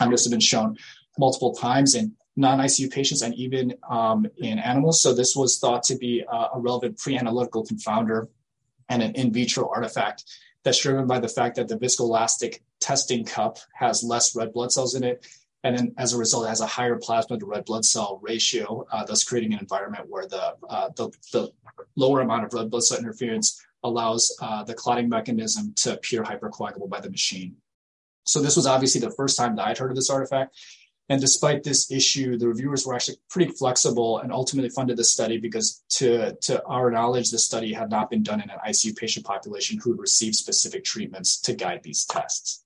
And 0.00 0.12
this 0.12 0.24
has 0.24 0.30
been 0.30 0.40
shown 0.40 0.76
multiple 1.18 1.54
times 1.54 1.94
in 1.94 2.14
non-ICU 2.36 2.92
patients 2.92 3.22
and 3.22 3.34
even 3.34 3.74
um, 3.88 4.26
in 4.38 4.58
animals. 4.58 5.00
So 5.00 5.14
this 5.14 5.34
was 5.34 5.58
thought 5.58 5.82
to 5.84 5.96
be 5.96 6.24
uh, 6.30 6.48
a 6.54 6.60
relevant 6.60 6.98
pre-analytical 6.98 7.64
confounder 7.64 8.28
and 8.88 9.02
an 9.02 9.12
in 9.12 9.32
vitro 9.32 9.68
artifact 9.74 10.24
that's 10.66 10.82
driven 10.82 11.06
by 11.06 11.20
the 11.20 11.28
fact 11.28 11.54
that 11.54 11.68
the 11.68 11.76
viscoelastic 11.76 12.58
testing 12.80 13.24
cup 13.24 13.58
has 13.72 14.02
less 14.02 14.34
red 14.34 14.52
blood 14.52 14.72
cells 14.72 14.96
in 14.96 15.04
it. 15.04 15.24
And 15.62 15.78
then 15.78 15.94
as 15.96 16.12
a 16.12 16.18
result, 16.18 16.46
it 16.46 16.48
has 16.48 16.60
a 16.60 16.66
higher 16.66 16.96
plasma 16.96 17.38
to 17.38 17.46
red 17.46 17.64
blood 17.64 17.84
cell 17.84 18.18
ratio, 18.20 18.84
uh, 18.90 19.04
thus 19.04 19.22
creating 19.22 19.52
an 19.52 19.60
environment 19.60 20.06
where 20.08 20.26
the, 20.26 20.56
uh, 20.68 20.88
the, 20.96 21.10
the, 21.32 21.52
lower 21.94 22.20
amount 22.20 22.44
of 22.44 22.52
red 22.52 22.68
blood 22.68 22.82
cell 22.82 22.98
interference 22.98 23.64
allows 23.84 24.36
uh, 24.42 24.64
the 24.64 24.74
clotting 24.74 25.08
mechanism 25.08 25.72
to 25.76 25.92
appear 25.92 26.24
hypercoagulable 26.24 26.88
by 26.88 27.00
the 27.00 27.10
machine. 27.10 27.54
So 28.24 28.42
this 28.42 28.56
was 28.56 28.66
obviously 28.66 29.00
the 29.00 29.12
first 29.12 29.36
time 29.36 29.54
that 29.56 29.68
I'd 29.68 29.78
heard 29.78 29.90
of 29.90 29.96
this 29.96 30.10
artifact. 30.10 30.58
And 31.08 31.20
despite 31.20 31.62
this 31.62 31.90
issue, 31.90 32.36
the 32.36 32.48
reviewers 32.48 32.84
were 32.84 32.94
actually 32.94 33.18
pretty 33.30 33.52
flexible 33.52 34.18
and 34.18 34.32
ultimately 34.32 34.70
funded 34.70 34.96
the 34.96 35.04
study 35.04 35.38
because, 35.38 35.84
to, 35.90 36.34
to 36.42 36.64
our 36.64 36.90
knowledge, 36.90 37.30
the 37.30 37.38
study 37.38 37.72
had 37.72 37.90
not 37.90 38.10
been 38.10 38.24
done 38.24 38.40
in 38.40 38.50
an 38.50 38.58
ICU 38.66 38.96
patient 38.96 39.24
population 39.24 39.78
who 39.80 39.92
had 39.92 40.00
received 40.00 40.34
specific 40.34 40.84
treatments 40.84 41.40
to 41.42 41.54
guide 41.54 41.82
these 41.84 42.04
tests. 42.04 42.64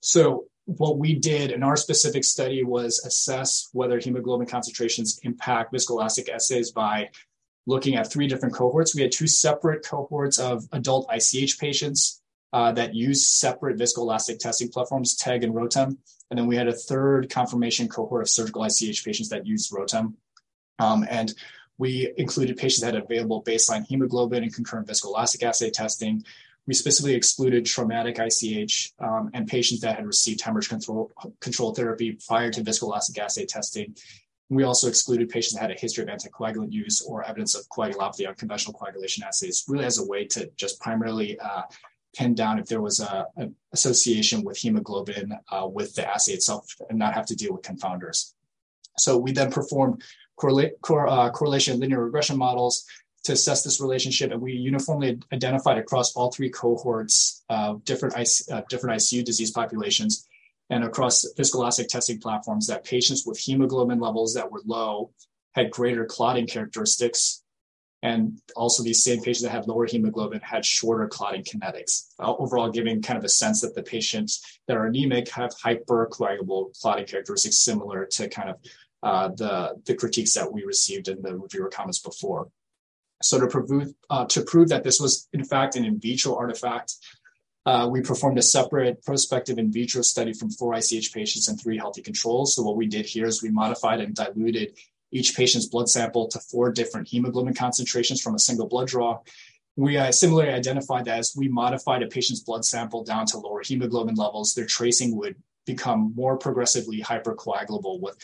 So, 0.00 0.46
what 0.66 0.98
we 0.98 1.14
did 1.14 1.50
in 1.50 1.62
our 1.62 1.76
specific 1.76 2.24
study 2.24 2.64
was 2.64 3.04
assess 3.04 3.68
whether 3.72 3.98
hemoglobin 3.98 4.46
concentrations 4.46 5.20
impact 5.22 5.74
viscoelastic 5.74 6.30
assays 6.30 6.70
by 6.70 7.10
looking 7.66 7.96
at 7.96 8.10
three 8.10 8.26
different 8.26 8.54
cohorts. 8.54 8.94
We 8.94 9.02
had 9.02 9.12
two 9.12 9.26
separate 9.26 9.84
cohorts 9.84 10.38
of 10.38 10.64
adult 10.72 11.08
ICH 11.12 11.58
patients 11.58 12.22
uh, 12.52 12.72
that 12.72 12.94
use 12.94 13.26
separate 13.26 13.78
viscoelastic 13.78 14.38
testing 14.38 14.68
platforms, 14.68 15.16
TEG 15.16 15.44
and 15.44 15.54
ROTEM. 15.54 15.98
And 16.34 16.40
then 16.40 16.48
we 16.48 16.56
had 16.56 16.66
a 16.66 16.72
third 16.72 17.30
confirmation 17.30 17.88
cohort 17.88 18.22
of 18.22 18.28
surgical 18.28 18.64
ICH 18.64 19.04
patients 19.04 19.28
that 19.28 19.46
used 19.46 19.72
ROTEM. 19.72 20.14
Um, 20.80 21.06
and 21.08 21.32
we 21.78 22.12
included 22.16 22.56
patients 22.56 22.80
that 22.80 22.94
had 22.94 23.04
available 23.04 23.44
baseline 23.44 23.86
hemoglobin 23.86 24.42
and 24.42 24.52
concurrent 24.52 24.88
viscoelastic 24.88 25.44
assay 25.44 25.70
testing. 25.70 26.24
We 26.66 26.74
specifically 26.74 27.14
excluded 27.14 27.66
traumatic 27.66 28.18
ICH 28.18 28.94
um, 28.98 29.30
and 29.32 29.46
patients 29.46 29.82
that 29.82 29.94
had 29.94 30.06
received 30.08 30.40
hemorrhage 30.40 30.68
control, 30.68 31.12
control 31.38 31.72
therapy 31.72 32.18
prior 32.26 32.50
to 32.50 32.64
viscoelastic 32.64 33.16
assay 33.16 33.46
testing. 33.46 33.94
We 34.48 34.64
also 34.64 34.88
excluded 34.88 35.28
patients 35.28 35.54
that 35.54 35.60
had 35.60 35.70
a 35.70 35.78
history 35.78 36.02
of 36.02 36.10
anticoagulant 36.10 36.72
use 36.72 37.00
or 37.00 37.22
evidence 37.22 37.54
of 37.54 37.68
coagulopathy 37.68 38.26
on 38.26 38.34
conventional 38.34 38.74
coagulation 38.74 39.22
assays, 39.22 39.62
really 39.68 39.84
as 39.84 39.98
a 39.98 40.04
way 40.04 40.24
to 40.26 40.50
just 40.56 40.80
primarily 40.80 41.38
uh, 41.38 41.62
pin 42.14 42.34
down 42.34 42.58
if 42.58 42.66
there 42.66 42.80
was 42.80 43.00
a, 43.00 43.26
an 43.36 43.54
association 43.72 44.42
with 44.44 44.56
hemoglobin 44.58 45.32
uh, 45.50 45.66
with 45.66 45.94
the 45.94 46.08
assay 46.08 46.32
itself 46.32 46.66
and 46.88 46.98
not 46.98 47.14
have 47.14 47.26
to 47.26 47.36
deal 47.36 47.52
with 47.52 47.62
confounders. 47.62 48.32
So 48.98 49.18
we 49.18 49.32
then 49.32 49.50
performed 49.50 50.02
correla- 50.38 50.72
cor- 50.80 51.08
uh, 51.08 51.30
correlation 51.30 51.80
linear 51.80 52.04
regression 52.04 52.38
models 52.38 52.84
to 53.24 53.32
assess 53.32 53.62
this 53.62 53.80
relationship, 53.80 54.30
and 54.32 54.40
we 54.40 54.52
uniformly 54.52 55.18
identified 55.32 55.78
across 55.78 56.14
all 56.14 56.30
three 56.30 56.50
cohorts 56.50 57.42
uh, 57.48 57.74
different, 57.84 58.14
IC, 58.16 58.68
different 58.68 58.98
ICU 58.98 59.24
disease 59.24 59.50
populations 59.50 60.28
and 60.70 60.84
across 60.84 61.24
viscoelastic 61.38 61.88
testing 61.88 62.20
platforms 62.20 62.66
that 62.66 62.84
patients 62.84 63.24
with 63.26 63.38
hemoglobin 63.38 64.00
levels 64.00 64.34
that 64.34 64.50
were 64.50 64.62
low 64.64 65.10
had 65.54 65.70
greater 65.70 66.04
clotting 66.04 66.46
characteristics 66.46 67.43
and 68.04 68.38
also 68.54 68.82
these 68.82 69.02
same 69.02 69.22
patients 69.22 69.42
that 69.42 69.50
had 69.50 69.66
lower 69.66 69.86
hemoglobin 69.86 70.40
had 70.42 70.64
shorter 70.64 71.08
clotting 71.08 71.42
kinetics, 71.42 72.12
uh, 72.20 72.34
overall 72.36 72.70
giving 72.70 73.00
kind 73.00 73.18
of 73.18 73.24
a 73.24 73.30
sense 73.30 73.62
that 73.62 73.74
the 73.74 73.82
patients 73.82 74.60
that 74.68 74.76
are 74.76 74.84
anemic 74.84 75.30
have 75.30 75.50
hypercoagulable 75.52 76.78
clotting 76.78 77.06
characteristics 77.06 77.58
similar 77.58 78.04
to 78.04 78.28
kind 78.28 78.50
of 78.50 78.56
uh, 79.02 79.28
the, 79.28 79.80
the 79.86 79.94
critiques 79.94 80.34
that 80.34 80.52
we 80.52 80.64
received 80.64 81.08
in 81.08 81.22
the 81.22 81.34
reviewer 81.34 81.70
comments 81.70 81.98
before. 81.98 82.48
So 83.22 83.40
to 83.40 83.46
prove, 83.46 83.94
uh, 84.10 84.26
to 84.26 84.42
prove 84.42 84.68
that 84.68 84.84
this 84.84 85.00
was 85.00 85.26
in 85.32 85.42
fact 85.42 85.74
an 85.76 85.86
in 85.86 85.98
vitro 85.98 86.36
artifact, 86.36 86.96
uh, 87.64 87.88
we 87.90 88.02
performed 88.02 88.36
a 88.36 88.42
separate 88.42 89.02
prospective 89.02 89.56
in 89.56 89.72
vitro 89.72 90.02
study 90.02 90.34
from 90.34 90.50
four 90.50 90.74
ICH 90.74 91.14
patients 91.14 91.48
and 91.48 91.58
three 91.58 91.78
healthy 91.78 92.02
controls. 92.02 92.54
So 92.54 92.62
what 92.64 92.76
we 92.76 92.86
did 92.86 93.06
here 93.06 93.24
is 93.24 93.42
we 93.42 93.50
modified 93.50 94.00
and 94.00 94.14
diluted 94.14 94.76
each 95.14 95.36
patient's 95.36 95.66
blood 95.66 95.88
sample 95.88 96.26
to 96.28 96.40
four 96.40 96.72
different 96.72 97.08
hemoglobin 97.08 97.54
concentrations 97.54 98.20
from 98.20 98.34
a 98.34 98.38
single 98.38 98.66
blood 98.66 98.88
draw. 98.88 99.20
We 99.76 99.96
uh, 99.96 100.12
similarly 100.12 100.50
identified 100.52 101.06
that 101.06 101.18
as 101.18 101.34
we 101.36 101.48
modified 101.48 102.02
a 102.02 102.08
patient's 102.08 102.42
blood 102.42 102.64
sample 102.64 103.04
down 103.04 103.26
to 103.26 103.38
lower 103.38 103.62
hemoglobin 103.64 104.16
levels, 104.16 104.54
their 104.54 104.66
tracing 104.66 105.16
would 105.16 105.36
become 105.66 106.12
more 106.14 106.36
progressively 106.36 107.00
hypercoagulable 107.00 108.00
with 108.00 108.16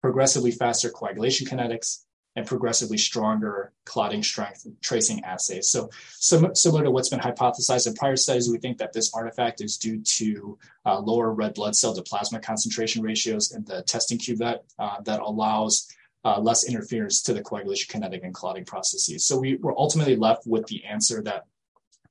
progressively 0.00 0.52
faster 0.52 0.88
coagulation 0.88 1.46
kinetics 1.46 2.04
and 2.36 2.46
progressively 2.46 2.98
stronger 2.98 3.72
clotting 3.84 4.22
strength 4.22 4.66
tracing 4.82 5.24
assays. 5.24 5.68
So, 5.68 5.90
sim- 6.12 6.54
similar 6.54 6.84
to 6.84 6.90
what's 6.90 7.08
been 7.08 7.18
hypothesized 7.18 7.86
in 7.86 7.94
prior 7.94 8.16
studies, 8.16 8.48
we 8.48 8.58
think 8.58 8.78
that 8.78 8.92
this 8.92 9.12
artifact 9.14 9.60
is 9.62 9.78
due 9.78 10.00
to 10.02 10.58
uh, 10.84 11.00
lower 11.00 11.32
red 11.32 11.54
blood 11.54 11.74
cell 11.74 11.94
to 11.94 12.02
plasma 12.02 12.38
concentration 12.38 13.02
ratios 13.02 13.52
in 13.52 13.64
the 13.64 13.82
testing 13.82 14.18
cuvette 14.18 14.60
uh, 14.78 15.00
that 15.02 15.20
allows 15.20 15.90
uh, 16.26 16.40
less 16.40 16.68
interference 16.68 17.22
to 17.22 17.32
the 17.32 17.40
coagulation 17.40 17.86
kinetic 17.88 18.24
and 18.24 18.34
clotting 18.34 18.64
processes. 18.64 19.24
So 19.24 19.38
we 19.38 19.56
were 19.56 19.78
ultimately 19.78 20.16
left 20.16 20.42
with 20.44 20.66
the 20.66 20.84
answer 20.84 21.22
that 21.22 21.44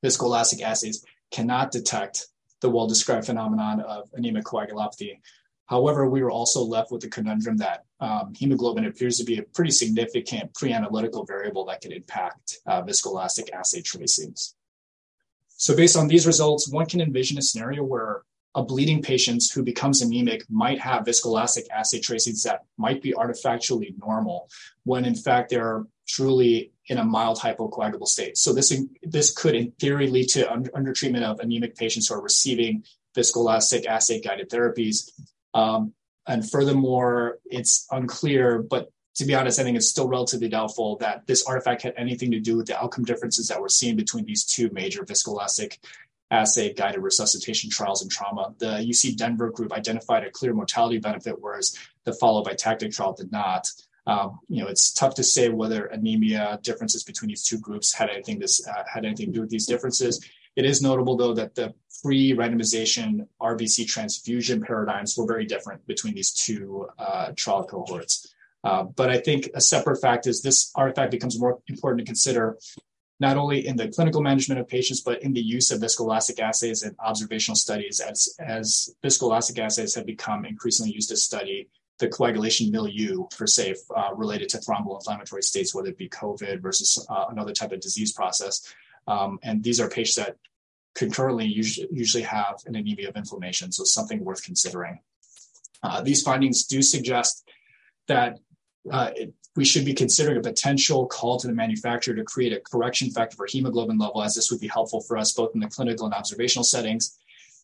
viscoelastic 0.02 0.62
assays 0.62 1.04
cannot 1.32 1.72
detect 1.72 2.28
the 2.62 2.70
well-described 2.70 3.26
phenomenon 3.26 3.82
of 3.82 4.10
anemic 4.14 4.46
coagulopathy. 4.46 5.20
However, 5.66 6.10
we 6.10 6.24
were 6.24 6.32
also 6.32 6.62
left 6.62 6.92
with 6.94 7.02
the 7.02 7.10
conundrum 7.10 7.58
that 7.58 7.84
um, 8.00 8.34
hemoglobin 8.34 8.86
appears 8.86 9.18
to 9.18 9.26
be 9.26 9.38
a 9.38 9.44
pretty 9.44 9.72
significant 9.72 10.54
pre-analytical 10.54 11.26
variable 11.26 11.66
that 11.66 11.82
could 11.82 11.92
impact 11.92 12.60
uh, 12.68 12.82
viscoelastic 12.84 13.52
assay 13.52 13.82
tracings. 13.82 14.56
So 15.58 15.76
based 15.76 15.98
on 15.98 16.08
these 16.08 16.26
results, 16.26 16.70
one 16.70 16.86
can 16.86 17.02
envision 17.02 17.38
a 17.38 17.42
scenario 17.42 17.84
where 17.84 18.22
a 18.56 18.64
bleeding 18.64 19.02
patient 19.02 19.44
who 19.54 19.62
becomes 19.62 20.02
anemic 20.02 20.44
might 20.50 20.80
have 20.80 21.04
viscoelastic 21.06 21.66
assay 21.72 22.00
tracings 22.00 22.42
that 22.44 22.62
might 22.78 23.02
be 23.02 23.12
artifactually 23.14 23.94
normal 24.00 24.50
when 24.86 25.04
in 25.06 25.14
fact 25.14 25.50
they're 25.50 25.86
truly 26.08 26.72
in 26.88 26.98
a 26.98 27.04
mild 27.04 27.38
hypocoagulable 27.38 28.08
state. 28.08 28.38
So 28.38 28.54
this, 28.54 28.74
this 29.04 29.32
could 29.32 29.56
in 29.56 29.72
theory 29.80 30.08
lead 30.08 30.30
to 30.30 30.52
under, 30.52 30.70
undertreatment 30.72 31.24
of 31.24 31.40
anemic 31.40 31.76
patients 31.76 32.08
who 32.08 32.16
are 32.16 32.22
receiving 32.22 32.84
viscoelastic 33.16 33.86
assay 33.86 34.22
guided 34.22 34.50
therapies. 34.50 35.12
Um, 35.54 35.94
and 36.28 36.50
furthermore, 36.50 37.40
it's 37.46 37.88
unclear, 37.92 38.62
but 38.62 38.92
to 39.16 39.26
be 39.26 39.34
honest, 39.34 39.60
I 39.60 39.64
think 39.64 39.78
it's 39.78 39.90
still 39.90 40.08
relatively 40.08 40.50
doubtful 40.50 40.98
that 40.98 41.26
this 41.26 41.46
artifact 41.46 41.84
had 41.84 41.94
anything 41.98 42.32
to 42.32 42.40
do 42.40 42.58
with 42.58 42.68
the 42.68 42.78
outcome 42.78 43.06
differences 43.06 43.48
that 43.48 43.60
we're 43.60 43.70
seeing 43.70 43.96
between 43.96 44.26
these 44.26 44.44
two 44.44 44.70
major 44.74 45.04
viscoelastic 45.04 45.80
assay 46.36 46.74
guided 46.74 47.02
resuscitation 47.02 47.70
trials 47.70 48.04
in 48.04 48.10
trauma. 48.10 48.54
The 48.58 48.74
UC 48.92 49.16
Denver 49.16 49.50
group 49.50 49.72
identified 49.72 50.24
a 50.24 50.32
clear 50.32 50.54
mortality 50.54 51.00
benefit, 51.00 51.36
whereas 51.40 51.78
the 52.04 52.14
follow 52.14 52.44
iTACTIC 52.44 52.94
trial 52.94 53.14
did 53.14 53.32
not. 53.32 53.68
Um, 54.08 54.40
you 54.50 54.62
know, 54.62 54.68
it's 54.68 54.94
tough 54.94 55.16
to 55.16 55.24
say 55.24 55.50
whether 55.50 55.86
anemia 55.86 56.60
differences 56.62 57.04
between 57.04 57.30
these 57.30 57.44
two 57.44 57.58
groups 57.58 57.94
had 57.94 58.10
anything 58.10 58.38
this 58.38 58.66
uh, 58.68 58.84
had 58.94 59.06
anything 59.06 59.28
to 59.28 59.32
do 59.32 59.42
with 59.42 59.50
these 59.50 59.66
differences. 59.66 60.24
It 60.56 60.66
is 60.66 60.82
notable 60.82 61.18
though 61.18 61.34
that 61.34 61.56
the 61.56 61.74
pre-randomization 62.04 63.28
RBC 63.42 63.88
transfusion 63.88 64.62
paradigms 64.62 65.18
were 65.18 65.26
very 65.26 65.46
different 65.46 65.88
between 65.88 66.14
these 66.14 66.32
two 66.32 66.88
uh, 67.00 67.32
trial 67.36 67.64
cohorts. 67.66 68.36
Uh, 68.64 68.84
but 68.84 69.10
I 69.10 69.18
think 69.20 69.50
a 69.56 69.62
separate 69.62 69.98
fact 70.02 70.28
is 70.28 70.42
this 70.42 70.72
artifact 70.76 71.12
becomes 71.12 71.40
more 71.40 71.60
important 71.68 72.00
to 72.00 72.06
consider 72.06 72.58
not 73.20 73.38
only 73.38 73.66
in 73.66 73.78
the 73.78 73.88
clinical 73.88 74.22
management 74.22 74.60
of 74.60 74.68
patients, 74.68 75.02
but 75.02 75.22
in 75.24 75.34
the 75.34 75.42
use 75.42 75.72
of 75.72 75.80
viscoelastic 75.80 76.40
assays 76.40 76.84
and 76.84 76.96
observational 77.00 77.56
studies 77.56 78.00
as, 78.00 78.36
as 78.40 78.94
viscoelastic 79.04 79.58
assays 79.58 79.96
have 79.96 80.06
become 80.06 80.46
increasingly 80.46 80.92
used 80.92 81.10
to 81.10 81.18
study 81.18 81.70
the 82.00 82.10
coagulation 82.10 82.72
milieu 82.72 83.26
per 83.38 83.48
se 83.48 83.76
uh, 83.96 84.14
related 84.16 84.50
to 84.50 84.58
thromboinflammatory 84.58 85.44
states, 85.44 85.74
whether 85.74 85.90
it 85.90 85.98
be 85.98 86.10
COVID 86.10 86.62
versus 86.62 87.06
uh, 87.10 87.26
another 87.30 87.54
type 87.54 87.72
of 87.72 87.80
disease 87.80 88.12
process. 88.12 88.74
Um, 89.08 89.40
and 89.44 89.64
these 89.64 89.80
are 89.80 89.90
patients 89.90 90.16
that 90.16 90.36
concurrently 90.94 91.46
usually, 91.46 91.88
usually 91.92 92.24
have 92.24 92.56
an 92.66 92.76
anemia 92.76 93.08
of 93.08 93.16
inflammation, 93.16 93.72
so 93.72 93.86
something 93.86 94.24
worth 94.26 94.44
considering. 94.44 95.00
Uh, 95.84 96.02
these 96.02 96.22
findings 96.22 96.66
do 96.66 96.82
suggest 96.82 97.48
that 98.08 98.40
uh, 98.92 99.12
it, 99.16 99.34
we 99.56 99.66
should 99.66 99.86
be 99.86 99.94
considering 99.94 100.38
a 100.38 100.42
potential 100.42 101.08
call 101.08 101.40
to 101.40 101.48
the 101.48 101.54
manufacturer 101.54 102.16
to 102.16 102.24
create 102.24 102.54
a 102.54 102.60
correction 102.60 103.10
factor 103.10 103.38
for 103.38 103.46
hemoglobin 103.46 103.98
level, 103.98 104.22
as 104.22 104.36
this 104.36 104.52
would 104.52 104.60
be 104.60 104.68
helpful 104.68 105.02
for 105.02 105.18
us 105.18 105.32
both 105.32 105.54
in 105.54 105.62
the 105.62 105.68
clinical 105.68 106.06
and 106.06 106.14
observational 106.14 106.64
settings. 106.64 107.18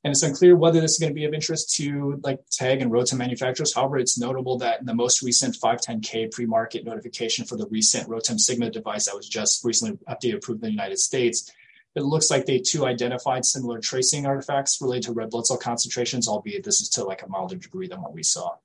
And 0.04 0.12
it's 0.12 0.24
unclear 0.24 0.56
whether 0.56 0.82
this 0.82 0.94
is 0.94 1.00
going 1.00 1.12
to 1.12 1.16
be 1.16 1.26
of 1.26 1.34
interest 1.34 1.76
to 1.76 2.20
like 2.24 2.40
TEG 2.50 2.82
and 2.82 2.92
ROTEM 2.92 3.18
manufacturers. 3.18 3.76
However, 3.76 3.98
it's 3.98 4.18
notable 4.18 4.58
that 4.58 4.80
in 4.80 4.86
the 4.86 4.96
most 4.96 5.22
recent 5.22 5.56
510K 5.56 6.32
pre-market 6.32 6.86
notification 6.86 7.46
for 7.46 7.56
the 7.56 7.68
recent 7.68 8.10
ROTEM 8.10 8.40
Sigma 8.40 8.72
device 8.72 9.06
that 9.06 9.16
was 9.16 9.30
just 9.30 9.64
recently 9.64 10.00
updated 10.10 10.38
approved 10.38 10.64
in 10.64 10.70
the 10.70 10.72
United 10.72 10.98
States, 10.98 11.52
it 11.94 12.02
looks 12.02 12.32
like 12.32 12.46
they 12.46 12.60
too 12.60 12.86
identified 12.86 13.46
similar 13.46 13.80
tracing 13.80 14.26
artifacts 14.26 14.82
related 14.82 15.04
to 15.04 15.12
red 15.12 15.30
blood 15.30 15.46
cell 15.46 15.58
concentrations, 15.58 16.28
albeit 16.28 16.64
this 16.64 16.82
is 16.82 16.90
to 16.90 17.04
like 17.04 17.22
a 17.22 17.28
milder 17.28 17.58
degree 17.58 17.88
than 17.88 18.02
what 18.02 18.14
we 18.14 18.24
saw. 18.24 18.56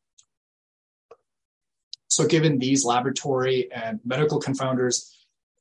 So 2.16 2.26
given 2.26 2.58
these 2.58 2.82
laboratory 2.82 3.70
and 3.70 4.00
medical 4.02 4.40
confounders, 4.40 5.12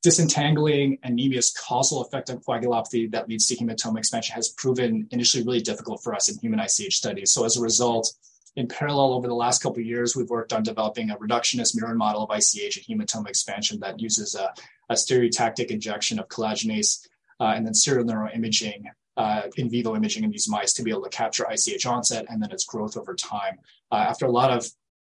disentangling 0.01 0.97
anemia's 1.03 1.51
causal 1.51 2.01
effect 2.01 2.29
on 2.29 2.37
coagulopathy 2.37 3.11
that 3.11 3.27
leads 3.27 3.45
to 3.47 3.57
hematoma 3.57 3.97
expansion 3.97 4.35
has 4.35 4.47
proven 4.47 5.05
initially 5.11 5.43
really 5.43 5.59
difficult 5.59 6.01
for 6.01 6.15
us 6.15 6.29
in 6.29 6.39
human 6.39 6.61
ICH 6.61 6.95
studies. 6.95 7.33
So 7.33 7.43
as 7.43 7.57
a 7.57 7.61
result, 7.61 8.09
in 8.55 8.69
parallel, 8.69 9.11
over 9.15 9.27
the 9.27 9.35
last 9.35 9.61
couple 9.61 9.79
of 9.79 9.85
years, 9.85 10.15
we've 10.15 10.29
worked 10.29 10.53
on 10.53 10.63
developing 10.63 11.09
a 11.09 11.17
reductionist 11.17 11.75
murine 11.75 11.97
model 11.97 12.23
of 12.23 12.29
ICH 12.31 12.77
and 12.77 13.01
hematoma 13.01 13.27
expansion 13.27 13.81
that 13.81 13.99
uses 13.99 14.33
a, 14.33 14.53
a 14.87 14.93
stereotactic 14.93 15.71
injection 15.71 16.19
of 16.19 16.29
collagenase 16.29 17.05
uh, 17.41 17.51
and 17.53 17.65
then 17.65 17.73
serial 17.73 18.05
neuroimaging, 18.05 18.85
uh, 19.17 19.41
in 19.57 19.69
vivo 19.69 19.93
imaging 19.93 20.23
in 20.23 20.31
these 20.31 20.47
mice 20.47 20.71
to 20.71 20.83
be 20.83 20.91
able 20.91 21.03
to 21.03 21.09
capture 21.09 21.45
ICH 21.51 21.85
onset 21.85 22.25
and 22.29 22.41
then 22.41 22.51
its 22.53 22.63
growth 22.63 22.95
over 22.95 23.13
time. 23.13 23.59
Uh, 23.91 23.95
after 23.95 24.25
a 24.25 24.31
lot 24.31 24.51
of 24.51 24.65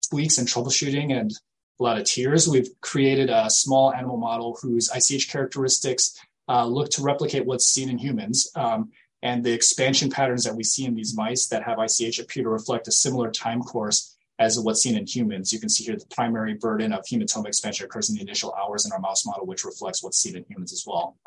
tweaks 0.10 0.38
and 0.38 0.48
troubleshooting 0.48 1.18
and 1.18 1.32
a 1.80 1.84
lot 1.84 1.98
of 1.98 2.06
tears, 2.06 2.48
we've 2.48 2.70
created 2.82 3.30
a 3.30 3.50
small 3.50 3.94
animal 3.94 4.18
model 4.18 4.58
whose 4.62 4.90
ICH 4.94 5.30
characteristics 5.30 6.18
uh, 6.48 6.66
look 6.66 6.90
to 6.92 7.02
replicate 7.02 7.46
what's 7.46 7.66
seen 7.66 7.90
in 7.90 7.98
humans. 7.98 8.52
Um, 8.56 8.92
and 9.22 9.44
the 9.44 9.54
expansion 9.54 10.10
patterns 10.10 10.44
that 10.44 10.56
we 10.56 10.64
see 10.64 10.86
in 10.86 10.96
these 10.96 11.16
mice 11.16 11.48
that 11.48 11.64
have 11.64 11.80
ICH 11.80 12.20
appear 12.20 12.44
to 12.44 12.50
reflect 12.50 12.88
a 12.88 12.92
similar 12.92 13.32
time 13.32 13.62
course 13.62 14.16
as 14.38 14.60
what's 14.60 14.84
seen 14.84 14.98
in 14.98 15.06
humans. 15.08 15.54
You 15.54 15.60
can 15.60 15.70
see 15.70 15.86
here 15.86 15.96
the 15.96 16.06
primary 16.14 16.56
burden 16.56 16.92
of 16.92 17.06
hematoma 17.06 17.48
expansion 17.48 17.86
occurs 17.86 18.10
in 18.10 18.16
the 18.16 18.22
initial 18.22 18.54
hours 18.54 18.86
in 18.86 18.92
our 18.92 19.00
mouse 19.00 19.26
model, 19.26 19.46
which 19.46 19.64
reflects 19.64 20.04
what's 20.04 20.20
seen 20.20 20.36
in 20.36 20.44
humans 20.50 20.74
as 20.74 20.84
well. 20.86 21.18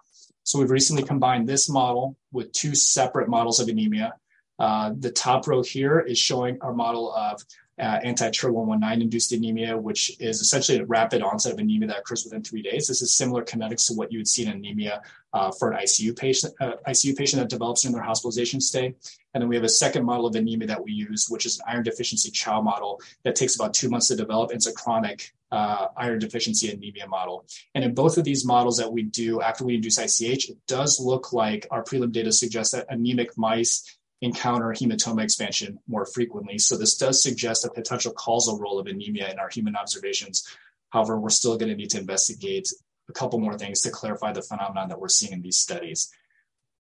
So 0.42 0.58
we've 0.58 0.70
recently 0.70 1.02
combined 1.02 1.48
this 1.48 1.68
model 1.68 2.16
with 2.32 2.52
two 2.52 2.74
separate 2.74 3.28
models 3.28 3.60
of 3.60 3.68
anemia. 3.68 4.14
Uh, 4.58 4.92
the 4.98 5.10
top 5.10 5.46
row 5.46 5.62
here 5.62 6.00
is 6.00 6.18
showing 6.18 6.58
our 6.60 6.72
model 6.72 7.12
of 7.14 7.42
uh, 7.78 8.00
anti-TER119 8.02 9.02
induced 9.02 9.32
anemia, 9.32 9.76
which 9.76 10.18
is 10.18 10.40
essentially 10.40 10.78
a 10.78 10.86
rapid 10.86 11.22
onset 11.22 11.52
of 11.52 11.58
anemia 11.58 11.88
that 11.88 11.98
occurs 11.98 12.24
within 12.24 12.42
three 12.42 12.62
days. 12.62 12.86
This 12.86 13.02
is 13.02 13.12
similar 13.12 13.44
kinetics 13.44 13.86
to 13.88 13.94
what 13.94 14.10
you 14.10 14.18
would 14.18 14.28
see 14.28 14.46
in 14.46 14.52
anemia 14.52 15.02
uh, 15.34 15.50
for 15.50 15.72
an 15.72 15.78
ICU 15.78 16.16
patient, 16.16 16.54
uh, 16.60 16.72
ICU 16.88 17.16
patient 17.16 17.42
that 17.42 17.50
develops 17.50 17.82
during 17.82 17.94
their 17.94 18.02
hospitalization 18.02 18.60
stay. 18.60 18.94
And 19.34 19.42
then 19.42 19.48
we 19.48 19.56
have 19.56 19.64
a 19.64 19.68
second 19.68 20.04
model 20.04 20.26
of 20.26 20.34
anemia 20.34 20.68
that 20.68 20.82
we 20.82 20.92
use, 20.92 21.26
which 21.28 21.44
is 21.44 21.58
an 21.58 21.64
iron 21.68 21.82
deficiency 21.82 22.30
Chow 22.30 22.62
model 22.62 23.00
that 23.24 23.36
takes 23.36 23.54
about 23.54 23.74
two 23.74 23.90
months 23.90 24.08
to 24.08 24.16
develop. 24.16 24.52
It's 24.52 24.66
a 24.66 24.72
chronic 24.72 25.34
uh, 25.52 25.88
iron 25.96 26.18
deficiency 26.18 26.70
anemia 26.70 27.06
model. 27.06 27.46
And 27.74 27.84
in 27.84 27.94
both 27.94 28.16
of 28.16 28.24
these 28.24 28.44
models 28.44 28.78
that 28.78 28.90
we 28.90 29.02
do 29.02 29.42
after 29.42 29.64
we 29.64 29.74
induce 29.74 29.98
ICH, 29.98 30.48
it 30.48 30.56
does 30.66 30.98
look 30.98 31.32
like 31.32 31.66
our 31.70 31.84
prelim 31.84 32.12
data 32.12 32.32
suggests 32.32 32.72
that 32.72 32.86
anemic 32.88 33.36
mice 33.36 33.98
encounter 34.22 34.68
hematoma 34.68 35.22
expansion 35.22 35.78
more 35.86 36.06
frequently. 36.06 36.58
So 36.58 36.76
this 36.76 36.96
does 36.96 37.22
suggest 37.22 37.64
a 37.64 37.70
potential 37.70 38.12
causal 38.12 38.58
role 38.58 38.78
of 38.78 38.86
anemia 38.86 39.30
in 39.30 39.38
our 39.38 39.48
human 39.48 39.76
observations. 39.76 40.46
However, 40.90 41.18
we're 41.18 41.28
still 41.28 41.58
going 41.58 41.68
to 41.68 41.76
need 41.76 41.90
to 41.90 41.98
investigate 41.98 42.68
a 43.08 43.12
couple 43.12 43.38
more 43.38 43.58
things 43.58 43.82
to 43.82 43.90
clarify 43.90 44.32
the 44.32 44.42
phenomenon 44.42 44.88
that 44.88 45.00
we're 45.00 45.08
seeing 45.08 45.32
in 45.32 45.42
these 45.42 45.58
studies. 45.58 46.10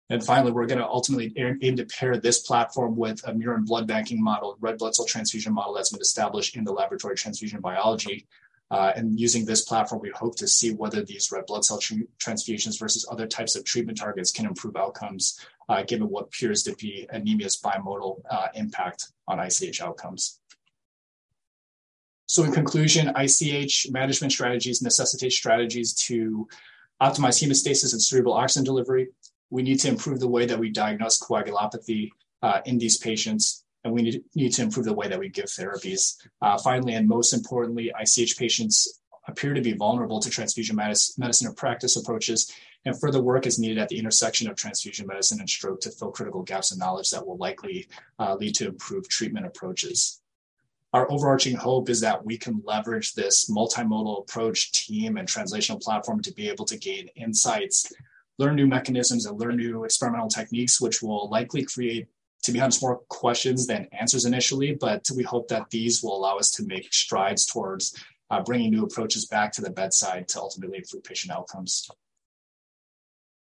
And 0.09 0.23
finally, 0.23 0.51
we're 0.51 0.67
going 0.67 0.79
to 0.79 0.88
ultimately 0.88 1.34
aim 1.38 1.75
to 1.77 1.86
pair 1.86 2.17
this 2.17 2.39
platform 2.39 2.95
with 2.95 3.25
a 3.27 3.31
murine 3.31 3.65
blood 3.65 3.88
banking 3.88 4.21
model, 4.21 4.57
red 4.59 4.77
blood 4.77 4.93
cell 4.93 5.05
transfusion 5.05 5.53
model 5.53 5.73
that's 5.73 5.91
been 5.91 6.01
established 6.01 6.55
in 6.55 6.65
the 6.65 6.73
laboratory 6.73 7.15
transfusion 7.15 7.61
biology. 7.61 8.27
Uh, 8.72 8.91
and 8.95 9.20
using 9.20 9.45
this 9.45 9.66
platform, 9.66 10.01
we 10.01 10.09
hope 10.16 10.36
to 10.36 10.47
see 10.47 10.74
whether 10.74 11.03
these 11.03 11.32
red 11.32 11.45
blood 11.45 11.64
cell 11.64 11.78
tr- 11.78 11.93
transfusions 12.20 12.80
versus 12.80 13.07
other 13.11 13.28
types 13.28 13.55
of 13.55 13.64
treatment 13.64 13.97
targets 13.97 14.32
can 14.32 14.45
improve 14.45 14.76
outcomes 14.76 15.39
uh, 15.70 15.84
given 15.84 16.09
what 16.09 16.24
appears 16.24 16.64
to 16.64 16.74
be 16.76 17.07
anemia's 17.14 17.59
bimodal 17.64 18.22
uh, 18.30 18.47
impact 18.55 19.11
on 19.28 19.39
ICH 19.39 19.82
outcomes. 19.82 20.39
So 22.26 22.43
in 22.43 22.51
conclusion, 22.51 23.11
ICH 23.16 23.91
management 23.91 24.34
strategies 24.34 24.82
necessitate 24.82 25.34
strategies 25.34 25.93
to 26.05 26.47
optimize 27.01 27.41
hemostasis 27.41 27.91
and 27.91 28.01
cerebral 28.01 28.34
oxygen 28.34 28.64
delivery. 28.64 29.09
We 29.49 29.61
need 29.61 29.80
to 29.82 29.89
improve 29.89 30.20
the 30.20 30.28
way 30.28 30.45
that 30.45 30.57
we 30.57 30.72
diagnose 30.72 31.22
coagulopathy 31.22 32.09
uh, 32.41 32.61
in 32.66 32.78
these 32.78 32.97
patients, 32.97 33.62
and 33.84 33.93
we 33.93 34.01
need, 34.01 34.23
need, 34.36 34.53
to 34.53 34.61
improve 34.61 34.86
the 34.86 34.93
way 34.93 35.07
that 35.07 35.19
we 35.19 35.29
give 35.29 35.45
therapies. 35.45 36.15
Uh, 36.41 36.57
finally, 36.57 36.93
and 36.93 37.07
most 37.07 37.34
importantly, 37.34 37.91
ICH 37.99 38.38
patients 38.38 39.01
appear 39.27 39.53
to 39.53 39.61
be 39.61 39.73
vulnerable 39.73 40.19
to 40.19 40.29
transfusion 40.29 40.75
medicine 40.75 41.47
or 41.47 41.53
practice 41.53 41.95
approaches, 41.95 42.51
and 42.86 42.99
further 42.99 43.21
work 43.21 43.45
is 43.45 43.59
needed 43.59 43.77
at 43.77 43.89
the 43.89 43.97
intersection 43.97 44.49
of 44.49 44.55
transfusion 44.55 45.07
medicine 45.07 45.39
and 45.39 45.49
stroke 45.49 45.79
to 45.81 45.91
fill 45.91 46.11
critical 46.11 46.43
gaps 46.43 46.71
in 46.71 46.79
knowledge 46.79 47.09
that 47.09 47.25
will 47.25 47.38
likely 47.38 47.88
uh, 48.19 48.36
lead 48.36 48.55
to 48.55 48.67
improved 48.67 49.09
treatment 49.09 49.45
approaches. 49.45 50.21
Our 50.93 51.11
overarching 51.11 51.55
hope 51.55 51.89
is 51.89 52.01
that 52.01 52.23
we 52.23 52.38
can 52.38 52.61
leverage 52.63 53.13
this 53.13 53.49
multimodal 53.49 54.21
approach, 54.21 54.71
team, 54.73 55.17
and 55.17 55.27
translational 55.27 55.81
platform 55.81 56.21
to 56.21 56.34
be 56.34 56.49
able 56.49 56.65
to 56.65 56.77
gain 56.77 57.07
insights, 57.15 57.91
learn 58.38 58.55
new 58.55 58.67
mechanisms, 58.67 59.25
and 59.25 59.39
learn 59.39 59.57
new 59.57 59.86
experimental 59.86 60.27
techniques, 60.27 60.79
which 60.79 61.01
will 61.01 61.29
likely 61.29 61.63
create 61.63 62.07
to 62.43 62.51
be 62.51 62.59
honest, 62.59 62.81
more 62.81 62.99
questions 63.09 63.65
than 63.67 63.87
answers 63.97 64.25
initially, 64.25 64.75
but 64.75 65.07
we 65.15 65.23
hope 65.23 65.47
that 65.47 65.69
these 65.69 66.03
will 66.03 66.15
allow 66.15 66.37
us 66.37 66.51
to 66.51 66.65
make 66.65 66.93
strides 66.93 67.45
towards 67.45 67.97
uh, 68.29 68.41
bringing 68.41 68.71
new 68.71 68.83
approaches 68.83 69.25
back 69.25 69.51
to 69.53 69.61
the 69.61 69.69
bedside 69.69 70.27
to 70.27 70.39
ultimately 70.39 70.77
improve 70.77 71.03
patient 71.03 71.33
outcomes. 71.33 71.89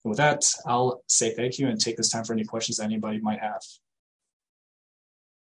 And 0.04 0.10
with 0.12 0.18
that, 0.18 0.46
I'll 0.66 1.04
say 1.08 1.34
thank 1.34 1.60
you 1.60 1.68
and 1.68 1.80
take 1.80 1.98
this 1.98 2.10
time 2.10 2.24
for 2.24 2.34
any 2.34 2.46
questions 2.46 2.80
anybody 2.80 3.20
might 3.20 3.40
have. 3.40 3.62